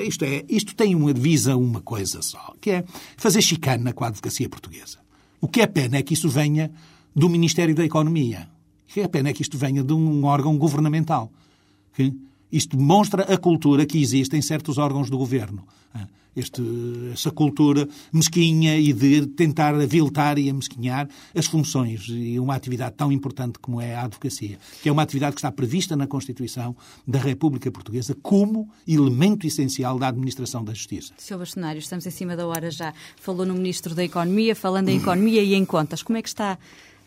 isto, 0.00 0.24
é, 0.24 0.44
isto 0.48 0.74
tem 0.74 0.94
uma, 0.94 1.12
visa 1.12 1.56
uma 1.56 1.80
coisa 1.80 2.22
só, 2.22 2.54
que 2.60 2.70
é 2.70 2.84
fazer 3.16 3.40
chicana 3.40 3.92
com 3.92 4.04
a 4.04 4.08
advocacia 4.08 4.48
portuguesa. 4.48 4.98
O 5.40 5.46
que 5.46 5.60
é 5.60 5.66
pena 5.66 5.96
é 5.96 6.02
que 6.02 6.14
isso 6.14 6.28
venha 6.28 6.72
do 7.14 7.28
Ministério 7.28 7.74
da 7.74 7.84
Economia. 7.84 8.48
O 8.88 8.92
que 8.92 9.00
é 9.00 9.08
pena 9.08 9.28
é 9.28 9.32
que 9.32 9.42
isto 9.42 9.56
venha 9.56 9.82
de 9.82 9.92
um 9.92 10.24
órgão 10.24 10.56
governamental. 10.58 11.30
Okay? 11.92 12.12
Isto 12.52 12.76
demonstra 12.76 13.22
a 13.22 13.38
cultura 13.38 13.86
que 13.86 14.00
existe 14.00 14.36
em 14.36 14.42
certos 14.42 14.76
órgãos 14.76 15.08
do 15.08 15.16
governo. 15.16 15.64
Ah, 15.94 16.06
este, 16.36 16.62
essa 17.12 17.30
cultura 17.30 17.88
mesquinha 18.12 18.78
e 18.78 18.92
de 18.92 19.26
tentar 19.26 19.74
aviltar 19.74 20.38
e 20.38 20.48
amesquinhar 20.48 21.08
as 21.34 21.46
funções 21.46 22.06
e 22.08 22.38
uma 22.38 22.54
atividade 22.54 22.94
tão 22.96 23.12
importante 23.12 23.58
como 23.58 23.80
é 23.80 23.94
a 23.94 24.04
advocacia, 24.04 24.58
que 24.82 24.88
é 24.88 24.92
uma 24.92 25.02
atividade 25.02 25.34
que 25.34 25.40
está 25.40 25.52
prevista 25.52 25.96
na 25.96 26.06
Constituição 26.06 26.76
da 27.06 27.18
República 27.18 27.70
Portuguesa 27.70 28.16
como 28.22 28.68
elemento 28.86 29.46
essencial 29.46 29.98
da 29.98 30.08
administração 30.08 30.64
da 30.64 30.72
justiça. 30.72 31.12
Sr. 31.18 31.38
Bastonário, 31.38 31.78
estamos 31.78 32.06
em 32.06 32.10
cima 32.10 32.36
da 32.36 32.46
hora 32.46 32.70
já. 32.70 32.94
Falou 33.16 33.46
no 33.46 33.54
Ministro 33.54 33.94
da 33.94 34.04
Economia, 34.04 34.54
falando 34.54 34.88
em 34.88 34.98
economia 34.98 35.42
e 35.42 35.54
em 35.54 35.64
contas. 35.64 36.02
Como 36.02 36.16
é 36.16 36.22
que 36.22 36.28
está 36.28 36.58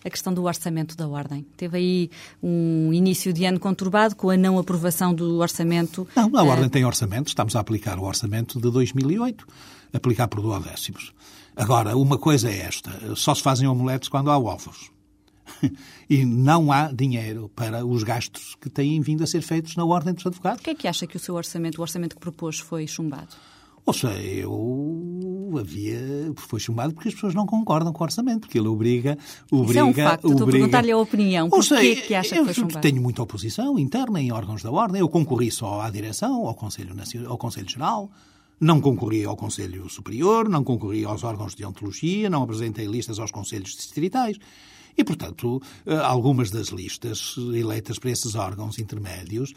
a 0.05 0.09
questão 0.09 0.31
do 0.31 0.43
orçamento 0.43 0.95
da 0.95 1.07
Ordem. 1.07 1.45
Teve 1.57 1.77
aí 1.77 2.11
um 2.41 2.93
início 2.93 3.33
de 3.33 3.43
ano 3.43 3.59
conturbado 3.59 4.15
com 4.15 4.29
a 4.29 4.37
não 4.37 4.59
aprovação 4.59 5.13
do 5.13 5.39
orçamento. 5.39 6.07
Não, 6.15 6.29
a 6.37 6.43
Ordem 6.43 6.67
uh... 6.67 6.69
tem 6.69 6.85
orçamento, 6.85 7.29
estamos 7.29 7.55
a 7.55 7.59
aplicar 7.59 7.97
o 7.97 8.03
orçamento 8.03 8.61
de 8.61 8.69
2008, 8.69 9.47
aplicar 9.91 10.27
por 10.27 10.41
duodécimos. 10.41 11.11
Agora, 11.55 11.97
uma 11.97 12.19
coisa 12.19 12.49
é 12.49 12.59
esta: 12.59 13.15
só 13.15 13.33
se 13.33 13.41
fazem 13.41 13.67
omeletes 13.67 14.07
quando 14.07 14.29
há 14.29 14.37
ovos. 14.37 14.91
e 16.09 16.25
não 16.25 16.71
há 16.71 16.91
dinheiro 16.91 17.49
para 17.55 17.85
os 17.85 18.03
gastos 18.03 18.55
que 18.59 18.69
têm 18.69 18.99
vindo 19.01 19.23
a 19.23 19.27
ser 19.27 19.41
feitos 19.41 19.75
na 19.75 19.85
Ordem 19.85 20.13
dos 20.13 20.25
Advogados. 20.25 20.59
Por 20.59 20.65
que 20.65 20.69
é 20.71 20.75
que 20.75 20.87
acha 20.87 21.07
que 21.07 21.17
o 21.17 21.19
seu 21.19 21.35
orçamento, 21.35 21.79
o 21.79 21.81
orçamento 21.81 22.15
que 22.15 22.21
propôs, 22.21 22.59
foi 22.59 22.85
chumbado? 22.87 23.35
Ou 23.85 23.93
seja, 23.93 24.19
eu 24.19 25.53
havia. 25.59 26.33
Foi 26.35 26.59
chumbado 26.59 26.93
porque 26.93 27.09
as 27.09 27.13
pessoas 27.13 27.35
não 27.35 27.45
concordam 27.45 27.93
com 27.93 28.03
o 28.03 28.05
orçamento, 28.05 28.41
porque 28.41 28.57
ele 28.57 28.67
obriga. 28.67 29.17
obriga 29.51 29.71
Isso 29.71 29.79
é 29.79 29.83
um 29.83 29.93
facto. 29.93 30.31
Estou 30.31 30.47
a 30.47 30.51
perguntar-lhe 30.51 30.91
a 30.91 30.97
opinião. 30.97 31.49
Por 31.49 31.63
que 31.63 31.95
que 31.95 32.15
acha 32.15 32.35
que 32.35 32.43
foi 32.43 32.53
chumbado? 32.53 32.81
Tenho 32.81 33.01
muita 33.01 33.21
oposição 33.21 33.77
interna 33.77 34.19
em 34.21 34.31
órgãos 34.31 34.63
da 34.63 34.71
Ordem. 34.71 34.99
Eu 34.99 35.09
concorri 35.09 35.51
só 35.51 35.81
à 35.81 35.89
direção, 35.89 36.47
ao 36.47 36.55
Conselho, 36.55 36.95
Nacional, 36.95 37.31
ao 37.31 37.37
Conselho 37.37 37.69
Geral. 37.69 38.09
Não 38.59 38.79
concorri 38.79 39.25
ao 39.25 39.35
Conselho 39.35 39.89
Superior, 39.89 40.47
não 40.47 40.63
concorri 40.63 41.03
aos 41.03 41.23
órgãos 41.23 41.53
de 41.53 41.65
ontologia, 41.65 42.29
não 42.29 42.41
apresentei 42.41 42.87
listas 42.87 43.19
aos 43.19 43.29
conselhos 43.29 43.75
distritais. 43.75 44.37
E, 44.97 45.03
portanto, 45.03 45.61
eh, 45.85 45.95
algumas 45.95 46.49
das 46.51 46.69
listas 46.69 47.35
eleitas 47.53 47.99
para 47.99 48.11
esses 48.11 48.33
órgãos 48.35 48.79
intermédios 48.79 49.53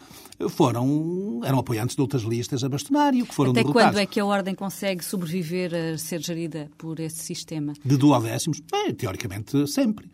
foram, 0.49 1.39
eram 1.43 1.59
apoiantes 1.59 1.95
de 1.95 2.01
outras 2.01 2.23
listas 2.23 2.63
a 2.63 2.69
bastonário, 2.69 3.25
que 3.25 3.33
foram 3.33 3.51
Até 3.51 3.61
derrotados. 3.61 3.91
quando 3.91 3.99
é 3.99 4.05
que 4.05 4.19
a 4.19 4.25
Ordem 4.25 4.53
consegue 4.53 5.03
sobreviver 5.03 5.73
a 5.73 5.97
ser 5.97 6.21
gerida 6.21 6.69
por 6.77 6.99
esse 6.99 7.19
sistema? 7.19 7.73
De 7.83 7.95
duodécimos? 7.97 8.59
Bem, 8.71 8.93
teoricamente, 8.93 9.67
sempre. 9.67 10.09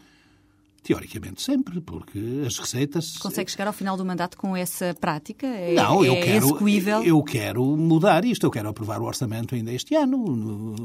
Teoricamente 0.84 1.42
sempre, 1.42 1.82
porque 1.82 2.44
as 2.46 2.60
receitas... 2.60 3.18
Consegue 3.18 3.50
chegar 3.50 3.66
ao 3.66 3.74
final 3.74 3.98
do 3.98 4.06
mandato 4.06 4.38
com 4.38 4.56
essa 4.56 4.94
prática? 4.94 5.48
É, 5.48 5.74
Não, 5.74 6.06
eu 6.06 6.14
é 6.14 6.22
quero, 6.22 6.46
execuível? 6.46 7.04
eu 7.04 7.24
quero 7.24 7.66
mudar 7.76 8.24
isto, 8.24 8.46
eu 8.46 8.52
quero 8.52 8.70
aprovar 8.70 9.02
o 9.02 9.06
orçamento 9.06 9.56
ainda 9.56 9.74
este 9.74 9.96
ano, 9.96 10.16
no, 10.18 10.76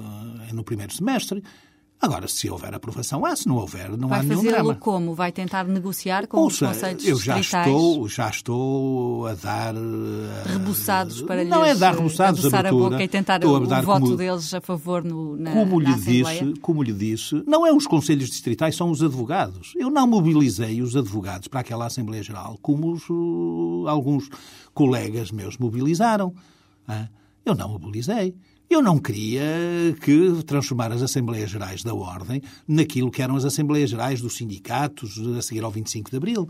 no 0.54 0.64
primeiro 0.64 0.94
semestre. 0.94 1.42
Agora, 2.02 2.26
se 2.26 2.48
houver 2.48 2.74
aprovação, 2.74 3.26
há. 3.26 3.36
Se 3.36 3.46
não 3.46 3.56
houver, 3.56 3.90
não 3.96 4.08
Vai 4.08 4.20
há 4.20 4.22
nenhum 4.22 4.40
drama. 4.40 4.50
Vai 4.50 4.60
fazê-lo 4.62 4.76
como? 4.80 5.14
Vai 5.14 5.30
tentar 5.30 5.64
negociar 5.64 6.26
com 6.26 6.38
Ouça, 6.38 6.64
os 6.70 6.72
conselhos 6.74 7.04
eu 7.06 7.18
já 7.18 7.34
distritais? 7.36 7.66
estou, 7.66 8.08
já 8.08 8.28
estou 8.30 9.26
a 9.26 9.34
dar... 9.34 9.74
Uh, 9.74 10.28
rebuçados 10.46 11.20
para 11.20 11.44
Não 11.44 11.62
é 11.62 11.74
dar 11.74 11.94
rebuçados, 11.94 12.42
a 12.44 12.58
abertura. 12.58 12.90
boca 12.90 13.04
e 13.04 13.08
tentar 13.08 13.44
o, 13.44 13.48
o 13.50 13.66
voto 13.66 13.84
como, 13.84 14.16
deles 14.16 14.54
a 14.54 14.62
favor 14.62 15.04
no, 15.04 15.36
na, 15.36 15.52
como 15.52 15.78
na 15.78 15.90
lhe 15.90 15.94
disse, 15.96 16.54
Como 16.62 16.82
lhe 16.82 16.92
disse, 16.94 17.44
não 17.46 17.66
é 17.66 17.72
os 17.72 17.86
conselhos 17.86 18.30
distritais, 18.30 18.76
são 18.76 18.90
os 18.90 19.02
advogados. 19.02 19.74
Eu 19.76 19.90
não 19.90 20.06
mobilizei 20.06 20.80
os 20.80 20.96
advogados 20.96 21.48
para 21.48 21.60
aquela 21.60 21.84
Assembleia 21.84 22.22
Geral 22.22 22.58
como 22.62 22.92
os, 22.92 23.02
uh, 23.10 23.86
alguns 23.88 24.30
colegas 24.72 25.30
meus 25.30 25.58
mobilizaram. 25.58 26.32
Eu 27.44 27.54
não 27.54 27.68
mobilizei. 27.68 28.34
Eu 28.70 28.80
não 28.80 29.00
queria 29.00 29.42
que 30.00 30.44
transformar 30.44 30.92
as 30.92 31.02
Assembleias 31.02 31.50
Gerais 31.50 31.82
da 31.82 31.92
Ordem 31.92 32.40
naquilo 32.68 33.10
que 33.10 33.20
eram 33.20 33.34
as 33.34 33.44
Assembleias 33.44 33.90
Gerais 33.90 34.20
dos 34.20 34.36
sindicatos 34.36 35.18
a 35.36 35.42
seguir 35.42 35.64
ao 35.64 35.72
25 35.72 36.08
de 36.08 36.16
Abril. 36.16 36.48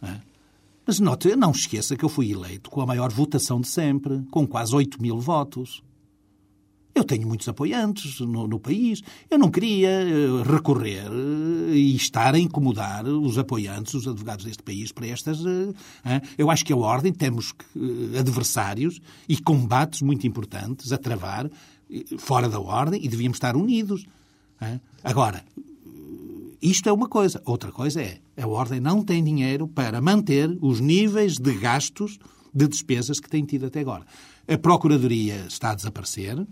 É? 0.00 0.16
Mas 0.86 0.98
note, 0.98 1.36
não 1.36 1.50
esqueça 1.50 1.94
que 1.94 2.02
eu 2.02 2.08
fui 2.08 2.32
eleito 2.32 2.70
com 2.70 2.80
a 2.80 2.86
maior 2.86 3.12
votação 3.12 3.60
de 3.60 3.68
sempre, 3.68 4.22
com 4.30 4.46
quase 4.46 4.74
8 4.74 5.00
mil 5.02 5.20
votos. 5.20 5.82
Eu 6.98 7.04
tenho 7.04 7.28
muitos 7.28 7.48
apoiantes 7.48 8.18
no, 8.18 8.48
no, 8.48 8.58
país. 8.58 9.02
Eu 9.30 9.38
não 9.38 9.52
queria 9.52 9.88
eh, 9.88 10.42
recorrer 10.44 11.06
eh, 11.06 11.76
e 11.76 11.94
estar 11.94 12.34
a 12.34 12.38
incomodar 12.40 13.06
os 13.06 13.38
apoiantes, 13.38 13.94
os 13.94 14.08
advogados 14.08 14.44
deste 14.44 14.64
país, 14.64 14.90
para 14.90 15.06
estas. 15.06 15.38
Eh, 15.46 16.20
eu 16.36 16.50
acho 16.50 16.64
que 16.64 16.72
a 16.72 16.76
Ordem 16.76 17.12
temos 17.12 17.54
adversários 18.18 19.00
e 19.28 19.36
combates 19.36 20.02
muito 20.02 20.26
importantes 20.26 20.90
a 20.90 20.98
travar 20.98 21.48
fora 22.18 22.48
da 22.48 22.58
Ordem 22.58 23.00
e 23.04 23.08
devíamos 23.08 23.36
estar 23.36 23.54
unidos. 23.54 24.04
Agora, 25.04 25.44
isto 26.60 26.88
é 26.88 26.92
uma 26.92 27.08
coisa. 27.08 27.40
Outra 27.44 27.70
coisa 27.70 28.02
é 28.02 28.18
a 28.36 28.48
Ordem 28.48 28.80
não 28.80 29.04
tem 29.04 29.22
dinheiro 29.22 29.68
para 29.68 30.00
manter 30.00 30.50
os 30.60 30.80
níveis 30.80 31.34
de 31.34 31.54
gastos 31.54 32.18
de 32.52 32.66
despesas 32.66 33.20
que 33.20 33.30
tem 33.30 33.44
tido 33.44 33.66
até 33.66 33.78
agora. 33.78 34.04
A 34.48 34.58
Procuradoria 34.58 35.44
está 35.46 35.70
a 35.70 35.74
desaparecer 35.76 36.44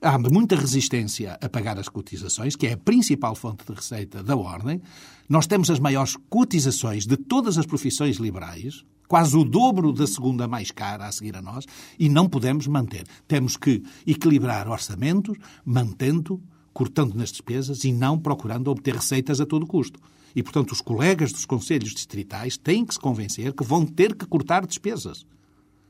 há 0.00 0.18
muita 0.18 0.56
resistência 0.56 1.38
a 1.40 1.48
pagar 1.48 1.78
as 1.78 1.88
cotizações, 1.88 2.56
que 2.56 2.66
é 2.66 2.72
a 2.72 2.76
principal 2.76 3.34
fonte 3.34 3.64
de 3.66 3.72
receita 3.72 4.22
da 4.22 4.36
Ordem. 4.36 4.80
Nós 5.28 5.46
temos 5.46 5.70
as 5.70 5.78
maiores 5.78 6.16
cotizações 6.28 7.06
de 7.06 7.16
todas 7.16 7.58
as 7.58 7.66
profissões 7.66 8.16
liberais, 8.16 8.84
quase 9.08 9.36
o 9.36 9.44
dobro 9.44 9.92
da 9.92 10.06
segunda 10.06 10.46
mais 10.46 10.70
cara 10.70 11.06
a 11.06 11.12
seguir 11.12 11.36
a 11.36 11.42
nós, 11.42 11.64
e 11.98 12.08
não 12.08 12.28
podemos 12.28 12.66
manter. 12.66 13.06
Temos 13.26 13.56
que 13.56 13.82
equilibrar 14.06 14.68
orçamentos, 14.68 15.36
mantendo, 15.64 16.40
cortando 16.72 17.14
nas 17.14 17.30
despesas 17.30 17.84
e 17.84 17.92
não 17.92 18.18
procurando 18.18 18.70
obter 18.70 18.94
receitas 18.94 19.40
a 19.40 19.46
todo 19.46 19.66
custo. 19.66 19.98
E, 20.34 20.42
portanto, 20.42 20.72
os 20.72 20.82
colegas 20.82 21.32
dos 21.32 21.46
conselhos 21.46 21.94
distritais 21.94 22.58
têm 22.58 22.84
que 22.84 22.92
se 22.92 23.00
convencer 23.00 23.54
que 23.54 23.64
vão 23.64 23.86
ter 23.86 24.14
que 24.14 24.26
cortar 24.26 24.66
despesas. 24.66 25.24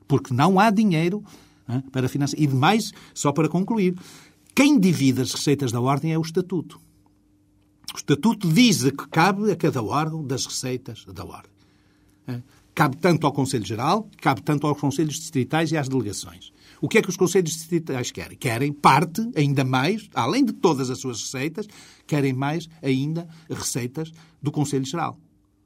Porque 0.07 0.33
não 0.33 0.61
há 0.61 0.71
dinheiro 0.71 1.25
para 1.91 2.09
financiar. 2.09 2.43
E 2.43 2.47
demais, 2.47 2.93
só 3.15 3.33
para 3.33 3.49
concluir, 3.49 3.95
quem 4.55 4.79
divide 4.79 5.21
as 5.21 5.33
receitas 5.33 5.73
da 5.73 5.81
Ordem 5.81 6.13
é 6.13 6.19
o 6.19 6.23
Estatuto. 6.23 6.81
O 7.93 7.97
Estatuto 7.97 8.51
diz 8.53 8.83
que 8.83 9.09
cabe 9.09 9.51
a 9.51 9.57
cada 9.57 9.83
órgão 9.83 10.25
das 10.25 10.47
receitas 10.47 11.05
da 11.07 11.25
Ordem. 11.25 11.51
Cabe 12.75 12.97
tanto 12.99 13.27
ao 13.27 13.33
Conselho 13.33 13.65
Geral, 13.65 14.09
cabe 14.21 14.43
tanto 14.43 14.67
aos 14.67 14.79
Conselhos 14.79 15.15
Distritais 15.15 15.73
e 15.73 15.79
às 15.79 15.89
delegações. 15.89 16.53
O 16.79 16.89
que 16.89 16.99
é 16.99 17.03
que 17.03 17.09
os 17.09 17.17
Conselhos 17.17 17.53
Distritais 17.53 18.11
querem? 18.11 18.37
Querem 18.37 18.71
parte, 18.71 19.27
ainda 19.35 19.65
mais, 19.65 20.11
além 20.15 20.45
de 20.45 20.53
todas 20.53 20.91
as 20.91 20.99
suas 20.99 21.23
receitas, 21.23 21.67
querem 22.07 22.35
mais 22.35 22.69
ainda 22.83 23.27
receitas 23.49 24.13
do 24.43 24.53
Conselho 24.53 24.85
Geral. 24.85 25.19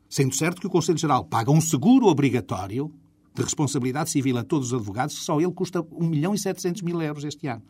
Sendo 0.09 0.35
certo 0.35 0.61
que 0.61 0.69
o 0.69 0.71
Conselho 0.71 0.99
Geral 0.99 1.25
paga 1.25 1.51
um 1.51 1.61
seguro 1.61 2.07
obrigatório 2.07 2.93
de 3.35 3.43
responsabilidade 3.43 4.11
civil 4.11 4.39
a 4.39 4.45
todos 4.45 4.68
os 4.68 4.74
advogados, 4.74 5.18
que 5.18 5.24
só 5.24 5.41
ele 5.41 5.53
custa 5.53 5.81
1 5.93 6.07
milhão 6.07 6.35
e 6.35 6.39
700 6.39 6.83
mil 6.83 7.01
euros 7.01 7.24
este 7.24 7.47
ano. 7.47 7.62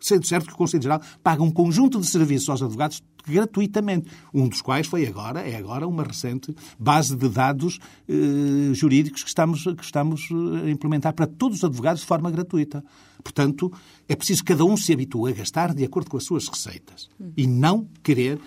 Sendo 0.00 0.26
certo 0.26 0.46
que 0.46 0.52
o 0.52 0.56
Conselho 0.56 0.82
Geral 0.82 1.02
paga 1.22 1.42
um 1.42 1.50
conjunto 1.50 1.98
de 2.00 2.06
serviços 2.06 2.48
aos 2.48 2.62
advogados 2.62 3.02
gratuitamente, 3.26 4.08
um 4.32 4.48
dos 4.48 4.62
quais 4.62 4.86
foi 4.86 5.06
agora, 5.06 5.40
é 5.40 5.56
agora 5.56 5.86
uma 5.86 6.02
recente 6.02 6.54
base 6.78 7.14
de 7.16 7.28
dados 7.28 7.78
eh, 8.08 8.72
jurídicos 8.72 9.22
que 9.22 9.28
estamos, 9.28 9.64
que 9.64 9.84
estamos 9.84 10.28
eh, 10.30 10.66
a 10.66 10.70
implementar 10.70 11.12
para 11.12 11.26
todos 11.26 11.58
os 11.58 11.64
advogados 11.64 12.00
de 12.02 12.06
forma 12.06 12.30
gratuita. 12.30 12.82
Portanto, 13.22 13.72
é 14.08 14.14
preciso 14.14 14.42
que 14.42 14.52
cada 14.52 14.64
um 14.64 14.76
se 14.76 14.92
habitue 14.92 15.32
a 15.32 15.34
gastar 15.34 15.74
de 15.74 15.84
acordo 15.84 16.08
com 16.08 16.16
as 16.16 16.24
suas 16.24 16.46
receitas 16.48 17.10
e 17.36 17.46
não 17.46 17.88
querer 18.02 18.40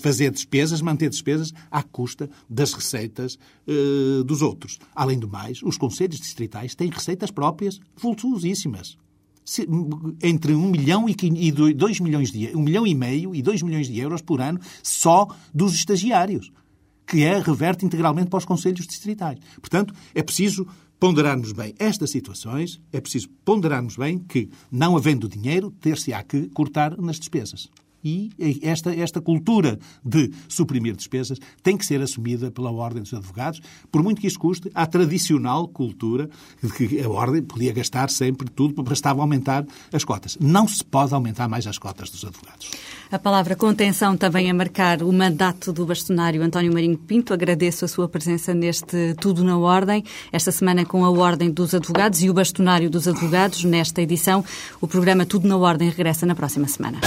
fazer 0.00 0.30
despesas, 0.30 0.80
manter 0.80 1.08
despesas 1.08 1.52
à 1.70 1.82
custa 1.82 2.28
das 2.48 2.72
receitas 2.72 3.38
eh, 3.66 4.22
dos 4.24 4.42
outros. 4.42 4.78
Além 4.94 5.18
do 5.18 5.28
mais, 5.28 5.62
os 5.62 5.76
conselhos 5.76 6.18
distritais 6.20 6.74
têm 6.74 6.90
receitas 6.90 7.30
próprias 7.30 7.78
vultuosíssimas. 7.96 8.96
Entre 10.22 10.54
1 10.54 10.70
milhão 10.70 11.06
e 11.08 11.52
2 11.72 12.00
milhões 12.00 12.30
de 12.30 12.54
1 12.54 12.60
milhão 12.60 12.86
e 12.86 12.94
meio 12.94 13.34
e 13.34 13.40
2 13.40 13.62
milhões 13.62 13.86
de 13.86 13.98
euros 13.98 14.20
por 14.20 14.42
ano 14.42 14.60
só 14.82 15.26
dos 15.54 15.72
estagiários, 15.74 16.52
que 17.06 17.22
é 17.22 17.38
reverte 17.40 17.86
integralmente 17.86 18.28
para 18.28 18.38
os 18.38 18.44
conselhos 18.44 18.86
distritais. 18.86 19.38
Portanto, 19.58 19.94
é 20.14 20.22
preciso 20.22 20.66
ponderarmos 21.00 21.52
bem 21.52 21.74
estas 21.78 22.10
situações, 22.10 22.78
é 22.92 23.00
preciso 23.00 23.30
ponderarmos 23.44 23.96
bem 23.96 24.18
que, 24.18 24.50
não 24.70 24.96
havendo 24.96 25.28
dinheiro, 25.28 25.70
ter-se-á 25.80 26.22
que 26.22 26.48
cortar 26.50 26.98
nas 26.98 27.18
despesas. 27.18 27.70
E 28.02 28.30
esta, 28.62 28.94
esta 28.94 29.20
cultura 29.20 29.78
de 30.04 30.30
suprimir 30.48 30.94
despesas 30.94 31.38
tem 31.62 31.76
que 31.76 31.84
ser 31.84 32.00
assumida 32.00 32.50
pela 32.50 32.70
Ordem 32.70 33.02
dos 33.02 33.12
Advogados, 33.12 33.60
por 33.90 34.02
muito 34.02 34.20
que 34.20 34.26
isso 34.26 34.38
custe 34.38 34.70
à 34.74 34.86
tradicional 34.86 35.66
cultura 35.68 36.30
de 36.62 36.72
que 36.72 37.00
a 37.00 37.08
Ordem 37.08 37.42
podia 37.42 37.72
gastar 37.72 38.10
sempre 38.10 38.48
tudo, 38.48 38.82
bastava 38.82 39.20
aumentar 39.20 39.66
as 39.92 40.04
cotas. 40.04 40.36
Não 40.40 40.66
se 40.68 40.84
pode 40.84 41.12
aumentar 41.12 41.48
mais 41.48 41.66
as 41.66 41.78
cotas 41.78 42.10
dos 42.10 42.24
advogados. 42.24 42.70
A 43.10 43.18
palavra 43.18 43.56
contenção 43.56 44.16
também 44.16 44.50
a 44.50 44.54
marcar 44.54 45.02
o 45.02 45.10
mandato 45.10 45.72
do 45.72 45.86
bastonário 45.86 46.42
António 46.42 46.72
Marinho 46.72 46.98
Pinto. 46.98 47.32
Agradeço 47.32 47.84
a 47.84 47.88
sua 47.88 48.06
presença 48.06 48.52
neste 48.52 49.14
Tudo 49.14 49.42
na 49.42 49.56
Ordem, 49.56 50.04
esta 50.30 50.52
semana 50.52 50.84
com 50.84 51.04
a 51.04 51.10
Ordem 51.10 51.50
dos 51.50 51.74
Advogados 51.74 52.22
e 52.22 52.28
o 52.28 52.34
bastonário 52.34 52.90
dos 52.90 53.08
Advogados, 53.08 53.64
nesta 53.64 54.02
edição. 54.02 54.44
O 54.80 54.86
programa 54.86 55.24
Tudo 55.24 55.48
na 55.48 55.56
Ordem 55.56 55.88
regressa 55.88 56.26
na 56.26 56.34
próxima 56.34 56.68
semana. 56.68 57.00